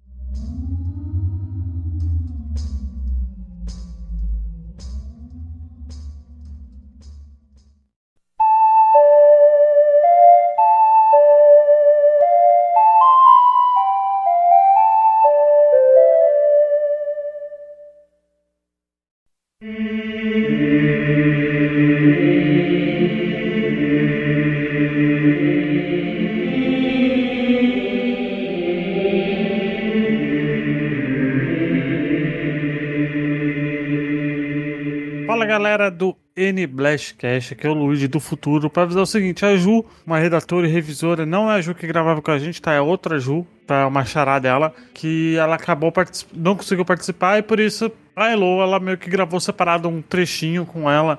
N 36.44 36.66
Blastcast, 36.66 37.54
aqui 37.54 37.66
é 37.66 37.70
o 37.70 37.74
Luigi 37.74 38.06
do 38.06 38.20
futuro, 38.20 38.68
para 38.68 38.84
avisar 38.84 39.02
o 39.02 39.06
seguinte: 39.06 39.44
a 39.44 39.56
Ju, 39.56 39.84
uma 40.06 40.18
redatora 40.18 40.66
e 40.66 40.70
revisora, 40.70 41.24
não 41.24 41.50
é 41.50 41.56
a 41.56 41.60
Ju 41.60 41.74
que 41.74 41.86
gravava 41.86 42.20
com 42.20 42.30
a 42.30 42.38
gente, 42.38 42.60
tá? 42.60 42.72
É 42.72 42.80
outra 42.80 43.18
Ju, 43.18 43.46
tá? 43.66 43.86
Uma 43.86 44.04
chará 44.04 44.38
dela, 44.38 44.74
que 44.92 45.36
ela 45.36 45.56
acabou 45.56 45.92
não 46.34 46.56
conseguiu 46.56 46.84
participar 46.84 47.38
e 47.38 47.42
por 47.42 47.58
isso 47.58 47.90
a 48.16 48.30
Elo, 48.30 48.62
ela 48.62 48.78
meio 48.78 48.96
que 48.96 49.10
gravou 49.10 49.40
separado 49.40 49.88
um 49.88 50.00
trechinho 50.00 50.64
com 50.64 50.90
ela, 50.90 51.18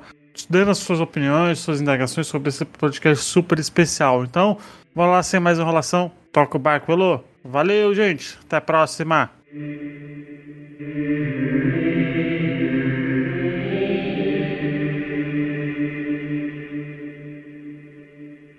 dando 0.49 0.71
as 0.71 0.77
suas 0.77 0.99
opiniões, 0.99 1.59
suas 1.59 1.81
indagações 1.81 2.27
sobre 2.27 2.49
esse 2.49 2.63
podcast 2.63 3.23
super 3.23 3.59
especial. 3.59 4.23
Então, 4.23 4.57
vamos 4.93 5.11
lá 5.11 5.23
sem 5.23 5.39
mais 5.39 5.59
enrolação, 5.59 6.11
toca 6.31 6.57
o 6.57 6.59
barco, 6.59 6.91
Elo. 6.91 7.23
Valeu, 7.43 7.93
gente, 7.93 8.38
até 8.45 8.57
a 8.57 8.61
próxima. 8.61 9.29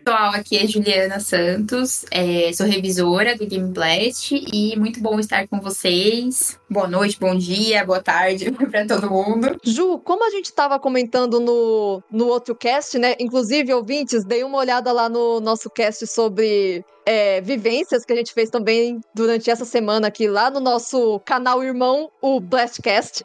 Pessoal, 0.07 0.31
aqui 0.35 0.57
é 0.57 0.65
Juliana 0.69 1.19
Santos, 1.19 2.05
é, 2.13 2.53
sou 2.53 2.65
revisora 2.65 3.37
do 3.37 3.45
Game 3.45 3.73
Blast 3.73 4.37
e 4.53 4.77
muito 4.79 5.01
bom 5.01 5.19
estar 5.19 5.49
com 5.49 5.61
vocês. 5.61 6.61
Boa 6.71 6.87
noite, 6.87 7.19
bom 7.19 7.35
dia, 7.35 7.85
boa 7.85 8.01
tarde 8.01 8.53
para 8.71 8.87
todo 8.87 9.11
mundo. 9.11 9.59
Ju, 9.65 9.99
como 9.99 10.25
a 10.25 10.31
gente 10.31 10.45
estava 10.45 10.79
comentando 10.79 11.41
no, 11.41 12.01
no 12.09 12.29
outro 12.29 12.55
cast, 12.55 12.97
né? 13.01 13.17
Inclusive, 13.19 13.75
ouvintes, 13.75 14.25
dei 14.25 14.45
uma 14.45 14.59
olhada 14.59 14.93
lá 14.93 15.09
no 15.09 15.41
nosso 15.41 15.69
cast 15.69 16.07
sobre 16.07 16.85
é, 17.05 17.41
vivências 17.41 18.05
que 18.05 18.13
a 18.13 18.17
gente 18.17 18.33
fez 18.33 18.49
também 18.49 19.01
durante 19.13 19.51
essa 19.51 19.65
semana 19.65 20.07
aqui, 20.07 20.29
lá 20.29 20.49
no 20.51 20.61
nosso 20.61 21.19
canal 21.25 21.65
irmão, 21.65 22.13
o 22.23 22.39
Blastcast. 22.39 23.25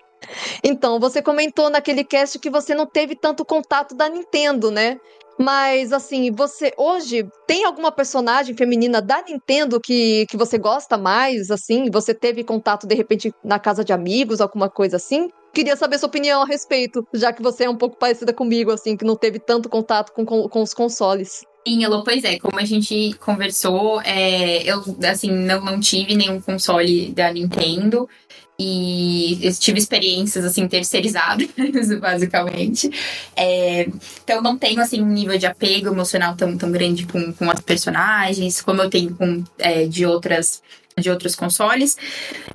Então, 0.63 0.99
você 0.99 1.21
comentou 1.21 1.69
naquele 1.69 2.03
cast 2.03 2.39
que 2.39 2.49
você 2.49 2.73
não 2.73 2.87
teve 2.87 3.15
tanto 3.15 3.45
contato 3.45 3.93
da 3.93 4.09
Nintendo, 4.09 4.71
né? 4.71 4.99
Mas, 5.41 5.91
assim, 5.91 6.31
você 6.31 6.71
hoje 6.77 7.27
tem 7.47 7.65
alguma 7.65 7.91
personagem 7.91 8.55
feminina 8.55 9.01
da 9.01 9.23
Nintendo 9.23 9.79
que, 9.81 10.27
que 10.29 10.37
você 10.37 10.55
gosta 10.55 10.99
mais, 10.99 11.49
assim? 11.49 11.89
Você 11.89 12.13
teve 12.13 12.43
contato, 12.43 12.85
de 12.85 12.93
repente, 12.93 13.33
na 13.43 13.57
casa 13.57 13.83
de 13.83 13.91
amigos, 13.91 14.39
alguma 14.39 14.69
coisa 14.69 14.97
assim? 14.97 15.29
Queria 15.51 15.75
saber 15.75 15.97
sua 15.97 16.07
opinião 16.07 16.43
a 16.43 16.45
respeito, 16.45 17.03
já 17.11 17.33
que 17.33 17.41
você 17.41 17.63
é 17.63 17.69
um 17.69 17.75
pouco 17.75 17.97
parecida 17.97 18.31
comigo, 18.31 18.71
assim, 18.71 18.95
que 18.95 19.03
não 19.03 19.15
teve 19.15 19.39
tanto 19.39 19.67
contato 19.67 20.13
com, 20.13 20.23
com, 20.23 20.47
com 20.47 20.61
os 20.61 20.75
consoles. 20.75 21.41
Sim, 21.67 21.83
Elô, 21.83 22.03
pois 22.03 22.23
é, 22.23 22.39
como 22.39 22.59
a 22.59 22.65
gente 22.65 23.13
conversou, 23.19 24.01
é, 24.01 24.63
eu, 24.63 24.83
assim, 25.07 25.31
não, 25.31 25.63
não 25.63 25.79
tive 25.79 26.15
nenhum 26.15 26.41
console 26.41 27.11
da 27.11 27.31
Nintendo 27.31 28.09
e 28.57 29.39
eu 29.41 29.53
tive 29.53 29.79
experiências, 29.79 30.43
assim, 30.43 30.67
terceirizadas, 30.67 31.47
basicamente. 32.01 32.89
É, 33.35 33.87
então, 34.23 34.41
não 34.41 34.57
tenho, 34.57 34.81
assim, 34.81 35.01
um 35.01 35.07
nível 35.07 35.37
de 35.37 35.45
apego 35.45 35.89
emocional 35.89 36.35
tão, 36.35 36.57
tão 36.57 36.71
grande 36.71 37.05
com, 37.05 37.31
com 37.33 37.49
as 37.49 37.59
personagens, 37.59 38.61
como 38.61 38.81
eu 38.81 38.89
tenho 38.89 39.15
com 39.15 39.43
é, 39.59 39.85
de 39.85 40.05
outras 40.05 40.61
de 40.97 41.09
outros 41.09 41.35
consoles. 41.35 41.97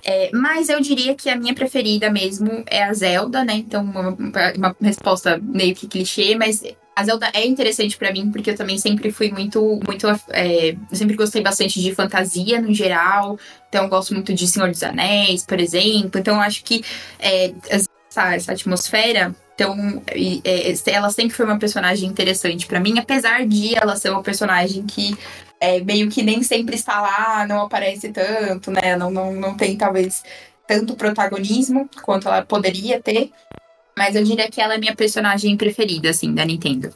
É, 0.04 0.30
mas 0.32 0.68
eu 0.68 0.78
diria 0.80 1.14
que 1.14 1.28
a 1.30 1.36
minha 1.36 1.54
preferida 1.54 2.10
mesmo 2.10 2.62
é 2.66 2.84
a 2.84 2.92
Zelda, 2.92 3.42
né? 3.42 3.54
Então, 3.54 3.82
uma, 3.82 4.10
uma 4.10 4.76
resposta 4.80 5.40
meio 5.42 5.74
que 5.74 5.88
clichê, 5.88 6.36
mas 6.36 6.62
Zelda 7.04 7.30
é 7.34 7.46
interessante 7.46 7.96
pra 7.96 8.12
mim 8.12 8.30
porque 8.30 8.50
eu 8.50 8.56
também 8.56 8.78
sempre 8.78 9.12
fui 9.12 9.30
muito, 9.30 9.80
muito, 9.86 10.06
é, 10.30 10.70
eu 10.70 10.96
sempre 10.96 11.16
gostei 11.16 11.42
bastante 11.42 11.80
de 11.80 11.94
fantasia 11.94 12.60
no 12.60 12.72
geral. 12.72 13.38
Então 13.68 13.84
eu 13.84 13.90
gosto 13.90 14.14
muito 14.14 14.32
de 14.34 14.46
Senhor 14.46 14.70
dos 14.70 14.82
Anéis, 14.82 15.44
por 15.44 15.60
exemplo. 15.60 16.20
Então 16.20 16.36
eu 16.36 16.40
acho 16.40 16.64
que 16.64 16.82
é, 17.18 17.52
essa, 17.68 18.34
essa 18.34 18.52
atmosfera 18.52 19.34
então, 19.56 20.02
é, 20.08 20.92
ela 20.92 21.08
sempre 21.08 21.34
foi 21.34 21.46
uma 21.46 21.58
personagem 21.58 22.06
interessante 22.06 22.66
pra 22.66 22.78
mim, 22.78 22.98
apesar 22.98 23.46
de 23.46 23.74
ela 23.74 23.96
ser 23.96 24.10
uma 24.10 24.22
personagem 24.22 24.84
que 24.84 25.16
é, 25.58 25.80
meio 25.80 26.10
que 26.10 26.22
nem 26.22 26.42
sempre 26.42 26.76
está 26.76 27.00
lá, 27.00 27.46
não 27.46 27.62
aparece 27.62 28.10
tanto, 28.10 28.70
né? 28.70 28.94
Não, 28.96 29.10
não, 29.10 29.32
não 29.32 29.56
tem, 29.56 29.74
talvez, 29.74 30.22
tanto 30.68 30.94
protagonismo 30.94 31.88
quanto 32.02 32.28
ela 32.28 32.44
poderia 32.44 33.00
ter. 33.00 33.30
Mas 33.98 34.14
eu 34.14 34.22
diria 34.22 34.50
que 34.50 34.60
ela 34.60 34.74
é 34.74 34.78
minha 34.78 34.94
personagem 34.94 35.56
preferida, 35.56 36.10
assim, 36.10 36.34
da 36.34 36.44
Nintendo. 36.44 36.90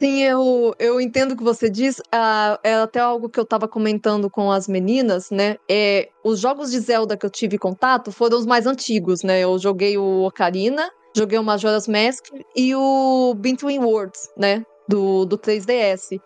Sim, 0.00 0.22
eu, 0.22 0.74
eu 0.78 1.00
entendo 1.00 1.32
o 1.32 1.36
que 1.36 1.42
você 1.42 1.70
diz. 1.70 2.00
Ah, 2.12 2.58
é 2.62 2.74
até 2.74 3.00
algo 3.00 3.28
que 3.28 3.40
eu 3.40 3.46
tava 3.46 3.66
comentando 3.66 4.28
com 4.28 4.50
as 4.50 4.68
meninas, 4.68 5.30
né? 5.30 5.56
É, 5.70 6.10
os 6.22 6.38
jogos 6.38 6.70
de 6.70 6.80
Zelda 6.80 7.16
que 7.16 7.24
eu 7.24 7.30
tive 7.30 7.58
contato 7.58 8.12
foram 8.12 8.38
os 8.38 8.44
mais 8.44 8.66
antigos, 8.66 9.22
né? 9.22 9.40
Eu 9.40 9.58
joguei 9.58 9.96
o 9.96 10.24
Ocarina, 10.24 10.90
joguei 11.16 11.38
o 11.38 11.44
Majora's 11.44 11.88
Mask 11.88 12.26
e 12.54 12.74
o 12.74 13.34
Between 13.38 13.78
Worlds, 13.78 14.28
né? 14.36 14.64
Do, 14.86 15.24
do 15.24 15.38
3DS. 15.38 16.20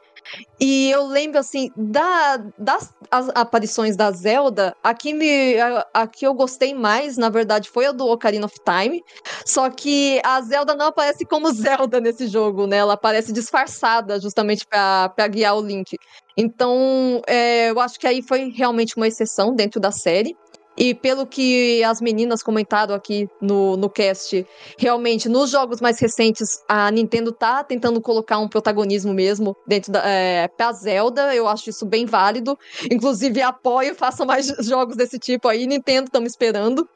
E 0.61 0.91
eu 0.91 1.07
lembro, 1.07 1.39
assim, 1.39 1.71
da, 1.77 2.37
das 2.59 2.93
as 3.11 3.29
aparições 3.35 3.97
da 3.97 4.11
Zelda, 4.13 4.75
a 4.85 4.95
que, 4.95 5.13
me, 5.13 5.59
a, 5.59 5.87
a, 5.93 6.07
que 6.07 6.25
eu 6.25 6.33
gostei 6.33 6.73
mais, 6.73 7.17
na 7.17 7.29
verdade, 7.29 7.69
foi 7.69 7.87
a 7.87 7.93
do 7.93 8.07
Ocarina 8.07 8.47
of 8.47 8.55
Time. 8.65 9.03
Só 9.45 9.69
que 9.69 10.21
a 10.25 10.41
Zelda 10.43 10.75
não 10.75 10.87
aparece 10.87 11.25
como 11.25 11.51
Zelda 11.53 12.01
nesse 12.01 12.29
jogo, 12.29 12.67
né? 12.67 12.77
Ela 12.77 12.95
aparece 12.95 13.33
disfarçada, 13.33 14.21
justamente 14.21 14.65
para 14.67 15.29
guiar 15.29 15.57
o 15.57 15.61
Link. 15.61 15.97
Então, 16.37 17.21
é, 17.27 17.71
eu 17.71 17.81
acho 17.81 17.99
que 17.99 18.07
aí 18.07 18.23
foi 18.23 18.51
realmente 18.51 18.97
uma 18.97 19.09
exceção 19.09 19.55
dentro 19.55 19.81
da 19.81 19.91
série. 19.91 20.37
E 20.77 20.95
pelo 20.95 21.27
que 21.27 21.83
as 21.85 22.01
meninas 22.01 22.43
comentaram 22.43 22.95
aqui 22.95 23.29
no, 23.41 23.77
no 23.77 23.91
cast, 23.91 24.47
realmente, 24.79 25.29
nos 25.29 25.51
jogos 25.51 25.81
mais 25.81 25.99
recentes, 25.99 26.63
a 26.69 26.91
Nintendo 26.91 27.33
tá 27.33 27.63
tentando 27.63 28.01
colocar 28.01 28.39
um 28.39 28.49
protagonismo 28.49 29.13
mesmo 29.13 29.57
dentro 29.67 29.93
da 29.93 30.03
é, 30.07 30.49
pra 30.49 30.73
Zelda. 30.73 31.35
Eu 31.35 31.47
acho 31.49 31.69
isso 31.69 31.85
bem 31.85 32.07
válido. 32.07 32.59
Inclusive, 32.91 33.43
apoio, 33.43 33.95
façam 33.97 34.25
mais 34.25 34.47
jogos 34.61 34.97
desse 34.97 35.19
tipo 35.19 35.49
aí. 35.49 35.67
Nintendo, 35.67 36.07
estamos 36.07 36.31
esperando. 36.31 36.89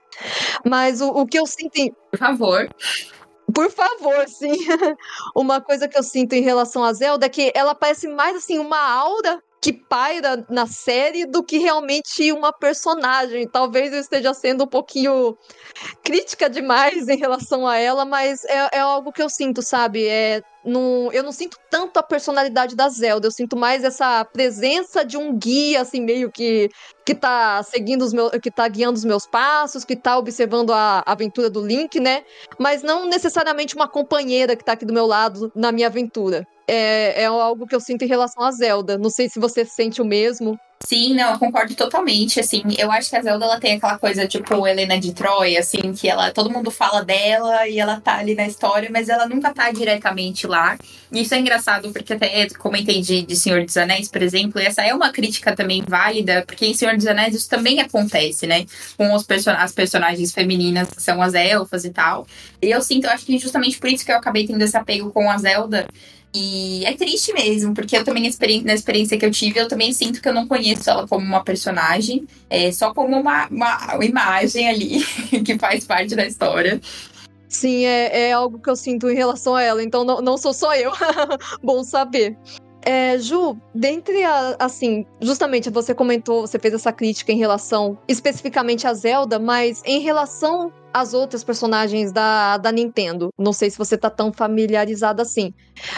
Mas 0.65 1.01
o, 1.01 1.09
o 1.09 1.27
que 1.27 1.39
eu 1.39 1.47
sinto. 1.47 1.77
Em... 1.77 1.93
Por 2.11 2.19
favor. 2.19 2.69
Por 3.53 3.71
favor, 3.71 4.29
sim. 4.29 4.57
uma 5.37 5.61
coisa 5.61 5.87
que 5.87 5.99
eu 5.99 6.03
sinto 6.03 6.33
em 6.33 6.43
relação 6.43 6.83
a 6.83 6.93
Zelda 6.93 7.27
é 7.27 7.29
que 7.29 7.53
ela 7.55 7.75
parece 7.75 8.09
mais 8.09 8.37
assim 8.37 8.59
uma 8.59 8.81
aura 8.81 9.43
que 9.65 9.73
paira 9.73 10.45
na 10.51 10.67
série 10.67 11.25
do 11.25 11.43
que 11.43 11.57
realmente 11.57 12.31
uma 12.33 12.53
personagem. 12.53 13.49
Talvez 13.49 13.95
eu 13.95 13.99
esteja 13.99 14.35
sendo 14.35 14.65
um 14.65 14.67
pouquinho 14.67 15.39
crítica 16.03 16.51
demais 16.51 17.09
em 17.09 17.17
relação 17.17 17.67
a 17.67 17.79
ela, 17.79 18.05
mas 18.05 18.45
é, 18.45 18.69
é 18.75 18.81
algo 18.81 19.11
que 19.11 19.23
eu 19.23 19.31
sinto, 19.31 19.63
sabe? 19.63 20.07
É, 20.07 20.43
não, 20.65 21.13
eu 21.13 21.23
não 21.23 21.33
sinto 21.33 21.59
tanto 21.71 21.99
a 21.99 22.03
personalidade 22.03 22.75
da 22.75 22.89
Zelda, 22.89 23.27
eu 23.27 23.31
sinto 23.31 23.57
mais 23.57 23.85
essa 23.85 24.25
presença 24.25 25.05
de 25.05 25.17
um 25.17 25.37
guia, 25.37 25.81
assim, 25.81 26.01
meio 26.01 26.31
que 26.31 26.69
que 27.07 27.15
tá 27.15 27.63
seguindo 27.63 28.01
os 28.01 28.15
meus, 28.15 28.31
que 28.43 28.51
tá 28.51 28.67
guiando 28.67 28.97
os 28.97 29.05
meus 29.05 29.27
passos, 29.27 29.85
que 29.85 29.95
tá 29.95 30.17
observando 30.17 30.73
a 30.73 31.03
aventura 31.05 31.51
do 31.51 31.61
Link, 31.61 32.01
né? 32.01 32.25
Mas 32.59 32.83
não 32.83 33.05
necessariamente 33.07 33.75
uma 33.75 33.87
companheira 33.87 34.57
que 34.57 34.65
tá 34.65 34.73
aqui 34.73 34.87
do 34.87 34.93
meu 34.93 35.05
lado 35.07 35.53
na 35.55 35.71
minha 35.71 35.89
aventura 35.89 36.47
é, 36.67 37.23
é 37.23 37.27
algo 37.27 37.67
que 37.67 37.75
eu 37.75 37.81
sinto 37.81 38.03
em 38.03 38.09
relação 38.09 38.43
a 38.43 38.51
Zelda. 38.51 38.99
Não 38.99 39.11
sei 39.11 39.29
se 39.29 39.39
você 39.39 39.65
sente 39.65 40.01
o 40.01 40.05
mesmo. 40.05 40.59
Sim, 40.87 41.15
não, 41.15 41.33
eu 41.33 41.39
concordo 41.39 41.75
totalmente, 41.75 42.39
assim, 42.39 42.63
eu 42.77 42.93
acho 42.93 43.09
que 43.09 43.17
a 43.17 43.23
Zelda, 43.23 43.47
ela 43.47 43.59
tem 43.59 43.77
aquela 43.77 43.99
coisa, 43.99 44.29
tipo, 44.29 44.67
Helena 44.67 45.01
de 45.01 45.15
Troia, 45.15 45.61
assim, 45.61 45.95
que 45.95 46.07
ela, 46.07 46.31
todo 46.31 46.51
mundo 46.51 46.71
fala 46.71 47.03
dela 47.03 47.67
e 47.67 47.79
ela 47.79 48.03
tá 48.03 48.19
ali 48.19 48.35
na 48.35 48.47
história, 48.47 48.91
mas 48.93 49.09
ela 49.09 49.27
nunca 49.27 49.51
tá 49.55 49.71
diretamente 49.71 50.47
lá, 50.47 50.77
e 51.11 51.23
isso 51.23 51.35
é 51.35 51.39
engraçado, 51.39 51.91
porque 51.91 52.13
até 52.13 52.51
comentei 52.51 53.01
de, 53.01 53.23
de 53.23 53.35
Senhor 53.35 53.65
dos 53.65 53.77
Anéis, 53.79 54.09
por 54.09 54.21
exemplo, 54.21 54.61
e 54.61 54.67
essa 54.67 54.83
é 54.83 54.93
uma 54.93 55.11
crítica 55.11 55.57
também 55.57 55.83
válida, 55.89 56.45
porque 56.47 56.67
em 56.67 56.75
Senhor 56.75 56.95
dos 56.97 57.07
Anéis 57.07 57.35
isso 57.35 57.49
também 57.49 57.81
acontece, 57.81 58.47
né, 58.47 58.67
com 58.99 59.15
os 59.15 59.23
person 59.23 59.53
as 59.53 59.73
personagens 59.73 60.33
femininas, 60.33 60.91
que 60.91 61.03
são 61.03 61.23
as 61.23 61.33
elfas 61.33 61.87
e 61.87 61.91
tal, 61.91 62.27
e 62.61 62.71
eu 62.71 62.83
sinto, 62.83 63.05
eu 63.07 63.11
acho 63.11 63.25
que 63.25 63.39
justamente 63.39 63.79
por 63.79 63.89
isso 63.89 64.05
que 64.05 64.13
eu 64.13 64.17
acabei 64.17 64.47
tendo 64.47 64.61
esse 64.61 64.77
apego 64.77 65.11
com 65.11 65.31
a 65.31 65.39
Zelda, 65.39 65.87
e 66.35 66.85
é 66.85 66.93
triste 66.95 67.33
mesmo, 67.33 67.73
porque 67.73 67.97
eu 67.97 68.03
também, 68.03 68.25
na 68.65 68.75
experiência 68.75 69.17
que 69.17 69.25
eu 69.25 69.31
tive, 69.31 69.61
eu 69.61 69.69
também 69.69 69.93
sinto 69.93 70.21
que 70.21 70.29
eu 70.29 70.35
não 70.35 70.49
conheço 70.49 70.91
ela 70.91 71.07
como 71.07 71.25
uma 71.25 71.45
personagem, 71.45 72.27
é 72.51 72.73
só 72.73 72.93
como 72.93 73.17
uma, 73.17 73.47
uma 73.47 74.05
imagem 74.05 74.69
ali 74.69 75.05
que 75.45 75.57
faz 75.57 75.85
parte 75.85 76.17
da 76.17 76.27
história. 76.27 76.81
Sim, 77.49 77.85
é, 77.85 78.31
é 78.31 78.33
algo 78.33 78.59
que 78.59 78.69
eu 78.69 78.75
sinto 78.75 79.09
em 79.09 79.15
relação 79.15 79.55
a 79.55 79.63
ela, 79.63 79.81
então 79.81 80.03
não, 80.03 80.21
não 80.21 80.37
sou 80.37 80.53
só 80.53 80.75
eu. 80.75 80.91
Bom 81.63 81.85
saber. 81.85 82.37
É, 82.85 83.19
Ju, 83.19 83.57
dentre 83.75 84.23
a, 84.25 84.57
assim, 84.59 85.07
justamente 85.21 85.71
você 85.71 85.95
comentou, 85.95 86.47
você 86.47 86.59
fez 86.59 86.75
essa 86.75 86.93
crítica 86.93 87.33
em 87.33 87.39
relação 87.39 87.99
especificamente 88.07 88.87
a 88.87 88.93
Zelda, 88.93 89.39
mas 89.39 89.83
em 89.85 90.01
relação 90.01 90.73
as 90.95 91.13
outras 91.13 91.43
personagens 91.43 92.13
da, 92.13 92.57
da 92.57 92.71
Nintendo. 92.71 93.31
Não 93.37 93.53
sei 93.53 93.69
se 93.69 93.77
você 93.77 93.99
tá 93.99 94.09
tão 94.09 94.33
familiarizada 94.33 95.23
assim. 95.23 95.53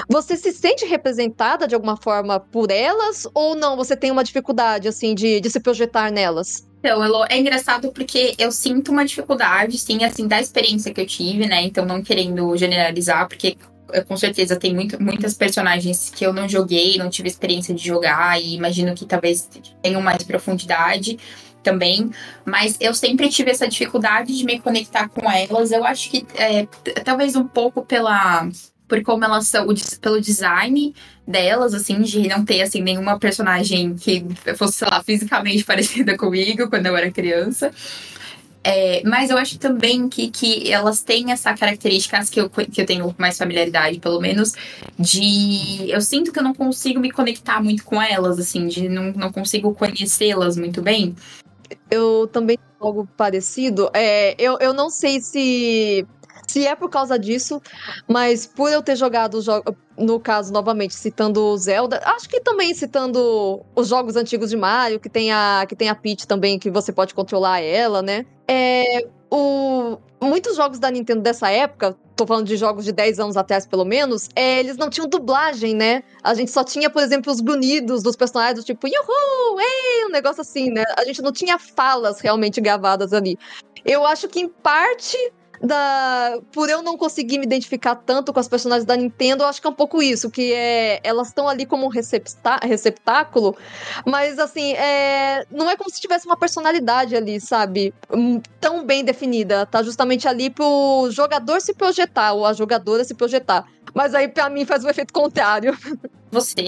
Você 0.08 0.36
se 0.38 0.50
sente 0.52 0.86
representada 0.86 1.68
de 1.68 1.74
alguma 1.74 1.98
forma 1.98 2.40
por 2.40 2.70
elas 2.70 3.28
ou 3.34 3.54
não? 3.54 3.76
Você 3.76 3.94
tem 3.94 4.10
uma 4.10 4.24
dificuldade, 4.24 4.88
assim, 4.88 5.14
de, 5.14 5.38
de 5.38 5.50
se 5.50 5.60
projetar 5.60 6.10
nelas? 6.10 6.66
Então, 6.78 7.24
é 7.26 7.38
engraçado 7.38 7.92
porque 7.92 8.34
eu 8.38 8.50
sinto 8.50 8.90
uma 8.90 9.04
dificuldade, 9.04 9.76
sim, 9.76 10.02
assim, 10.02 10.26
da 10.26 10.40
experiência 10.40 10.94
que 10.94 11.00
eu 11.00 11.06
tive, 11.06 11.46
né? 11.46 11.62
Então, 11.62 11.84
não 11.84 12.02
querendo 12.02 12.56
generalizar, 12.56 13.28
porque 13.28 13.56
com 14.06 14.16
certeza 14.16 14.56
tem 14.56 14.74
muito, 14.74 15.02
muitas 15.02 15.34
personagens 15.34 16.10
que 16.14 16.24
eu 16.24 16.32
não 16.32 16.48
joguei, 16.48 16.98
não 16.98 17.10
tive 17.10 17.28
experiência 17.28 17.74
de 17.74 17.84
jogar, 17.84 18.40
e 18.40 18.54
imagino 18.54 18.94
que 18.94 19.04
talvez 19.04 19.48
tenham 19.82 20.00
mais 20.02 20.22
profundidade 20.22 21.18
também, 21.62 22.10
mas 22.44 22.76
eu 22.80 22.94
sempre 22.94 23.28
tive 23.28 23.50
essa 23.50 23.66
dificuldade 23.66 24.36
de 24.36 24.44
me 24.44 24.60
conectar 24.60 25.08
com 25.08 25.28
elas. 25.28 25.72
Eu 25.72 25.84
acho 25.84 26.10
que 26.10 26.24
é, 26.34 26.66
talvez 27.02 27.34
um 27.34 27.46
pouco 27.46 27.84
pela 27.84 28.48
por 28.88 29.02
como 29.02 29.24
elas 29.24 29.48
são, 29.48 29.66
pelo 30.00 30.20
design 30.20 30.94
delas, 31.26 31.74
assim, 31.74 32.00
de 32.02 32.28
não 32.28 32.44
ter, 32.44 32.62
assim, 32.62 32.80
nenhuma 32.80 33.18
personagem 33.18 33.96
que 33.96 34.24
fosse, 34.56 34.78
sei 34.78 34.88
lá, 34.88 35.02
fisicamente 35.02 35.64
parecida 35.66 36.16
comigo 36.16 36.68
quando 36.68 36.86
eu 36.86 36.96
era 36.96 37.10
criança. 37.10 37.72
É, 38.68 39.00
mas 39.04 39.30
eu 39.30 39.38
acho 39.38 39.58
também 39.60 40.08
que, 40.08 40.28
que 40.28 40.72
elas 40.72 41.00
têm 41.00 41.30
essa 41.30 41.54
característica 41.54 42.20
que 42.24 42.40
eu, 42.40 42.50
que 42.50 42.80
eu 42.80 42.86
tenho 42.86 43.14
mais 43.16 43.38
familiaridade, 43.38 44.00
pelo 44.00 44.20
menos, 44.20 44.54
de. 44.98 45.88
Eu 45.88 46.00
sinto 46.00 46.32
que 46.32 46.38
eu 46.40 46.42
não 46.42 46.52
consigo 46.52 46.98
me 46.98 47.12
conectar 47.12 47.62
muito 47.62 47.84
com 47.84 48.02
elas, 48.02 48.40
assim, 48.40 48.66
de 48.66 48.88
não, 48.88 49.12
não 49.12 49.30
consigo 49.30 49.72
conhecê-las 49.72 50.56
muito 50.56 50.82
bem 50.82 51.14
eu 51.90 52.28
também 52.32 52.58
algo 52.80 53.08
parecido. 53.16 53.90
É, 53.94 54.34
eu, 54.38 54.58
eu 54.60 54.72
não 54.72 54.90
sei 54.90 55.20
se 55.20 56.06
se 56.46 56.66
é 56.66 56.74
por 56.74 56.88
causa 56.88 57.18
disso, 57.18 57.60
mas 58.08 58.46
por 58.46 58.70
eu 58.70 58.82
ter 58.82 58.96
jogado 58.96 59.40
no 59.98 60.20
caso, 60.20 60.52
novamente, 60.52 60.94
citando 60.94 61.56
Zelda, 61.56 62.00
acho 62.04 62.28
que 62.28 62.40
também 62.40 62.74
citando 62.74 63.64
os 63.74 63.88
jogos 63.88 64.16
antigos 64.16 64.50
de 64.50 64.56
Mario, 64.56 65.00
que 65.00 65.08
tem 65.08 65.32
a, 65.32 65.64
que 65.66 65.74
tem 65.74 65.88
a 65.88 65.94
Peach 65.94 66.26
também, 66.26 66.58
que 66.58 66.70
você 66.70 66.92
pode 66.92 67.14
controlar 67.14 67.60
ela, 67.60 68.02
né? 68.02 68.26
É, 68.46 69.06
o, 69.30 69.98
muitos 70.20 70.56
jogos 70.56 70.78
da 70.78 70.90
Nintendo 70.90 71.22
dessa 71.22 71.50
época, 71.50 71.96
tô 72.14 72.26
falando 72.26 72.46
de 72.46 72.56
jogos 72.56 72.84
de 72.84 72.92
10 72.92 73.20
anos 73.20 73.36
atrás 73.36 73.66
pelo 73.66 73.84
menos, 73.84 74.28
é, 74.34 74.60
eles 74.60 74.76
não 74.76 74.88
tinham 74.88 75.08
dublagem, 75.08 75.74
né? 75.74 76.02
A 76.22 76.34
gente 76.34 76.50
só 76.50 76.62
tinha, 76.62 76.90
por 76.90 77.02
exemplo, 77.02 77.32
os 77.32 77.40
grunhidos 77.40 78.02
dos 78.02 78.16
personagens, 78.16 78.64
tipo, 78.64 78.86
yuhu, 78.86 79.60
ei, 79.60 80.06
um 80.06 80.10
negócio 80.10 80.42
assim, 80.42 80.70
né? 80.70 80.84
A 80.96 81.04
gente 81.04 81.22
não 81.22 81.32
tinha 81.32 81.58
falas 81.58 82.20
realmente 82.20 82.60
gravadas 82.60 83.12
ali. 83.12 83.38
Eu 83.84 84.06
acho 84.06 84.28
que 84.28 84.40
em 84.40 84.48
parte 84.48 85.16
da 85.62 86.38
por 86.52 86.68
eu 86.68 86.82
não 86.82 86.96
conseguir 86.96 87.38
me 87.38 87.44
identificar 87.44 87.94
tanto 87.94 88.32
com 88.32 88.40
as 88.40 88.48
personagens 88.48 88.84
da 88.84 88.96
Nintendo, 88.96 89.42
eu 89.42 89.48
acho 89.48 89.60
que 89.60 89.66
é 89.66 89.70
um 89.70 89.74
pouco 89.74 90.02
isso, 90.02 90.30
que 90.30 90.52
é 90.52 91.00
elas 91.02 91.28
estão 91.28 91.48
ali 91.48 91.66
como 91.66 91.86
um 91.86 91.90
receptáculo, 91.90 93.56
mas 94.04 94.38
assim, 94.38 94.72
é, 94.74 95.44
não 95.50 95.68
é 95.70 95.76
como 95.76 95.90
se 95.90 96.00
tivesse 96.00 96.26
uma 96.26 96.36
personalidade 96.36 97.16
ali, 97.16 97.40
sabe? 97.40 97.94
Tão 98.66 98.84
bem 98.84 99.04
definida, 99.04 99.64
tá 99.64 99.80
justamente 99.80 100.26
ali 100.26 100.50
pro 100.50 101.08
jogador 101.12 101.60
se 101.60 101.72
projetar 101.72 102.32
ou 102.32 102.44
a 102.44 102.52
jogadora 102.52 103.04
se 103.04 103.14
projetar. 103.14 103.64
Mas 103.94 104.12
aí 104.12 104.26
para 104.26 104.50
mim 104.50 104.64
faz 104.64 104.82
o 104.82 104.88
efeito 104.88 105.12
contrário. 105.12 105.78
Você, 106.32 106.64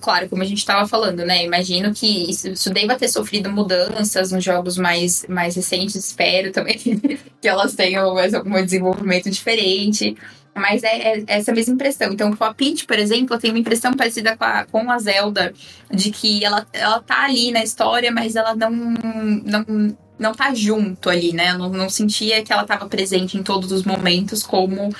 claro, 0.00 0.30
como 0.30 0.42
a 0.42 0.46
gente 0.46 0.60
estava 0.60 0.88
falando, 0.88 1.26
né? 1.26 1.44
Imagino 1.44 1.92
que 1.92 2.30
isso, 2.30 2.48
isso 2.48 2.70
deva 2.70 2.96
ter 2.96 3.08
sofrido 3.08 3.52
mudanças 3.52 4.32
nos 4.32 4.42
jogos 4.42 4.78
mais, 4.78 5.26
mais 5.28 5.54
recentes, 5.54 5.94
espero 5.94 6.52
também 6.52 6.78
que 7.38 7.46
elas 7.46 7.74
tenham 7.74 8.14
mais 8.14 8.32
algum 8.32 8.64
desenvolvimento 8.64 9.28
diferente. 9.28 10.16
Mas 10.54 10.82
é, 10.82 11.18
é, 11.18 11.24
essa 11.26 11.52
mesma 11.52 11.74
impressão. 11.74 12.12
Então, 12.12 12.34
com 12.34 12.44
a 12.44 12.54
Peach, 12.54 12.86
por 12.86 12.98
exemplo, 12.98 13.34
eu 13.34 13.38
tenho 13.38 13.52
uma 13.52 13.60
impressão 13.60 13.92
parecida 13.92 14.36
com 14.36 14.44
a, 14.44 14.64
com 14.64 14.90
a 14.90 14.98
Zelda, 14.98 15.52
de 15.90 16.10
que 16.10 16.42
ela, 16.44 16.66
ela 16.72 17.00
tá 17.00 17.24
ali 17.24 17.52
na 17.52 17.62
história, 17.62 18.10
mas 18.10 18.36
ela 18.36 18.54
não, 18.54 18.70
não, 18.70 19.96
não 20.22 20.32
tá 20.32 20.54
junto 20.54 21.10
ali, 21.10 21.32
né? 21.32 21.50
Eu 21.50 21.58
não, 21.58 21.68
não 21.68 21.90
sentia 21.90 22.42
que 22.42 22.52
ela 22.52 22.64
tava 22.64 22.88
presente 22.88 23.36
em 23.36 23.42
todos 23.42 23.72
os 23.72 23.82
momentos, 23.82 24.42
como, 24.42 24.90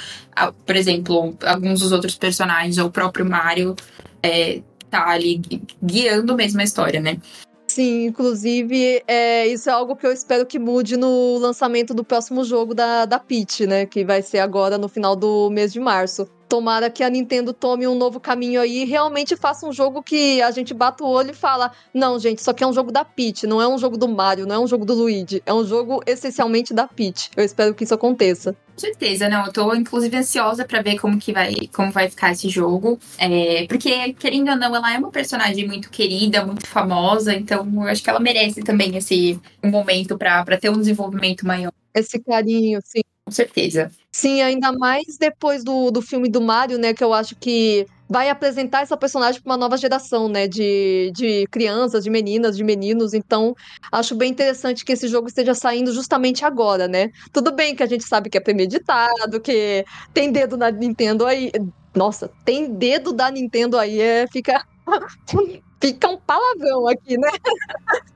por 0.66 0.76
exemplo, 0.76 1.34
alguns 1.44 1.80
dos 1.80 1.92
outros 1.92 2.16
personagens, 2.16 2.76
ou 2.78 2.88
o 2.88 2.90
próprio 2.90 3.24
Mario, 3.24 3.74
é, 4.22 4.60
tá 4.90 5.08
ali 5.08 5.40
guiando 5.82 6.34
mesmo 6.36 6.60
a 6.60 6.64
história, 6.64 7.00
né? 7.00 7.18
Sim, 7.66 8.04
inclusive, 8.04 9.02
é, 9.08 9.46
isso 9.46 9.70
é 9.70 9.72
algo 9.72 9.96
que 9.96 10.06
eu 10.06 10.12
espero 10.12 10.44
que 10.44 10.58
mude 10.58 10.94
no 10.94 11.38
lançamento 11.38 11.94
do 11.94 12.04
próximo 12.04 12.44
jogo 12.44 12.74
da, 12.74 13.06
da 13.06 13.18
Peach, 13.18 13.66
né? 13.66 13.86
Que 13.86 14.04
vai 14.04 14.20
ser 14.20 14.40
agora 14.40 14.76
no 14.76 14.88
final 14.88 15.16
do 15.16 15.48
mês 15.48 15.72
de 15.72 15.80
março. 15.80 16.28
Tomara 16.52 16.90
que 16.90 17.02
a 17.02 17.08
Nintendo 17.08 17.54
tome 17.54 17.88
um 17.88 17.94
novo 17.94 18.20
caminho 18.20 18.60
aí 18.60 18.82
e 18.82 18.84
realmente 18.84 19.34
faça 19.36 19.66
um 19.66 19.72
jogo 19.72 20.02
que 20.02 20.42
a 20.42 20.50
gente 20.50 20.74
bata 20.74 21.02
o 21.02 21.08
olho 21.08 21.30
e 21.30 21.34
fala: 21.34 21.72
não, 21.94 22.18
gente, 22.18 22.40
isso 22.40 22.50
aqui 22.50 22.62
é 22.62 22.66
um 22.66 22.74
jogo 22.74 22.92
da 22.92 23.06
Peach, 23.06 23.46
não 23.46 23.62
é 23.62 23.66
um 23.66 23.78
jogo 23.78 23.96
do 23.96 24.06
Mario, 24.06 24.44
não 24.46 24.56
é 24.56 24.58
um 24.58 24.66
jogo 24.66 24.84
do 24.84 24.92
Luigi, 24.92 25.42
é 25.46 25.54
um 25.54 25.64
jogo 25.64 26.02
essencialmente 26.06 26.74
da 26.74 26.86
Peach. 26.86 27.30
Eu 27.34 27.42
espero 27.42 27.72
que 27.72 27.84
isso 27.84 27.94
aconteça. 27.94 28.52
Com 28.52 28.78
certeza, 28.78 29.30
não. 29.30 29.46
Eu 29.46 29.52
tô, 29.54 29.74
inclusive, 29.74 30.14
ansiosa 30.14 30.66
pra 30.66 30.82
ver 30.82 30.98
como 30.98 31.18
que 31.18 31.32
vai, 31.32 31.54
como 31.74 31.90
vai 31.90 32.10
ficar 32.10 32.32
esse 32.32 32.50
jogo. 32.50 32.98
É, 33.16 33.66
porque, 33.66 34.12
querendo 34.12 34.50
ou 34.50 34.56
não, 34.56 34.76
ela 34.76 34.92
é 34.92 34.98
uma 34.98 35.10
personagem 35.10 35.66
muito 35.66 35.88
querida, 35.88 36.44
muito 36.44 36.66
famosa, 36.66 37.34
então 37.34 37.66
eu 37.76 37.82
acho 37.84 38.02
que 38.02 38.10
ela 38.10 38.20
merece 38.20 38.62
também 38.62 38.94
esse 38.94 39.40
um 39.64 39.70
momento 39.70 40.18
pra 40.18 40.44
ter 40.60 40.68
um 40.68 40.76
desenvolvimento 40.76 41.46
maior. 41.46 41.72
Esse 41.94 42.18
carinho, 42.18 42.78
sim. 42.84 43.00
Com 43.32 43.36
certeza. 43.36 43.90
Sim, 44.10 44.42
ainda 44.42 44.70
mais 44.72 45.16
depois 45.18 45.64
do, 45.64 45.90
do 45.90 46.02
filme 46.02 46.28
do 46.28 46.38
Mario, 46.38 46.76
né? 46.76 46.92
Que 46.92 47.02
eu 47.02 47.14
acho 47.14 47.34
que 47.34 47.86
vai 48.06 48.28
apresentar 48.28 48.82
essa 48.82 48.94
personagem 48.94 49.40
para 49.40 49.50
uma 49.50 49.56
nova 49.56 49.78
geração, 49.78 50.28
né? 50.28 50.46
De, 50.46 51.10
de 51.14 51.46
crianças, 51.50 52.04
de 52.04 52.10
meninas, 52.10 52.54
de 52.54 52.62
meninos. 52.62 53.14
Então, 53.14 53.56
acho 53.90 54.14
bem 54.14 54.30
interessante 54.30 54.84
que 54.84 54.92
esse 54.92 55.08
jogo 55.08 55.28
esteja 55.28 55.54
saindo 55.54 55.94
justamente 55.94 56.44
agora, 56.44 56.86
né? 56.86 57.10
Tudo 57.32 57.52
bem 57.52 57.74
que 57.74 57.82
a 57.82 57.86
gente 57.86 58.04
sabe 58.04 58.28
que 58.28 58.36
é 58.36 58.40
premeditado, 58.40 59.40
que 59.40 59.82
tem 60.12 60.30
dedo 60.30 60.58
na 60.58 60.70
Nintendo 60.70 61.24
aí. 61.24 61.50
Nossa, 61.94 62.30
tem 62.44 62.70
dedo 62.70 63.14
da 63.14 63.30
Nintendo 63.30 63.78
aí, 63.78 63.98
é, 63.98 64.26
fica. 64.26 64.62
fica 65.80 66.08
um 66.08 66.18
palavrão 66.18 66.86
aqui, 66.86 67.16
né? 67.16 67.30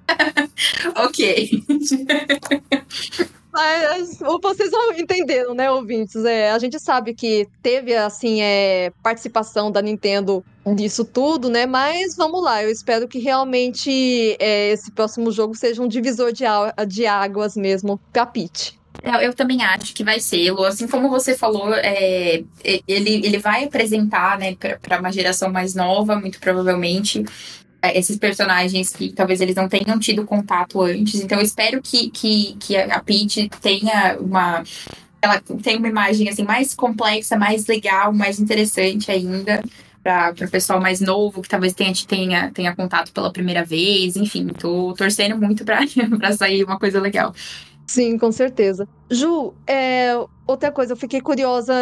ok. 0.95 1.65
Mas 3.57 4.19
vocês 4.43 4.71
vão 4.71 4.93
entenderam, 4.93 5.55
né, 5.55 5.71
ouvintes? 5.71 6.23
É, 6.27 6.51
a 6.51 6.59
gente 6.59 6.79
sabe 6.79 7.15
que 7.15 7.49
teve, 7.63 7.97
assim, 7.97 8.43
é, 8.43 8.93
participação 9.03 9.73
da 9.73 9.81
Nintendo 9.81 10.45
nisso 10.67 11.07
tudo, 11.07 11.49
né? 11.49 11.65
Mas 11.65 12.15
vamos 12.15 12.45
lá, 12.45 12.63
eu 12.63 12.71
espero 12.71 13.09
que 13.09 13.19
realmente 13.19 14.37
é, 14.39 14.73
esse 14.73 14.91
próximo 14.91 15.33
jogo 15.33 15.55
seja 15.55 15.83
um 15.83 15.89
divisor 15.89 16.33
de, 16.33 16.45
de 16.87 17.07
águas 17.07 17.57
mesmo 17.57 17.99
pra 18.13 18.27
Peach. 18.27 18.79
Eu 19.23 19.33
também 19.33 19.63
acho 19.63 19.95
que 19.95 20.05
vai 20.05 20.21
ser, 20.21 20.51
Lu. 20.51 20.65
Assim 20.65 20.87
como 20.87 21.09
você 21.09 21.35
falou, 21.35 21.73
é, 21.73 22.43
ele, 22.63 23.27
ele 23.27 23.39
vai 23.39 23.65
apresentar, 23.65 24.39
né, 24.39 24.55
para 24.55 25.01
uma 25.01 25.13
geração 25.13 25.51
mais 25.51 25.75
nova, 25.75 26.17
muito 26.17 26.39
provavelmente, 26.41 27.25
esses 27.95 28.17
personagens 28.17 28.91
que 28.91 29.13
talvez 29.13 29.41
eles 29.41 29.55
não 29.55 29.69
tenham 29.69 29.99
tido 29.99 30.25
contato 30.25 30.81
antes. 30.81 31.21
Então 31.21 31.39
eu 31.39 31.45
espero 31.45 31.83
que, 31.83 32.11
que, 32.11 32.57
que 32.59 32.77
a 32.77 33.01
Peach 33.01 33.51
tenha 33.61 34.17
uma 34.21 34.63
ela 35.21 35.41
tenha 35.63 35.79
uma 35.79 35.89
imagem 35.89 36.29
assim 36.29 36.45
mais 36.45 36.75
complexa, 36.75 37.37
mais 37.37 37.67
legal, 37.67 38.13
mais 38.13 38.39
interessante 38.39 39.11
ainda 39.11 39.63
para 40.03 40.47
o 40.47 40.51
pessoal 40.51 40.81
mais 40.81 41.01
novo 41.01 41.43
que 41.43 41.49
talvez 41.49 41.73
tenha, 41.75 41.93
tenha, 42.07 42.51
tenha 42.53 42.77
contato 42.77 43.13
pela 43.13 43.33
primeira 43.33 43.65
vez. 43.65 44.17
Enfim, 44.17 44.47
tô 44.47 44.95
torcendo 44.97 45.37
muito 45.37 45.65
para 45.65 45.81
sair 46.37 46.63
uma 46.63 46.79
coisa 46.79 47.01
legal. 47.01 47.35
Sim, 47.87 48.19
com 48.19 48.33
certeza. 48.33 48.89
Ju, 49.09 49.55
é, 49.65 50.13
outra 50.45 50.73
coisa, 50.73 50.93
eu 50.93 50.97
fiquei 50.97 51.21
curiosa 51.21 51.73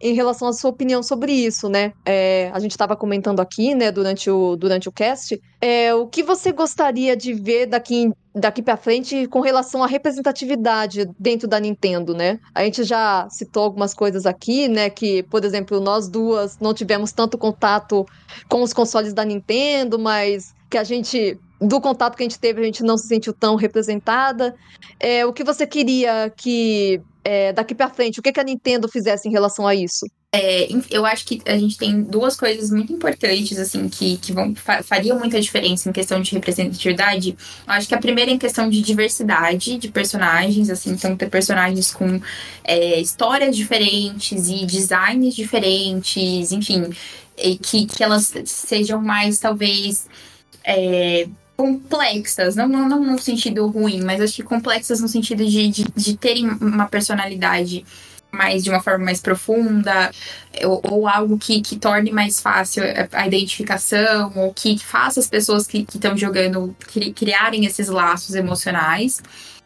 em 0.00 0.12
relação 0.12 0.48
à 0.48 0.52
sua 0.52 0.70
opinião 0.70 1.02
sobre 1.02 1.32
isso, 1.32 1.68
né? 1.68 1.94
É, 2.04 2.50
a 2.52 2.60
gente 2.60 2.72
estava 2.72 2.94
comentando 2.94 3.40
aqui, 3.40 3.74
né, 3.74 3.90
durante 3.90 4.30
o, 4.30 4.54
durante 4.56 4.86
o 4.86 4.92
cast. 4.92 5.40
É, 5.58 5.94
o 5.94 6.06
que 6.06 6.22
você 6.22 6.52
gostaria 6.52 7.16
de 7.16 7.32
ver 7.32 7.64
daqui, 7.64 8.12
daqui 8.34 8.60
para 8.60 8.76
frente 8.76 9.26
com 9.28 9.40
relação 9.40 9.82
à 9.82 9.86
representatividade 9.86 11.08
dentro 11.18 11.48
da 11.48 11.58
Nintendo, 11.58 12.12
né? 12.12 12.38
A 12.54 12.62
gente 12.62 12.84
já 12.84 13.26
citou 13.30 13.62
algumas 13.64 13.94
coisas 13.94 14.26
aqui, 14.26 14.68
né? 14.68 14.90
Que, 14.90 15.22
por 15.22 15.42
exemplo, 15.42 15.80
nós 15.80 16.06
duas 16.06 16.58
não 16.58 16.74
tivemos 16.74 17.12
tanto 17.12 17.38
contato 17.38 18.04
com 18.46 18.62
os 18.62 18.74
consoles 18.74 19.14
da 19.14 19.24
Nintendo, 19.24 19.98
mas 19.98 20.54
que 20.68 20.76
a 20.76 20.84
gente 20.84 21.38
do 21.60 21.80
contato 21.80 22.16
que 22.16 22.22
a 22.22 22.24
gente 22.24 22.38
teve, 22.38 22.60
a 22.60 22.64
gente 22.64 22.82
não 22.82 22.98
se 22.98 23.06
sentiu 23.06 23.32
tão 23.32 23.56
representada. 23.56 24.54
É, 25.00 25.24
o 25.24 25.32
que 25.32 25.42
você 25.42 25.66
queria 25.66 26.32
que 26.36 27.00
é, 27.24 27.52
daqui 27.52 27.74
para 27.74 27.90
frente, 27.90 28.20
o 28.20 28.22
que, 28.22 28.32
que 28.32 28.40
a 28.40 28.44
Nintendo 28.44 28.88
fizesse 28.88 29.28
em 29.28 29.32
relação 29.32 29.66
a 29.66 29.74
isso? 29.74 30.06
É, 30.32 30.68
eu 30.90 31.06
acho 31.06 31.24
que 31.24 31.40
a 31.46 31.56
gente 31.56 31.78
tem 31.78 32.02
duas 32.02 32.36
coisas 32.36 32.70
muito 32.70 32.92
importantes, 32.92 33.58
assim, 33.58 33.88
que, 33.88 34.18
que 34.18 34.32
vão, 34.32 34.54
fariam 34.84 35.18
muita 35.18 35.40
diferença 35.40 35.88
em 35.88 35.92
questão 35.92 36.20
de 36.20 36.30
representatividade. 36.32 37.30
Eu 37.66 37.72
acho 37.72 37.88
que 37.88 37.94
a 37.94 37.98
primeira 37.98 38.30
é 38.30 38.34
em 38.34 38.38
questão 38.38 38.68
de 38.68 38.82
diversidade 38.82 39.78
de 39.78 39.88
personagens, 39.88 40.68
assim, 40.68 40.90
então 40.90 41.16
ter 41.16 41.30
personagens 41.30 41.90
com 41.90 42.20
é, 42.62 43.00
histórias 43.00 43.56
diferentes 43.56 44.48
e 44.48 44.66
designs 44.66 45.34
diferentes, 45.34 46.52
enfim, 46.52 46.90
que, 47.62 47.86
que 47.86 48.04
elas 48.04 48.32
sejam 48.44 49.00
mais, 49.00 49.38
talvez. 49.38 50.06
É, 50.62 51.26
complexas, 51.56 52.54
não, 52.54 52.68
não, 52.68 52.88
não 52.88 53.02
no 53.02 53.18
sentido 53.18 53.66
ruim, 53.66 54.02
mas 54.02 54.20
acho 54.20 54.34
que 54.34 54.42
complexas 54.42 55.00
no 55.00 55.08
sentido 55.08 55.44
de, 55.44 55.68
de, 55.68 55.84
de 55.96 56.16
terem 56.16 56.48
uma 56.60 56.86
personalidade 56.86 57.84
mais 58.30 58.62
de 58.62 58.70
uma 58.70 58.82
forma 58.82 59.06
mais 59.06 59.20
profunda, 59.20 60.10
ou, 60.62 60.80
ou 60.84 61.08
algo 61.08 61.38
que, 61.38 61.60
que 61.62 61.76
torne 61.76 62.12
mais 62.12 62.40
fácil 62.40 62.82
a 63.12 63.26
identificação, 63.26 64.32
ou 64.36 64.52
que 64.52 64.78
faça 64.78 65.18
as 65.20 65.28
pessoas 65.28 65.66
que 65.66 65.86
estão 65.94 66.16
jogando 66.16 66.76
cri, 66.86 67.12
criarem 67.12 67.64
esses 67.64 67.88
laços 67.88 68.34
emocionais 68.34 69.22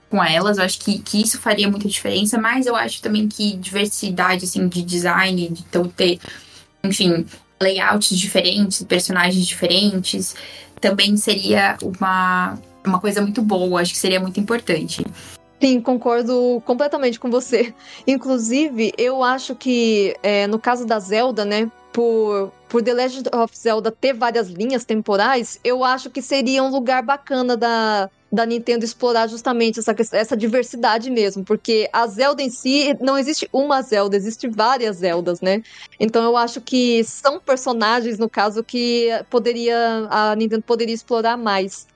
com 0.09 0.23
elas. 0.23 0.59
Eu 0.59 0.65
acho 0.65 0.79
que, 0.79 1.01
que 1.01 1.21
isso 1.21 1.39
faria 1.39 1.69
muita 1.69 1.89
diferença, 1.89 2.39
mas 2.39 2.67
eu 2.67 2.77
acho 2.77 3.03
também 3.03 3.27
que 3.27 3.57
diversidade 3.57 4.45
assim, 4.45 4.69
de 4.69 4.83
design, 4.83 5.49
de 5.49 5.63
então, 5.63 5.89
ter, 5.89 6.21
enfim, 6.85 7.27
layouts 7.61 8.17
diferentes, 8.17 8.83
personagens 8.85 9.47
diferentes, 9.47 10.35
também 10.81 11.17
seria 11.17 11.77
uma, 11.83 12.59
uma 12.85 13.01
coisa 13.01 13.21
muito 13.21 13.43
boa, 13.43 13.81
acho 13.81 13.93
que 13.93 13.99
seria 13.99 14.21
muito 14.21 14.41
importante. 14.41 15.05
Sim, 15.61 15.81
concordo 15.81 16.63
completamente 16.65 17.21
com 17.21 17.31
você. 17.31 17.75
Inclusive, 18.07 18.93
eu 18.97 19.23
acho 19.23 19.55
que 19.55 20.17
é, 20.23 20.47
no 20.47 20.59
caso 20.59 20.87
da 20.87 20.99
Zelda, 20.99 21.45
né, 21.45 21.71
por, 21.93 22.51
por 22.69 22.83
The 22.83 22.95
Legend 22.95 23.29
of 23.35 23.57
Zelda 23.57 23.91
ter 23.91 24.15
várias 24.15 24.49
linhas 24.49 24.85
temporais, 24.85 25.61
eu 25.63 25.85
acho 25.85 26.09
que 26.09 26.23
seria 26.23 26.63
um 26.63 26.71
lugar 26.71 27.03
bacana 27.03 27.57
da, 27.59 28.09
da 28.33 28.47
Nintendo 28.47 28.85
explorar 28.85 29.29
justamente 29.29 29.81
essa, 29.81 29.95
essa 30.13 30.37
diversidade 30.37 31.11
mesmo, 31.11 31.45
porque 31.45 31.89
a 31.93 32.07
Zelda 32.07 32.43
em 32.43 32.51
si, 32.51 32.97
não 33.01 33.19
existe 33.19 33.49
uma 33.53 33.83
Zelda, 33.83 34.17
existe 34.17 34.49
várias 34.49 34.99
Zeldas, 34.99 35.41
né? 35.41 35.63
Então 35.99 36.23
eu 36.23 36.37
acho 36.37 36.61
que 36.61 37.03
são 37.05 37.41
personagens, 37.41 38.19
no 38.19 38.29
caso, 38.29 38.63
que 38.63 39.09
poderia 39.29 40.07
a 40.09 40.37
Nintendo 40.37 40.63
poderia 40.63 40.95
explorar 40.95 41.37
mais. 41.37 41.89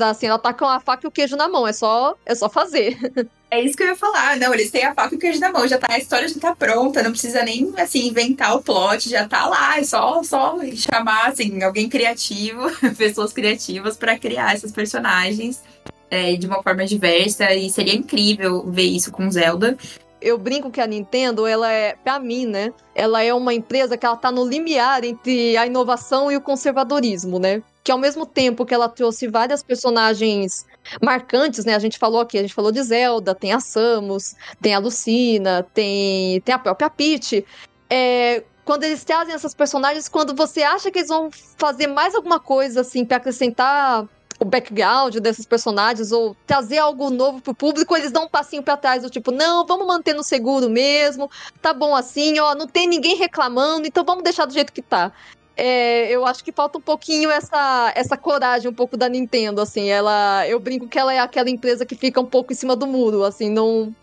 Assim, 0.00 0.26
ela 0.26 0.38
tá 0.38 0.52
com 0.52 0.64
a 0.64 0.80
faca 0.80 1.06
e 1.06 1.08
o 1.08 1.10
queijo 1.10 1.36
na 1.36 1.48
mão, 1.48 1.66
é 1.66 1.72
só, 1.72 2.16
é 2.24 2.34
só 2.34 2.48
fazer. 2.48 2.96
É 3.54 3.60
isso 3.60 3.76
que 3.76 3.84
eu 3.84 3.88
ia 3.88 3.96
falar. 3.96 4.36
Não, 4.36 4.52
eles 4.52 4.70
têm 4.70 4.84
a 4.84 4.92
faca 4.92 5.14
e 5.14 5.16
o 5.16 5.20
queijo 5.20 5.38
na 5.38 5.52
mão, 5.52 5.66
já 5.68 5.78
tá, 5.78 5.86
a 5.90 5.98
história 5.98 6.26
já 6.26 6.40
tá 6.40 6.56
pronta, 6.56 7.04
não 7.04 7.12
precisa 7.12 7.44
nem, 7.44 7.72
assim, 7.76 8.08
inventar 8.08 8.56
o 8.56 8.60
plot, 8.60 9.08
já 9.08 9.28
tá 9.28 9.46
lá, 9.46 9.78
é 9.78 9.84
só, 9.84 10.24
só 10.24 10.58
chamar, 10.74 11.28
assim, 11.28 11.62
alguém 11.62 11.88
criativo, 11.88 12.62
pessoas 12.98 13.32
criativas 13.32 13.96
para 13.96 14.18
criar 14.18 14.54
esses 14.54 14.72
personagens 14.72 15.62
é, 16.10 16.34
de 16.34 16.48
uma 16.48 16.64
forma 16.64 16.84
diversa, 16.84 17.54
e 17.54 17.70
seria 17.70 17.94
incrível 17.94 18.68
ver 18.68 18.86
isso 18.86 19.12
com 19.12 19.30
Zelda 19.30 19.78
eu 20.24 20.38
brinco 20.38 20.70
que 20.70 20.80
a 20.80 20.86
Nintendo, 20.86 21.46
ela 21.46 21.70
é, 21.70 21.94
para 22.02 22.18
mim, 22.18 22.46
né? 22.46 22.72
Ela 22.94 23.22
é 23.22 23.34
uma 23.34 23.52
empresa 23.52 23.94
que 23.94 24.06
ela 24.06 24.16
tá 24.16 24.32
no 24.32 24.48
limiar 24.48 25.04
entre 25.04 25.54
a 25.54 25.66
inovação 25.66 26.32
e 26.32 26.36
o 26.36 26.40
conservadorismo, 26.40 27.38
né? 27.38 27.62
Que 27.84 27.92
ao 27.92 27.98
mesmo 27.98 28.24
tempo 28.24 28.64
que 28.64 28.72
ela 28.72 28.88
trouxe 28.88 29.28
várias 29.28 29.62
personagens 29.62 30.64
marcantes, 31.02 31.64
né? 31.64 31.74
A 31.74 31.78
gente 31.78 31.98
falou 31.98 32.20
aqui, 32.20 32.38
a 32.38 32.42
gente 32.42 32.54
falou 32.54 32.72
de 32.72 32.82
Zelda, 32.82 33.34
tem 33.34 33.52
a 33.52 33.60
Samus, 33.60 34.34
tem 34.60 34.74
a 34.74 34.78
Lucina, 34.78 35.66
tem, 35.74 36.40
tem 36.40 36.54
a 36.54 36.58
própria 36.58 36.90
Peach. 36.90 37.44
É, 37.88 38.42
quando 38.64 38.84
eles 38.84 39.04
trazem 39.04 39.34
essas 39.34 39.54
personagens, 39.54 40.08
quando 40.08 40.34
você 40.34 40.62
acha 40.62 40.90
que 40.90 40.98
eles 40.98 41.08
vão 41.08 41.30
fazer 41.56 41.86
mais 41.86 42.14
alguma 42.14 42.40
coisa, 42.40 42.80
assim, 42.80 43.04
para 43.04 43.18
acrescentar 43.18 44.08
o 44.40 44.44
background 44.44 45.16
desses 45.16 45.46
personagens 45.46 46.10
ou 46.10 46.36
trazer 46.46 46.78
algo 46.78 47.10
novo 47.10 47.40
pro 47.40 47.54
público, 47.54 47.96
eles 47.96 48.10
dão 48.10 48.24
um 48.24 48.28
passinho 48.28 48.62
para 48.62 48.76
trás 48.76 49.02
do 49.02 49.10
tipo, 49.10 49.30
não, 49.30 49.64
vamos 49.66 49.86
manter 49.86 50.14
no 50.14 50.24
seguro 50.24 50.68
mesmo, 50.68 51.30
tá 51.62 51.72
bom 51.72 51.94
assim, 51.94 52.38
ó, 52.38 52.54
não 52.54 52.66
tem 52.66 52.88
ninguém 52.88 53.16
reclamando, 53.16 53.86
então 53.86 54.04
vamos 54.04 54.24
deixar 54.24 54.44
do 54.44 54.52
jeito 54.52 54.72
que 54.72 54.82
tá. 54.82 55.12
É, 55.56 56.10
eu 56.10 56.26
acho 56.26 56.42
que 56.42 56.50
falta 56.50 56.78
um 56.78 56.80
pouquinho 56.80 57.30
essa, 57.30 57.92
essa 57.94 58.16
coragem 58.16 58.68
um 58.68 58.74
pouco 58.74 58.96
da 58.96 59.08
Nintendo, 59.08 59.60
assim, 59.60 59.88
ela, 59.88 60.46
eu 60.48 60.58
brinco 60.58 60.88
que 60.88 60.98
ela 60.98 61.14
é 61.14 61.20
aquela 61.20 61.48
empresa 61.48 61.86
que 61.86 61.94
fica 61.94 62.20
um 62.20 62.26
pouco 62.26 62.52
em 62.52 62.56
cima 62.56 62.74
do 62.74 62.86
muro, 62.88 63.22
assim, 63.22 63.48
não, 63.48 63.94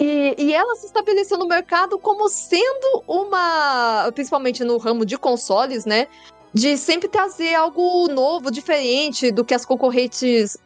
e, 0.00 0.34
e, 0.38 0.54
ela 0.54 0.76
se 0.76 0.86
estabeleceu 0.86 1.38
no 1.38 1.46
mercado 1.46 1.98
como 1.98 2.28
sendo 2.28 3.02
uma, 3.06 4.10
principalmente 4.14 4.62
no 4.64 4.76
ramo 4.76 5.04
de 5.04 5.16
consoles, 5.18 5.84
né? 5.84 6.06
de 6.52 6.76
sempre 6.76 7.08
trazer 7.08 7.54
algo 7.54 8.08
novo, 8.08 8.50
diferente 8.50 9.30
do 9.30 9.44
que 9.44 9.54
as 9.54 9.64
concorrentes 9.64 10.56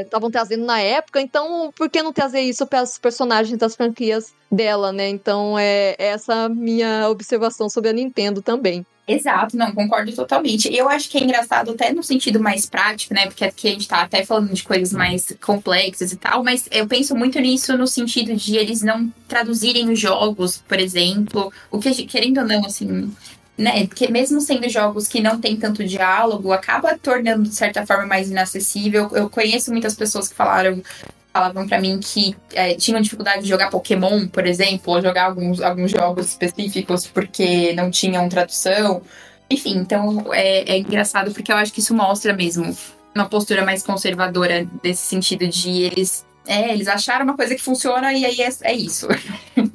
estavam 0.00 0.30
trazendo 0.30 0.64
na 0.64 0.80
época, 0.80 1.20
então 1.20 1.70
por 1.76 1.90
que 1.90 2.02
não 2.02 2.12
trazer 2.12 2.40
isso 2.40 2.66
para 2.66 2.82
os 2.82 2.98
personagens 2.98 3.58
das 3.58 3.76
franquias 3.76 4.34
dela, 4.50 4.90
né? 4.90 5.08
Então 5.08 5.58
é 5.58 5.94
essa 5.98 6.48
minha 6.48 7.08
observação 7.10 7.68
sobre 7.68 7.90
a 7.90 7.92
Nintendo 7.92 8.40
também. 8.40 8.86
Exato, 9.06 9.54
não, 9.54 9.70
concordo 9.72 10.10
totalmente. 10.14 10.74
Eu 10.74 10.88
acho 10.88 11.10
que 11.10 11.18
é 11.18 11.22
engraçado 11.22 11.72
até 11.72 11.92
no 11.92 12.02
sentido 12.02 12.40
mais 12.40 12.64
prático, 12.64 13.12
né? 13.12 13.26
Porque 13.26 13.44
aqui 13.44 13.68
a 13.68 13.70
gente 13.72 13.86
tá 13.86 14.00
até 14.00 14.24
falando 14.24 14.52
de 14.54 14.62
coisas 14.62 14.94
mais 14.94 15.30
complexas 15.42 16.10
e 16.10 16.16
tal, 16.16 16.42
mas 16.42 16.66
eu 16.70 16.86
penso 16.86 17.14
muito 17.14 17.38
nisso 17.38 17.76
no 17.76 17.86
sentido 17.86 18.34
de 18.34 18.56
eles 18.56 18.80
não 18.80 19.12
traduzirem 19.28 19.90
os 19.90 20.00
jogos, 20.00 20.62
por 20.66 20.78
exemplo, 20.80 21.52
o 21.70 21.78
que, 21.78 22.06
querendo 22.06 22.38
ou 22.38 22.46
não, 22.46 22.64
assim, 22.64 23.14
né, 23.58 23.86
que 23.86 24.10
mesmo 24.10 24.40
sendo 24.40 24.68
jogos 24.70 25.06
que 25.06 25.20
não 25.20 25.38
tem 25.38 25.54
tanto 25.56 25.84
diálogo, 25.84 26.50
acaba 26.50 26.98
tornando 26.98 27.42
de 27.42 27.54
certa 27.54 27.86
forma 27.86 28.06
mais 28.06 28.30
inacessível. 28.30 29.10
Eu 29.12 29.28
conheço 29.28 29.70
muitas 29.70 29.94
pessoas 29.94 30.28
que 30.28 30.34
falaram 30.34 30.82
falavam 31.34 31.66
para 31.66 31.80
mim 31.80 31.98
que 31.98 32.36
é, 32.52 32.74
tinham 32.76 33.00
dificuldade 33.00 33.42
de 33.42 33.48
jogar 33.48 33.68
Pokémon, 33.68 34.28
por 34.28 34.46
exemplo, 34.46 34.94
ou 34.94 35.02
jogar 35.02 35.24
alguns, 35.24 35.60
alguns 35.60 35.90
jogos 35.90 36.28
específicos 36.28 37.08
porque 37.08 37.72
não 37.72 37.90
tinham 37.90 38.28
tradução. 38.28 39.02
Enfim, 39.50 39.78
então 39.78 40.32
é, 40.32 40.60
é 40.60 40.78
engraçado 40.78 41.32
porque 41.32 41.50
eu 41.50 41.56
acho 41.56 41.72
que 41.72 41.80
isso 41.80 41.92
mostra 41.92 42.32
mesmo 42.32 42.74
uma 43.12 43.28
postura 43.28 43.64
mais 43.64 43.82
conservadora 43.82 44.68
nesse 44.82 45.02
sentido 45.02 45.48
de 45.48 45.82
eles. 45.82 46.24
É, 46.46 46.72
eles 46.72 46.86
acharam 46.86 47.24
uma 47.24 47.36
coisa 47.36 47.54
que 47.56 47.62
funciona 47.62 48.12
e 48.12 48.24
aí 48.24 48.40
é, 48.40 48.48
é 48.62 48.72
isso. 48.72 49.08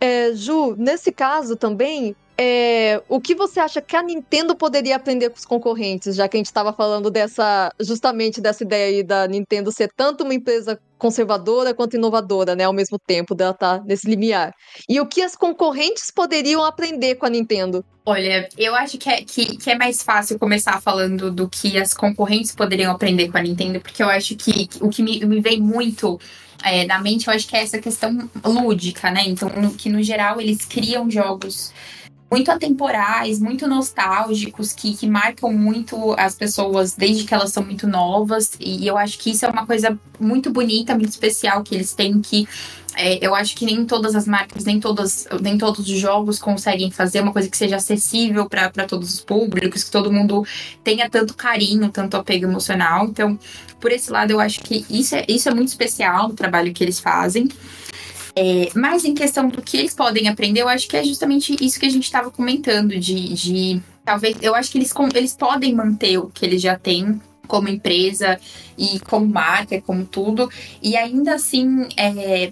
É, 0.00 0.34
Ju, 0.34 0.74
nesse 0.76 1.10
caso 1.10 1.56
também, 1.56 2.14
é, 2.36 3.00
o 3.08 3.20
que 3.20 3.34
você 3.34 3.60
acha 3.60 3.80
que 3.80 3.94
a 3.94 4.02
Nintendo 4.02 4.56
poderia 4.56 4.96
aprender 4.96 5.30
com 5.30 5.36
os 5.36 5.44
concorrentes, 5.44 6.16
já 6.16 6.28
que 6.28 6.36
a 6.36 6.38
gente 6.38 6.46
estava 6.46 6.72
falando 6.72 7.10
dessa 7.10 7.72
justamente 7.80 8.40
dessa 8.40 8.64
ideia 8.64 8.96
aí 8.96 9.02
da 9.02 9.28
Nintendo 9.28 9.70
ser 9.70 9.90
tanto 9.96 10.24
uma 10.24 10.34
empresa 10.34 10.80
conservadora 10.98 11.74
quanto 11.74 11.96
inovadora, 11.96 12.56
né, 12.56 12.64
ao 12.64 12.72
mesmo 12.72 12.98
tempo 12.98 13.34
dela 13.34 13.54
tá 13.54 13.80
nesse 13.84 14.08
limiar. 14.08 14.52
E 14.88 15.00
o 15.00 15.06
que 15.06 15.22
as 15.22 15.36
concorrentes 15.36 16.10
poderiam 16.10 16.64
aprender 16.64 17.14
com 17.16 17.26
a 17.26 17.30
Nintendo? 17.30 17.84
Olha, 18.06 18.48
eu 18.58 18.74
acho 18.74 18.98
que 18.98 19.08
é, 19.08 19.22
que, 19.22 19.56
que 19.56 19.70
é 19.70 19.78
mais 19.78 20.02
fácil 20.02 20.38
começar 20.38 20.80
falando 20.80 21.30
do 21.30 21.48
que 21.48 21.78
as 21.78 21.94
concorrentes 21.94 22.54
poderiam 22.54 22.92
aprender 22.92 23.30
com 23.30 23.38
a 23.38 23.42
Nintendo, 23.42 23.80
porque 23.80 24.02
eu 24.02 24.08
acho 24.08 24.34
que 24.34 24.68
o 24.80 24.88
que 24.88 25.02
me, 25.02 25.24
me 25.24 25.40
vem 25.40 25.60
muito 25.60 26.18
é, 26.64 26.86
na 26.86 26.98
mente, 26.98 27.28
eu 27.28 27.34
acho 27.34 27.46
que 27.46 27.56
é 27.56 27.62
essa 27.62 27.78
questão 27.78 28.28
lúdica, 28.42 29.10
né? 29.10 29.22
Então, 29.26 29.50
no, 29.50 29.74
que 29.74 29.90
no 29.90 30.02
geral 30.02 30.40
eles 30.40 30.64
criam 30.64 31.10
jogos 31.10 31.72
muito 32.34 32.50
atemporais, 32.50 33.38
muito 33.38 33.68
nostálgicos, 33.68 34.72
que, 34.72 34.96
que 34.96 35.06
marcam 35.06 35.52
muito 35.52 36.14
as 36.18 36.34
pessoas 36.34 36.94
desde 36.94 37.22
que 37.22 37.32
elas 37.32 37.52
são 37.52 37.64
muito 37.64 37.86
novas. 37.86 38.52
E 38.58 38.84
eu 38.84 38.98
acho 38.98 39.18
que 39.20 39.30
isso 39.30 39.46
é 39.46 39.48
uma 39.48 39.64
coisa 39.64 39.96
muito 40.18 40.50
bonita, 40.50 40.94
muito 40.94 41.10
especial 41.10 41.62
que 41.62 41.76
eles 41.76 41.94
têm 41.94 42.20
que. 42.20 42.48
É, 42.96 43.24
eu 43.24 43.34
acho 43.34 43.56
que 43.56 43.64
nem 43.64 43.84
todas 43.84 44.16
as 44.16 44.26
marcas, 44.26 44.64
nem, 44.64 44.80
todas, 44.80 45.26
nem 45.40 45.56
todos 45.58 45.88
os 45.88 45.98
jogos 45.98 46.38
conseguem 46.38 46.90
fazer 46.90 47.20
uma 47.20 47.32
coisa 47.32 47.48
que 47.48 47.56
seja 47.56 47.76
acessível 47.76 48.48
para 48.48 48.86
todos 48.86 49.14
os 49.14 49.20
públicos, 49.20 49.84
que 49.84 49.90
todo 49.90 50.12
mundo 50.12 50.44
tenha 50.82 51.08
tanto 51.08 51.34
carinho, 51.34 51.88
tanto 51.90 52.16
apego 52.16 52.46
emocional. 52.46 53.06
Então, 53.06 53.38
por 53.80 53.92
esse 53.92 54.10
lado, 54.10 54.32
eu 54.32 54.40
acho 54.40 54.60
que 54.60 54.84
isso 54.90 55.14
é, 55.14 55.24
isso 55.28 55.48
é 55.48 55.54
muito 55.54 55.68
especial 55.68 56.30
o 56.30 56.34
trabalho 56.34 56.72
que 56.72 56.82
eles 56.82 56.98
fazem. 56.98 57.48
É, 58.36 58.68
mas 58.74 59.04
em 59.04 59.14
questão 59.14 59.48
do 59.48 59.62
que 59.62 59.76
eles 59.76 59.94
podem 59.94 60.28
aprender, 60.28 60.62
eu 60.62 60.68
acho 60.68 60.88
que 60.88 60.96
é 60.96 61.04
justamente 61.04 61.56
isso 61.64 61.78
que 61.78 61.86
a 61.86 61.90
gente 61.90 62.04
estava 62.04 62.30
comentando, 62.30 62.98
de, 62.98 63.32
de, 63.32 63.82
talvez, 64.04 64.36
eu 64.42 64.54
acho 64.54 64.72
que 64.72 64.78
eles, 64.78 64.92
eles 65.14 65.36
podem 65.36 65.72
manter 65.74 66.18
o 66.18 66.28
que 66.28 66.44
eles 66.44 66.60
já 66.60 66.76
têm 66.76 67.20
como 67.46 67.68
empresa 67.68 68.40
e 68.76 68.98
como 69.00 69.26
marca, 69.26 69.80
como 69.80 70.04
tudo, 70.04 70.50
e 70.82 70.96
ainda 70.96 71.34
assim 71.34 71.86
é, 71.96 72.50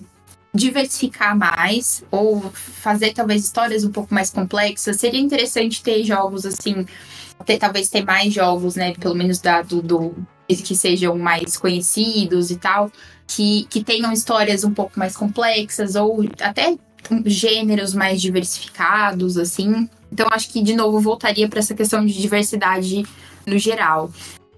diversificar 0.54 1.36
mais 1.36 2.04
ou 2.10 2.40
fazer 2.52 3.12
talvez 3.12 3.44
histórias 3.44 3.84
um 3.84 3.90
pouco 3.90 4.14
mais 4.14 4.30
complexas. 4.30 4.96
Seria 4.96 5.20
interessante 5.20 5.82
ter 5.82 6.04
jogos 6.04 6.44
assim, 6.44 6.86
ter, 7.44 7.58
talvez 7.58 7.88
ter 7.88 8.04
mais 8.04 8.32
jogos, 8.32 8.76
né? 8.76 8.92
Pelo 8.94 9.14
menos 9.14 9.38
dado 9.38 9.82
do 9.82 10.14
que 10.48 10.76
sejam 10.76 11.16
mais 11.16 11.56
conhecidos 11.56 12.50
e 12.50 12.56
tal, 12.56 12.92
que, 13.34 13.66
que 13.70 13.82
tenham 13.82 14.12
histórias 14.12 14.64
um 14.64 14.72
pouco 14.72 14.98
mais 14.98 15.16
complexas 15.16 15.94
ou 15.94 16.24
até 16.40 16.76
gêneros 17.24 17.94
mais 17.94 18.20
diversificados, 18.20 19.36
assim. 19.36 19.88
Então, 20.10 20.26
acho 20.30 20.50
que, 20.50 20.62
de 20.62 20.74
novo, 20.74 21.00
voltaria 21.00 21.48
para 21.48 21.58
essa 21.58 21.74
questão 21.74 22.04
de 22.04 22.12
diversidade 22.12 23.04
no 23.46 23.58
geral. 23.58 24.10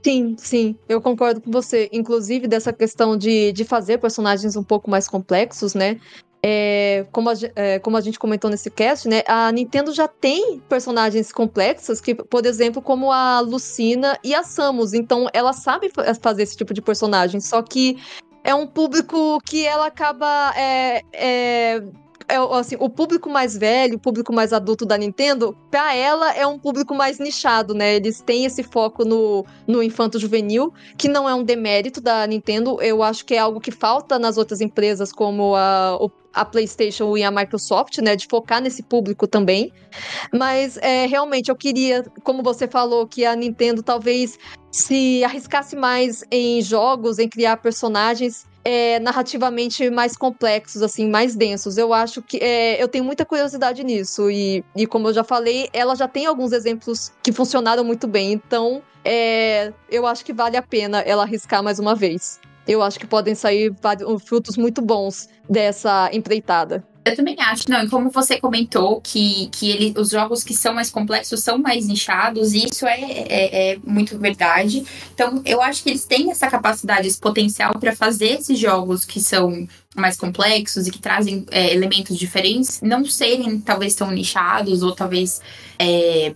Sim, 0.02 0.36
sim, 0.36 0.76
eu 0.88 1.00
concordo 1.00 1.40
com 1.40 1.50
você. 1.50 1.88
Inclusive, 1.92 2.46
dessa 2.46 2.72
questão 2.72 3.16
de, 3.16 3.52
de 3.52 3.64
fazer 3.64 3.98
personagens 3.98 4.56
um 4.56 4.62
pouco 4.62 4.90
mais 4.90 5.08
complexos, 5.08 5.74
né? 5.74 5.98
É, 6.46 7.06
como, 7.10 7.30
a, 7.30 7.34
é, 7.56 7.78
como 7.78 7.96
a 7.96 8.02
gente 8.02 8.18
comentou 8.18 8.50
nesse 8.50 8.70
cast, 8.70 9.08
né? 9.08 9.22
A 9.26 9.50
Nintendo 9.50 9.94
já 9.94 10.06
tem 10.06 10.60
personagens 10.68 11.32
complexos, 11.32 12.02
que, 12.02 12.14
por 12.14 12.44
exemplo, 12.44 12.82
como 12.82 13.10
a 13.10 13.40
Lucina 13.40 14.18
e 14.22 14.34
a 14.34 14.42
Samus. 14.42 14.92
Então, 14.92 15.26
ela 15.32 15.54
sabe 15.54 15.90
fazer 16.20 16.42
esse 16.42 16.56
tipo 16.56 16.74
de 16.74 16.82
personagem. 16.82 17.40
Só 17.40 17.62
que 17.62 17.96
é 18.44 18.54
um 18.54 18.66
público 18.66 19.40
que 19.40 19.66
ela 19.66 19.86
acaba. 19.86 20.52
É, 20.54 21.02
é, 21.12 21.82
é, 22.28 22.36
assim, 22.52 22.76
o 22.78 22.88
público 22.88 23.28
mais 23.28 23.56
velho, 23.56 23.96
o 23.96 23.98
público 23.98 24.32
mais 24.32 24.52
adulto 24.52 24.86
da 24.86 24.96
Nintendo, 24.96 25.56
para 25.70 25.94
ela 25.94 26.32
é 26.34 26.46
um 26.46 26.58
público 26.58 26.94
mais 26.94 27.18
nichado, 27.18 27.74
né? 27.74 27.96
Eles 27.96 28.20
têm 28.20 28.44
esse 28.44 28.62
foco 28.62 29.04
no, 29.04 29.44
no 29.66 29.82
infanto 29.82 30.18
juvenil, 30.18 30.72
que 30.96 31.08
não 31.08 31.28
é 31.28 31.34
um 31.34 31.42
demérito 31.42 32.00
da 32.00 32.26
Nintendo. 32.26 32.80
Eu 32.80 33.02
acho 33.02 33.24
que 33.24 33.34
é 33.34 33.38
algo 33.38 33.60
que 33.60 33.70
falta 33.70 34.18
nas 34.18 34.38
outras 34.38 34.60
empresas, 34.60 35.12
como 35.12 35.54
a, 35.54 35.98
a 36.34 36.44
PlayStation 36.44 37.16
e 37.16 37.22
a 37.22 37.30
Microsoft, 37.30 37.98
né, 37.98 38.16
de 38.16 38.26
focar 38.26 38.60
nesse 38.60 38.82
público 38.82 39.26
também. 39.26 39.72
Mas 40.32 40.76
é, 40.78 41.06
realmente 41.06 41.50
eu 41.50 41.56
queria, 41.56 42.04
como 42.22 42.42
você 42.42 42.66
falou, 42.66 43.06
que 43.06 43.24
a 43.24 43.36
Nintendo 43.36 43.82
talvez 43.82 44.38
se 44.70 45.22
arriscasse 45.22 45.76
mais 45.76 46.24
em 46.30 46.60
jogos, 46.60 47.18
em 47.18 47.28
criar 47.28 47.58
personagens 47.58 48.44
é, 48.64 48.98
narrativamente 48.98 49.88
mais 49.90 50.16
complexos, 50.16 50.82
assim, 50.82 51.08
mais 51.08 51.36
densos. 51.36 51.76
Eu 51.78 51.92
acho 51.92 52.22
que 52.22 52.38
é, 52.38 52.82
eu 52.82 52.88
tenho 52.88 53.04
muita 53.04 53.24
curiosidade 53.24 53.84
nisso. 53.84 54.30
E, 54.30 54.64
e 54.74 54.86
como 54.86 55.08
eu 55.08 55.14
já 55.14 55.22
falei, 55.22 55.68
ela 55.72 55.94
já 55.94 56.08
tem 56.08 56.26
alguns 56.26 56.50
exemplos 56.50 57.12
que 57.22 57.30
funcionaram 57.30 57.84
muito 57.84 58.08
bem. 58.08 58.32
Então, 58.32 58.82
é, 59.04 59.72
eu 59.90 60.06
acho 60.06 60.24
que 60.24 60.32
vale 60.32 60.56
a 60.56 60.62
pena 60.62 61.00
ela 61.00 61.22
arriscar 61.22 61.62
mais 61.62 61.78
uma 61.78 61.94
vez 61.94 62.40
eu 62.66 62.82
acho 62.82 62.98
que 62.98 63.06
podem 63.06 63.34
sair 63.34 63.72
frutos 64.24 64.56
muito 64.56 64.80
bons 64.82 65.28
dessa 65.48 66.10
empreitada. 66.12 66.84
Eu 67.04 67.14
também 67.14 67.36
acho, 67.38 67.70
não, 67.70 67.84
e 67.84 67.88
como 67.88 68.10
você 68.10 68.40
comentou, 68.40 68.98
que, 68.98 69.48
que 69.48 69.70
ele, 69.70 69.94
os 69.98 70.08
jogos 70.08 70.42
que 70.42 70.54
são 70.54 70.72
mais 70.72 70.90
complexos 70.90 71.40
são 71.40 71.58
mais 71.58 71.86
nichados, 71.86 72.54
e 72.54 72.64
isso 72.64 72.86
é, 72.86 72.98
é, 72.98 73.72
é 73.72 73.78
muito 73.84 74.18
verdade. 74.18 74.82
Então, 75.12 75.42
eu 75.44 75.60
acho 75.60 75.82
que 75.82 75.90
eles 75.90 76.06
têm 76.06 76.30
essa 76.30 76.48
capacidade, 76.48 77.06
esse 77.06 77.20
potencial 77.20 77.78
para 77.78 77.94
fazer 77.94 78.40
esses 78.40 78.58
jogos 78.58 79.04
que 79.04 79.20
são 79.20 79.68
mais 79.94 80.16
complexos 80.16 80.86
e 80.86 80.90
que 80.90 80.98
trazem 80.98 81.44
é, 81.50 81.74
elementos 81.74 82.16
diferentes, 82.16 82.80
não 82.80 83.04
serem 83.04 83.60
talvez 83.60 83.94
tão 83.94 84.10
nichados, 84.10 84.82
ou 84.82 84.94
talvez 84.94 85.42
é, 85.78 86.34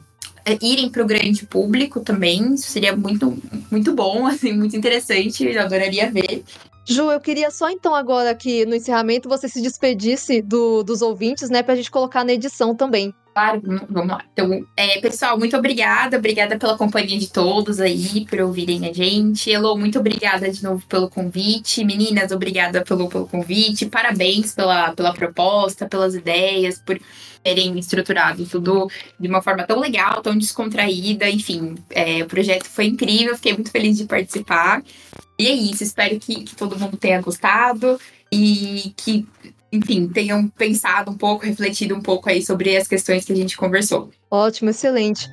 irem 0.60 0.90
para 0.90 1.02
o 1.02 1.06
grande 1.06 1.46
público 1.46 2.00
também. 2.00 2.54
Isso 2.54 2.68
seria 2.68 2.96
muito, 2.96 3.36
muito 3.70 3.92
bom, 3.92 4.26
assim, 4.28 4.52
muito 4.52 4.76
interessante. 4.76 5.44
Eu 5.44 5.60
adoraria 5.60 6.10
ver. 6.10 6.44
Ju, 6.84 7.10
eu 7.10 7.20
queria 7.20 7.50
só 7.50 7.68
então 7.68 7.94
agora 7.94 8.34
que 8.34 8.64
no 8.64 8.74
encerramento 8.74 9.28
você 9.28 9.46
se 9.46 9.60
despedisse 9.60 10.40
do, 10.40 10.82
dos 10.82 11.02
ouvintes, 11.02 11.50
né, 11.50 11.62
para 11.62 11.74
a 11.74 11.76
gente 11.76 11.90
colocar 11.90 12.24
na 12.24 12.32
edição 12.32 12.74
também. 12.74 13.12
Claro, 13.38 13.62
vamos 13.88 14.08
lá. 14.08 14.24
Então, 14.32 14.66
é, 14.76 15.00
pessoal, 15.00 15.38
muito 15.38 15.56
obrigada. 15.56 16.18
Obrigada 16.18 16.58
pela 16.58 16.76
companhia 16.76 17.16
de 17.16 17.30
todos 17.30 17.78
aí, 17.78 18.26
por 18.28 18.40
ouvirem 18.40 18.88
a 18.88 18.92
gente. 18.92 19.48
Elô, 19.48 19.76
muito 19.76 19.96
obrigada 19.96 20.50
de 20.50 20.60
novo 20.60 20.84
pelo 20.88 21.08
convite. 21.08 21.84
Meninas, 21.84 22.32
obrigada 22.32 22.82
pelo, 22.82 23.08
pelo 23.08 23.28
convite. 23.28 23.86
Parabéns 23.86 24.52
pela, 24.52 24.92
pela 24.92 25.14
proposta, 25.14 25.86
pelas 25.86 26.16
ideias, 26.16 26.80
por 26.80 26.98
terem 27.44 27.78
estruturado 27.78 28.44
tudo 28.44 28.90
de 29.20 29.28
uma 29.28 29.40
forma 29.40 29.62
tão 29.64 29.78
legal, 29.78 30.20
tão 30.20 30.36
descontraída. 30.36 31.30
Enfim, 31.30 31.76
é, 31.90 32.24
o 32.24 32.26
projeto 32.26 32.64
foi 32.64 32.86
incrível, 32.86 33.36
fiquei 33.36 33.52
muito 33.52 33.70
feliz 33.70 33.98
de 33.98 34.04
participar. 34.04 34.82
E 35.38 35.46
é 35.46 35.52
isso, 35.52 35.84
espero 35.84 36.18
que, 36.18 36.42
que 36.42 36.56
todo 36.56 36.76
mundo 36.76 36.96
tenha 36.96 37.22
gostado 37.22 38.00
e 38.32 38.92
que, 38.96 39.24
enfim, 39.72 40.08
tenham 40.08 40.48
pensado 40.48 41.10
um 41.10 41.16
pouco, 41.16 41.44
refletido 41.44 41.94
um 41.94 42.00
pouco 42.00 42.28
aí 42.28 42.42
sobre 42.42 42.76
as 42.76 42.88
questões 42.88 43.24
que 43.24 43.32
a 43.32 43.36
gente 43.36 43.56
conversou. 43.56 44.10
Ótimo, 44.30 44.70
excelente. 44.70 45.28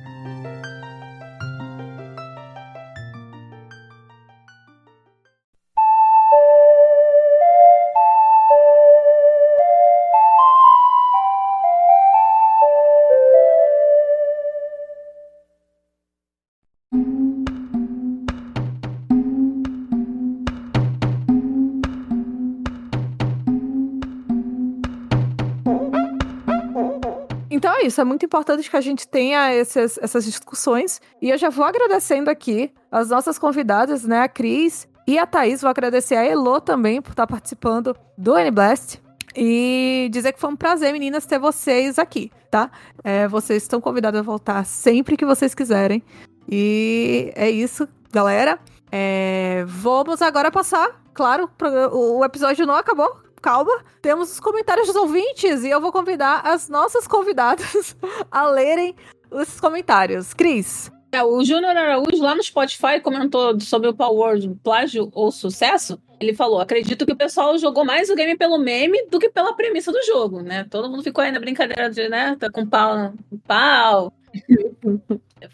Isso, 27.86 28.00
é 28.00 28.04
muito 28.04 28.26
importante 28.26 28.68
que 28.68 28.76
a 28.76 28.80
gente 28.80 29.06
tenha 29.08 29.54
esses, 29.54 29.98
essas 29.98 30.24
discussões. 30.24 31.00
E 31.20 31.30
eu 31.30 31.38
já 31.38 31.48
vou 31.48 31.64
agradecendo 31.64 32.30
aqui 32.30 32.72
as 32.90 33.08
nossas 33.08 33.38
convidadas, 33.38 34.04
né? 34.04 34.20
A 34.20 34.28
Cris 34.28 34.86
e 35.06 35.18
a 35.18 35.26
Thaís. 35.26 35.62
Vou 35.62 35.70
agradecer 35.70 36.16
a 36.16 36.24
Elo 36.24 36.60
também 36.60 37.00
por 37.00 37.10
estar 37.10 37.26
participando 37.26 37.96
do 38.16 38.36
N-Blast. 38.36 39.00
E 39.34 40.08
dizer 40.10 40.32
que 40.32 40.40
foi 40.40 40.50
um 40.50 40.56
prazer, 40.56 40.92
meninas, 40.92 41.26
ter 41.26 41.38
vocês 41.38 41.98
aqui, 41.98 42.30
tá? 42.50 42.70
É, 43.04 43.28
vocês 43.28 43.62
estão 43.62 43.80
convidadas 43.80 44.20
a 44.20 44.22
voltar 44.22 44.64
sempre 44.64 45.16
que 45.16 45.26
vocês 45.26 45.54
quiserem. 45.54 46.02
E 46.48 47.32
é 47.34 47.50
isso, 47.50 47.86
galera. 48.10 48.58
É, 48.90 49.64
vamos 49.66 50.22
agora 50.22 50.50
passar, 50.50 51.02
claro, 51.12 51.50
o 51.92 52.24
episódio 52.24 52.64
não 52.64 52.76
acabou. 52.76 53.25
Calma, 53.46 53.80
temos 54.02 54.32
os 54.32 54.40
comentários 54.40 54.88
dos 54.88 54.96
ouvintes 54.96 55.62
e 55.62 55.70
eu 55.70 55.80
vou 55.80 55.92
convidar 55.92 56.40
as 56.44 56.68
nossas 56.68 57.06
convidadas 57.06 57.96
a 58.28 58.44
lerem 58.48 58.92
esses 59.40 59.60
comentários. 59.60 60.34
Cris, 60.34 60.90
É, 61.12 61.22
o 61.22 61.44
Júnior 61.44 61.76
Araújo 61.76 62.20
lá 62.20 62.34
no 62.34 62.42
Spotify 62.42 62.98
comentou 63.00 63.60
sobre 63.60 63.88
o 63.88 63.94
Power 63.94 64.36
plágio 64.64 65.12
ou 65.14 65.30
sucesso. 65.30 65.96
Ele 66.18 66.34
falou: 66.34 66.60
acredito 66.60 67.06
que 67.06 67.12
o 67.12 67.16
pessoal 67.16 67.56
jogou 67.56 67.84
mais 67.84 68.10
o 68.10 68.16
game 68.16 68.36
pelo 68.36 68.58
meme 68.58 69.06
do 69.06 69.20
que 69.20 69.28
pela 69.28 69.54
premissa 69.54 69.92
do 69.92 70.02
jogo, 70.02 70.42
né? 70.42 70.66
Todo 70.68 70.90
mundo 70.90 71.04
ficou 71.04 71.22
aí 71.22 71.30
na 71.30 71.38
brincadeira 71.38 71.88
de, 71.88 72.08
né? 72.08 72.36
Tá 72.40 72.50
com 72.50 72.66
pau, 72.66 73.14
pau. 73.46 74.12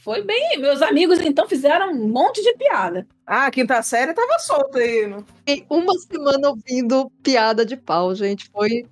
Foi 0.03 0.22
bem. 0.22 0.59
Meus 0.61 0.80
amigos 0.83 1.20
então 1.20 1.49
fizeram 1.49 1.93
um 1.93 2.09
monte 2.09 2.43
de 2.43 2.55
piada. 2.55 3.07
Ah, 3.26 3.47
a 3.47 3.51
quinta 3.51 3.80
série 3.83 4.14
tava 4.14 4.39
solta 4.39 4.78
aí. 4.78 5.07
né? 5.07 5.22
Fiquei 5.39 5.66
uma 5.68 5.93
semana 5.99 6.49
ouvindo 6.51 7.11
piada 7.22 7.64
de 7.64 7.76
pau, 7.76 8.14
gente. 8.14 8.49
Foi. 8.51 8.87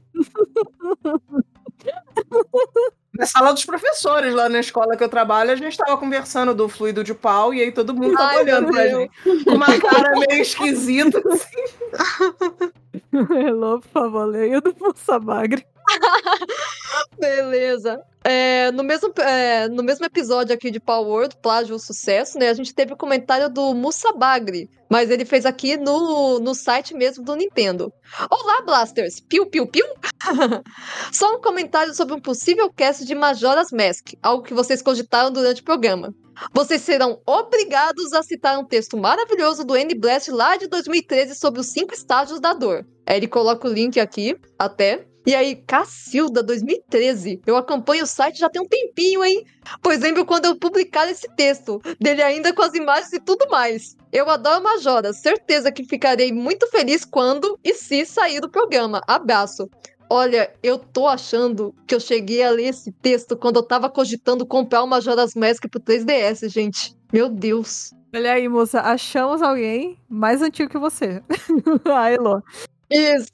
Na 3.13 3.27
sala 3.27 3.53
dos 3.53 3.65
professores, 3.65 4.33
lá 4.35 4.49
na 4.49 4.61
escola 4.61 4.97
que 4.97 5.03
eu 5.05 5.09
trabalho, 5.09 5.51
a 5.51 5.57
gente 5.57 5.77
tava 5.77 5.97
conversando 5.99 6.55
do 6.55 6.69
fluido 6.69 7.03
de 7.05 7.13
pau 7.13 7.53
e 7.53 7.61
aí 7.61 7.73
todo 7.73 7.93
mundo 7.93 8.15
tava 8.15 8.31
Ai, 8.31 8.43
olhando 8.43 8.71
pra 8.73 8.87
gente. 8.89 9.45
Com 9.45 9.51
uma 9.57 9.79
cara 9.79 10.13
meio 10.19 10.41
esquisita. 10.41 11.21
assim. 11.29 12.71
Hello, 13.13 13.81
por 13.81 13.89
favor, 13.89 14.25
leia 14.25 14.61
do 14.61 14.75
Mussabagre. 14.81 15.67
Beleza. 17.19 18.01
É, 18.23 18.71
no, 18.73 18.83
mesmo, 18.83 19.13
é, 19.19 19.69
no 19.69 19.83
mesmo 19.83 20.05
episódio 20.05 20.55
aqui 20.55 20.71
de 20.71 20.79
Power 20.79 21.09
Word, 21.09 21.37
Plágio 21.43 21.79
Sucesso, 21.79 22.39
né? 22.39 22.49
A 22.49 22.55
gente 22.55 22.75
teve 22.75 22.93
o 22.93 22.97
comentário 22.97 23.49
do 23.49 23.75
Musa 23.75 24.13
Bagri, 24.13 24.69
mas 24.91 25.11
ele 25.11 25.25
fez 25.25 25.47
aqui 25.47 25.77
no, 25.77 26.39
no 26.39 26.55
site 26.55 26.95
mesmo 26.95 27.25
do 27.25 27.35
Nintendo. 27.35 27.91
Olá, 28.31 28.63
Blasters! 28.63 29.21
Piu, 29.21 29.47
piu, 29.47 29.67
piu! 29.67 29.87
Só 31.13 31.35
um 31.35 31.41
comentário 31.41 31.95
sobre 31.95 32.15
um 32.15 32.21
possível 32.21 32.71
cast 32.71 33.05
de 33.07 33.15
Majora's 33.15 33.73
Mask, 33.73 34.13
algo 34.23 34.43
que 34.43 34.55
vocês 34.55 34.83
cogitaram 34.83 35.33
durante 35.33 35.63
o 35.63 35.65
programa. 35.65 36.15
Vocês 36.53 36.81
serão 36.83 37.21
obrigados 37.27 38.13
a 38.13 38.23
citar 38.23 38.59
um 38.59 38.65
texto 38.65 38.97
maravilhoso 38.97 39.65
do 39.65 39.77
N 39.77 39.95
Blast 39.95 40.31
lá 40.31 40.57
de 40.57 40.67
2013 40.69 41.35
sobre 41.35 41.61
os 41.61 41.69
cinco 41.69 41.93
estágios 41.93 42.41
da 42.41 42.53
dor. 42.53 42.87
Aí 43.07 43.17
ele 43.17 43.29
coloca 43.29 43.69
o 43.69 43.73
link 43.73 43.99
aqui, 44.01 44.37
até. 44.59 45.07
E 45.27 45.35
aí, 45.35 45.57
Cacilda, 45.57 46.43
2013. 46.43 47.41
Eu 47.47 47.57
acompanho 47.57 48.05
o 48.05 48.07
site 48.07 48.39
já 48.39 48.49
tem 48.49 48.63
um 48.63 48.67
tempinho, 48.67 49.23
hein? 49.23 49.45
Pois 49.83 50.01
lembro 50.01 50.25
quando 50.25 50.47
eu 50.47 50.57
publicar 50.57 51.09
esse 51.11 51.29
texto, 51.37 51.81
dele 52.01 52.23
ainda 52.23 52.53
com 52.55 52.63
as 52.63 52.75
imagens 52.75 53.13
e 53.13 53.21
tudo 53.21 53.49
mais. 53.51 53.97
Eu 54.13 54.29
adoro 54.31 54.63
Majora, 54.63 55.13
certeza 55.13 55.71
que 55.71 55.85
ficarei 55.85 56.33
muito 56.33 56.67
feliz 56.69 57.05
quando 57.05 57.59
e 57.63 57.75
se 57.75 58.05
sair 58.07 58.41
do 58.41 58.49
programa. 58.49 59.03
Abraço. 59.07 59.69
Olha, 60.13 60.53
eu 60.63 60.77
tô 60.77 61.07
achando 61.07 61.73
que 61.87 61.95
eu 61.95 62.01
cheguei 62.01 62.43
a 62.43 62.51
ler 62.51 62.71
esse 62.71 62.91
texto 62.91 63.37
quando 63.37 63.57
eu 63.57 63.63
tava 63.63 63.89
cogitando 63.89 64.45
comprar 64.45 64.83
o 64.83 64.87
Majora's 64.87 65.37
Mask 65.37 65.69
pro 65.71 65.81
3DS, 65.81 66.49
gente. 66.49 66.97
Meu 67.13 67.29
Deus. 67.29 67.93
Olha 68.13 68.33
aí, 68.33 68.49
moça, 68.49 68.81
achamos 68.81 69.41
alguém 69.41 69.97
mais 70.09 70.43
antigo 70.43 70.69
que 70.69 70.79
você. 70.79 71.23
a 71.87 72.11
Elo. 72.11 72.43
Isso. 72.91 73.31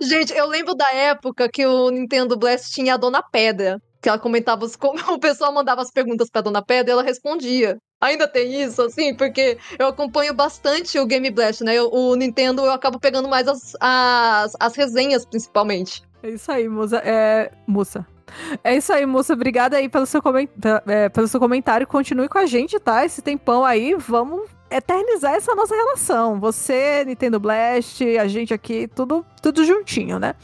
Gente, 0.00 0.32
eu 0.32 0.46
lembro 0.46 0.74
da 0.74 0.92
época 0.92 1.48
que 1.48 1.66
o 1.66 1.90
Nintendo 1.90 2.36
Blast 2.36 2.72
tinha 2.72 2.94
a 2.94 2.96
Dona 2.96 3.22
Pedra. 3.22 3.80
Que 4.00 4.08
ela 4.08 4.18
comentava, 4.18 4.64
os, 4.64 4.76
como 4.76 4.96
o 5.12 5.18
pessoal 5.18 5.52
mandava 5.52 5.80
as 5.82 5.90
perguntas 5.90 6.30
pra 6.30 6.40
Dona 6.40 6.62
Pedra 6.64 6.90
e 6.90 6.92
ela 6.92 7.02
respondia. 7.02 7.78
Ainda 8.00 8.28
tem 8.28 8.62
isso, 8.62 8.80
assim, 8.82 9.12
porque 9.16 9.58
eu 9.76 9.88
acompanho 9.88 10.32
bastante 10.32 10.96
o 11.00 11.06
Game 11.06 11.28
Blast, 11.32 11.64
né? 11.64 11.74
Eu- 11.74 11.90
o 11.92 12.14
Nintendo 12.14 12.64
eu 12.64 12.70
acabo 12.70 13.00
pegando 13.00 13.28
mais 13.28 13.48
as, 13.48 13.72
as, 13.80 14.52
as 14.60 14.76
resenhas, 14.76 15.26
principalmente. 15.26 16.02
É 16.22 16.30
isso 16.30 16.50
aí, 16.52 16.68
moça. 16.68 16.98
É. 17.04 17.50
Moça. 17.66 18.06
É 18.62 18.76
isso 18.76 18.92
aí, 18.92 19.04
moça. 19.04 19.32
Obrigada 19.32 19.76
aí 19.78 19.88
pelo 19.88 20.06
seu, 20.06 20.22
comen- 20.22 20.48
é, 20.86 21.08
pelo 21.08 21.26
seu 21.26 21.40
comentário. 21.40 21.86
Continue 21.86 22.28
com 22.28 22.38
a 22.38 22.46
gente, 22.46 22.78
tá? 22.78 23.04
Esse 23.04 23.20
tempão 23.20 23.64
aí. 23.64 23.94
Vamos 23.96 24.48
eternizar 24.70 25.34
essa 25.34 25.54
nossa 25.54 25.74
relação. 25.74 26.38
Você, 26.40 27.04
Nintendo 27.04 27.40
Blast, 27.40 28.02
a 28.18 28.26
gente 28.26 28.52
aqui, 28.52 28.88
tudo, 28.88 29.24
tudo 29.42 29.64
juntinho, 29.64 30.18
né? 30.18 30.34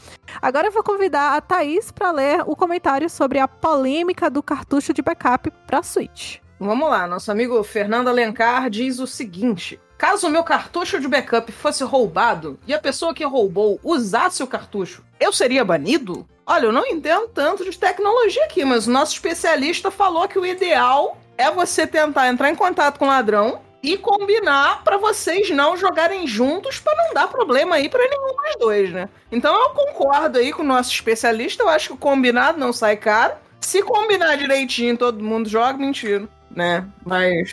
Agora 0.41 0.67
eu 0.67 0.71
vou 0.71 0.83
convidar 0.83 1.35
a 1.35 1.41
Thaís 1.41 1.91
pra 1.91 2.11
ler 2.11 2.43
o 2.45 2.55
comentário 2.55 3.09
sobre 3.09 3.39
a 3.39 3.47
polêmica 3.47 4.29
do 4.29 4.41
cartucho 4.41 4.93
de 4.93 5.01
backup 5.01 5.51
pra 5.67 5.83
Switch. 5.83 6.37
Vamos 6.59 6.89
lá, 6.89 7.05
nosso 7.05 7.31
amigo 7.31 7.61
Fernando 7.63 8.07
Alencar 8.07 8.69
diz 8.69 8.99
o 8.99 9.07
seguinte: 9.07 9.79
caso 9.97 10.27
o 10.27 10.29
meu 10.29 10.43
cartucho 10.43 10.99
de 10.99 11.07
backup 11.07 11.51
fosse 11.51 11.83
roubado 11.83 12.57
e 12.65 12.73
a 12.73 12.79
pessoa 12.79 13.13
que 13.13 13.25
roubou 13.25 13.79
usasse 13.83 14.41
o 14.41 14.47
cartucho, 14.47 15.03
eu 15.19 15.33
seria 15.33 15.65
banido? 15.65 16.25
Olha, 16.45 16.65
eu 16.65 16.71
não 16.71 16.85
entendo 16.85 17.27
tanto 17.27 17.65
de 17.65 17.77
tecnologia 17.77 18.45
aqui, 18.45 18.63
mas 18.63 18.87
o 18.87 18.91
nosso 18.91 19.13
especialista 19.13 19.89
falou 19.89 20.27
que 20.27 20.37
o 20.39 20.45
ideal 20.45 21.17
é 21.37 21.51
você 21.51 21.85
tentar 21.85 22.27
entrar 22.29 22.49
em 22.49 22.55
contato 22.55 22.99
com 22.99 23.05
o 23.05 23.09
ladrão 23.09 23.61
e 23.85 23.97
combinar 23.97 24.83
pra 24.83 24.97
vocês 24.97 25.49
não 25.51 25.77
jogarem 25.77 26.25
juntos 26.25 26.79
pra 26.79 26.95
não 26.95 27.13
dar 27.13 27.27
problema 27.27 27.75
aí 27.75 27.87
pra 27.87 28.03
nenhum 28.03 28.35
dos 28.35 28.55
dois, 28.59 28.91
né? 28.91 29.07
Então 29.31 29.55
eu 29.55 29.69
concordo 29.69 30.39
aí 30.39 30.51
com 30.51 30.63
o 30.63 30.65
nosso 30.65 30.91
especialista, 30.91 31.61
eu 31.61 31.69
acho 31.69 31.89
que 31.89 31.93
o 31.93 31.97
combinado 31.97 32.57
não 32.57 32.73
sai 32.73 32.97
caro. 32.97 33.35
Se 33.61 33.83
combinar 33.83 34.37
direitinho, 34.37 34.97
todo 34.97 35.23
mundo 35.23 35.47
joga, 35.47 35.77
mentira, 35.77 36.27
né? 36.49 36.87
Mas 37.05 37.51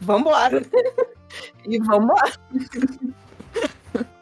vambora. 0.00 0.62
e 1.68 1.78
vambora. 1.78 2.32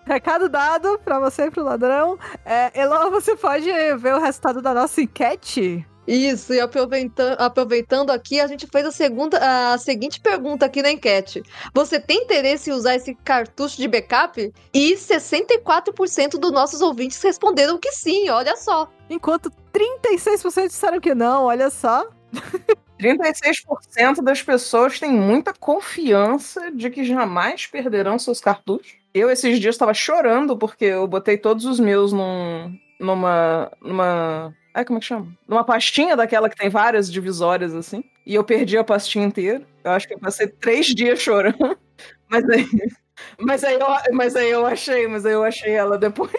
Recado 0.04 0.48
dado 0.48 1.00
pra 1.04 1.18
você 1.18 1.46
e 1.46 1.50
pro 1.50 1.64
ladrão. 1.64 2.16
É, 2.44 2.70
Elo, 2.80 3.10
você 3.10 3.34
pode 3.34 3.68
ver 3.98 4.14
o 4.14 4.20
resultado 4.20 4.62
da 4.62 4.72
nossa 4.72 5.00
enquete? 5.00 5.84
Isso, 6.06 6.54
e 6.54 6.60
aproveitando, 6.60 7.36
aproveitando 7.40 8.10
aqui, 8.10 8.40
a 8.40 8.46
gente 8.46 8.66
fez 8.66 8.86
a, 8.86 8.92
segunda, 8.92 9.72
a 9.72 9.78
seguinte 9.78 10.20
pergunta 10.20 10.66
aqui 10.66 10.82
na 10.82 10.90
enquete. 10.90 11.42
Você 11.74 11.98
tem 11.98 12.22
interesse 12.22 12.70
em 12.70 12.72
usar 12.72 12.94
esse 12.94 13.14
cartucho 13.14 13.76
de 13.76 13.88
backup? 13.88 14.52
E 14.72 14.94
64% 14.94 16.38
dos 16.38 16.52
nossos 16.52 16.80
ouvintes 16.80 17.20
responderam 17.22 17.78
que 17.78 17.90
sim, 17.90 18.28
olha 18.28 18.56
só. 18.56 18.90
Enquanto 19.10 19.50
36% 19.72 20.68
disseram 20.68 21.00
que 21.00 21.14
não, 21.14 21.44
olha 21.44 21.70
só. 21.70 22.08
36% 23.00 24.22
das 24.22 24.42
pessoas 24.42 24.98
têm 24.98 25.12
muita 25.12 25.52
confiança 25.52 26.70
de 26.70 26.88
que 26.90 27.04
jamais 27.04 27.66
perderão 27.66 28.18
seus 28.18 28.40
cartuchos. 28.40 28.96
Eu, 29.12 29.30
esses 29.30 29.58
dias, 29.58 29.74
estava 29.74 29.94
chorando 29.94 30.56
porque 30.56 30.84
eu 30.86 31.06
botei 31.06 31.38
todos 31.38 31.64
os 31.64 31.80
meus 31.80 32.12
num, 32.12 32.74
numa. 33.00 33.70
numa. 33.80 34.54
Ai, 34.76 34.84
como 34.84 34.98
é 34.98 35.00
que 35.00 35.06
chama? 35.06 35.28
Numa 35.48 35.64
pastinha 35.64 36.14
daquela 36.14 36.50
que 36.50 36.56
tem 36.56 36.68
várias 36.68 37.10
divisórias 37.10 37.74
assim. 37.74 38.04
E 38.26 38.34
eu 38.34 38.44
perdi 38.44 38.76
a 38.76 38.84
pastinha 38.84 39.24
inteira. 39.24 39.62
Eu 39.82 39.90
acho 39.92 40.06
que 40.06 40.12
eu 40.12 40.18
passei 40.18 40.48
três 40.48 40.86
dias 40.88 41.18
chorando. 41.18 41.56
Mas 42.28 42.44
aí. 42.50 42.66
Mas 43.40 43.64
aí 43.64 43.74
eu, 43.80 43.86
mas 44.12 44.36
aí 44.36 44.50
eu 44.50 44.66
achei, 44.66 45.06
mas 45.08 45.24
aí 45.24 45.32
eu 45.32 45.42
achei 45.42 45.72
ela 45.72 45.96
depois. 45.96 46.30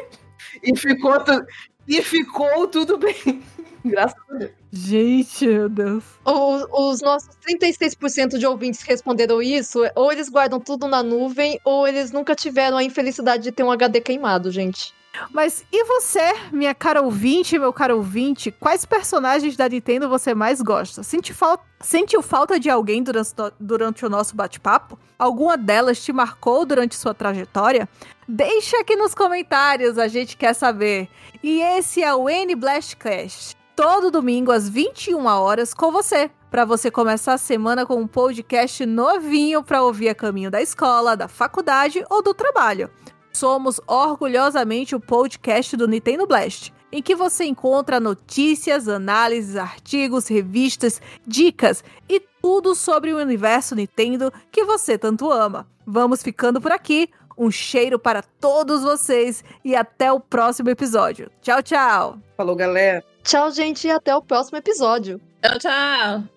E 0.62 0.76
ficou, 0.78 1.20
tu, 1.24 1.44
e 1.88 2.02
ficou 2.04 2.68
tudo 2.68 3.00
bem. 3.00 3.42
Graças 3.84 4.20
a 4.30 4.34
Deus. 4.36 4.52
Gente, 4.72 5.48
meu 5.48 5.70
Deus. 5.70 6.04
O- 6.26 6.92
os 6.92 7.02
nossos 7.02 7.30
36% 7.44 8.38
de 8.38 8.46
ouvintes 8.46 8.84
que 8.84 8.90
responderam 8.92 9.42
isso, 9.42 9.80
ou 9.96 10.12
eles 10.12 10.30
guardam 10.30 10.60
tudo 10.60 10.88
na 10.88 11.02
nuvem, 11.02 11.60
ou 11.66 11.88
eles 11.88 12.12
nunca 12.12 12.36
tiveram 12.36 12.78
a 12.78 12.84
infelicidade 12.84 13.44
de 13.44 13.52
ter 13.52 13.64
um 13.64 13.72
HD 13.72 14.02
queimado, 14.02 14.52
gente. 14.52 14.94
Mas 15.32 15.64
e 15.72 15.84
você, 15.86 16.34
minha 16.52 16.74
cara 16.76 17.02
ouvinte, 17.02 17.58
meu 17.58 17.72
caro 17.74 17.98
ouvinte, 17.98 18.52
quais 18.52 18.86
personagens 18.86 19.56
da 19.56 19.68
Nintendo 19.70 20.10
você 20.10 20.34
mais 20.34 20.62
gosta? 20.62 21.04
Sente 21.04 21.34
fal- 21.34 21.64
Sentiu 21.80 22.24
falta 22.24 22.60
de 22.60 22.70
alguém 22.72 23.04
durante, 23.04 23.32
durante 23.60 24.06
o 24.06 24.10
nosso 24.10 24.36
bate-papo? 24.36 24.98
Alguma 25.18 25.56
delas 25.56 26.04
te 26.04 26.12
marcou 26.12 26.66
durante 26.66 26.96
sua 26.96 27.14
trajetória? 27.14 27.88
Deixa 28.28 28.80
aqui 28.80 28.96
nos 28.96 29.14
comentários, 29.14 29.98
a 30.00 30.08
gente 30.08 30.36
quer 30.36 30.54
saber. 30.54 31.08
E 31.44 31.62
esse 31.62 32.02
é 32.02 32.14
o 32.14 32.28
N 32.28 32.56
Blastcast, 32.56 33.56
todo 33.76 34.10
domingo 34.10 34.52
às 34.52 34.68
21 34.68 35.26
horas 35.28 35.74
com 35.74 35.92
você. 35.92 36.32
Para 36.50 36.66
você 36.66 36.90
começar 36.90 37.34
a 37.34 37.38
semana 37.38 37.86
com 37.86 37.96
um 37.98 38.08
podcast 38.08 38.86
novinho 38.86 39.62
para 39.62 39.84
ouvir 39.84 40.10
a 40.10 40.16
caminho 40.16 40.50
da 40.50 40.62
escola, 40.62 41.16
da 41.16 41.28
faculdade 41.28 42.04
ou 42.10 42.24
do 42.24 42.34
trabalho. 42.34 42.90
Somos 43.38 43.80
orgulhosamente 43.86 44.96
o 44.96 45.00
podcast 45.00 45.78
do 45.78 45.88
Nintendo 45.88 46.26
Blast. 46.26 46.74
em 46.92 47.04
que 47.04 47.14
você 47.14 47.44
encontra 47.44 48.00
notícias, 48.00 48.88
análises, 48.88 49.58
artigos, 49.58 50.28
revistas, 50.28 51.00
dicas 51.26 51.84
e 52.10 52.20
tudo 52.42 52.74
sobre 52.74 53.14
o 53.14 53.18
universo 53.18 53.76
Nintendo 53.76 54.32
que 54.52 54.64
você 54.64 54.98
tanto 54.98 55.32
ama. 55.32 55.68
Vamos 55.86 56.24
ficando 56.24 56.60
por 56.60 56.72
aqui. 56.72 57.10
Um 57.38 57.52
cheiro 57.52 58.00
para 58.00 58.24
todos 58.24 58.82
vocês 58.82 59.44
e 59.64 59.76
até 59.76 60.12
o 60.12 60.20
próximo 60.20 60.70
episódio. 60.70 61.30
Tchau, 61.42 61.62
tchau! 61.62 62.18
Falou, 62.36 62.56
galera. 62.56 63.04
Tchau, 63.22 63.52
gente, 63.52 63.86
e 63.86 63.92
até 63.92 64.16
o 64.16 64.22
próximo 64.22 64.58
episódio. 64.58 65.22
Tchau, 65.44 65.60
tchau. 65.60 66.37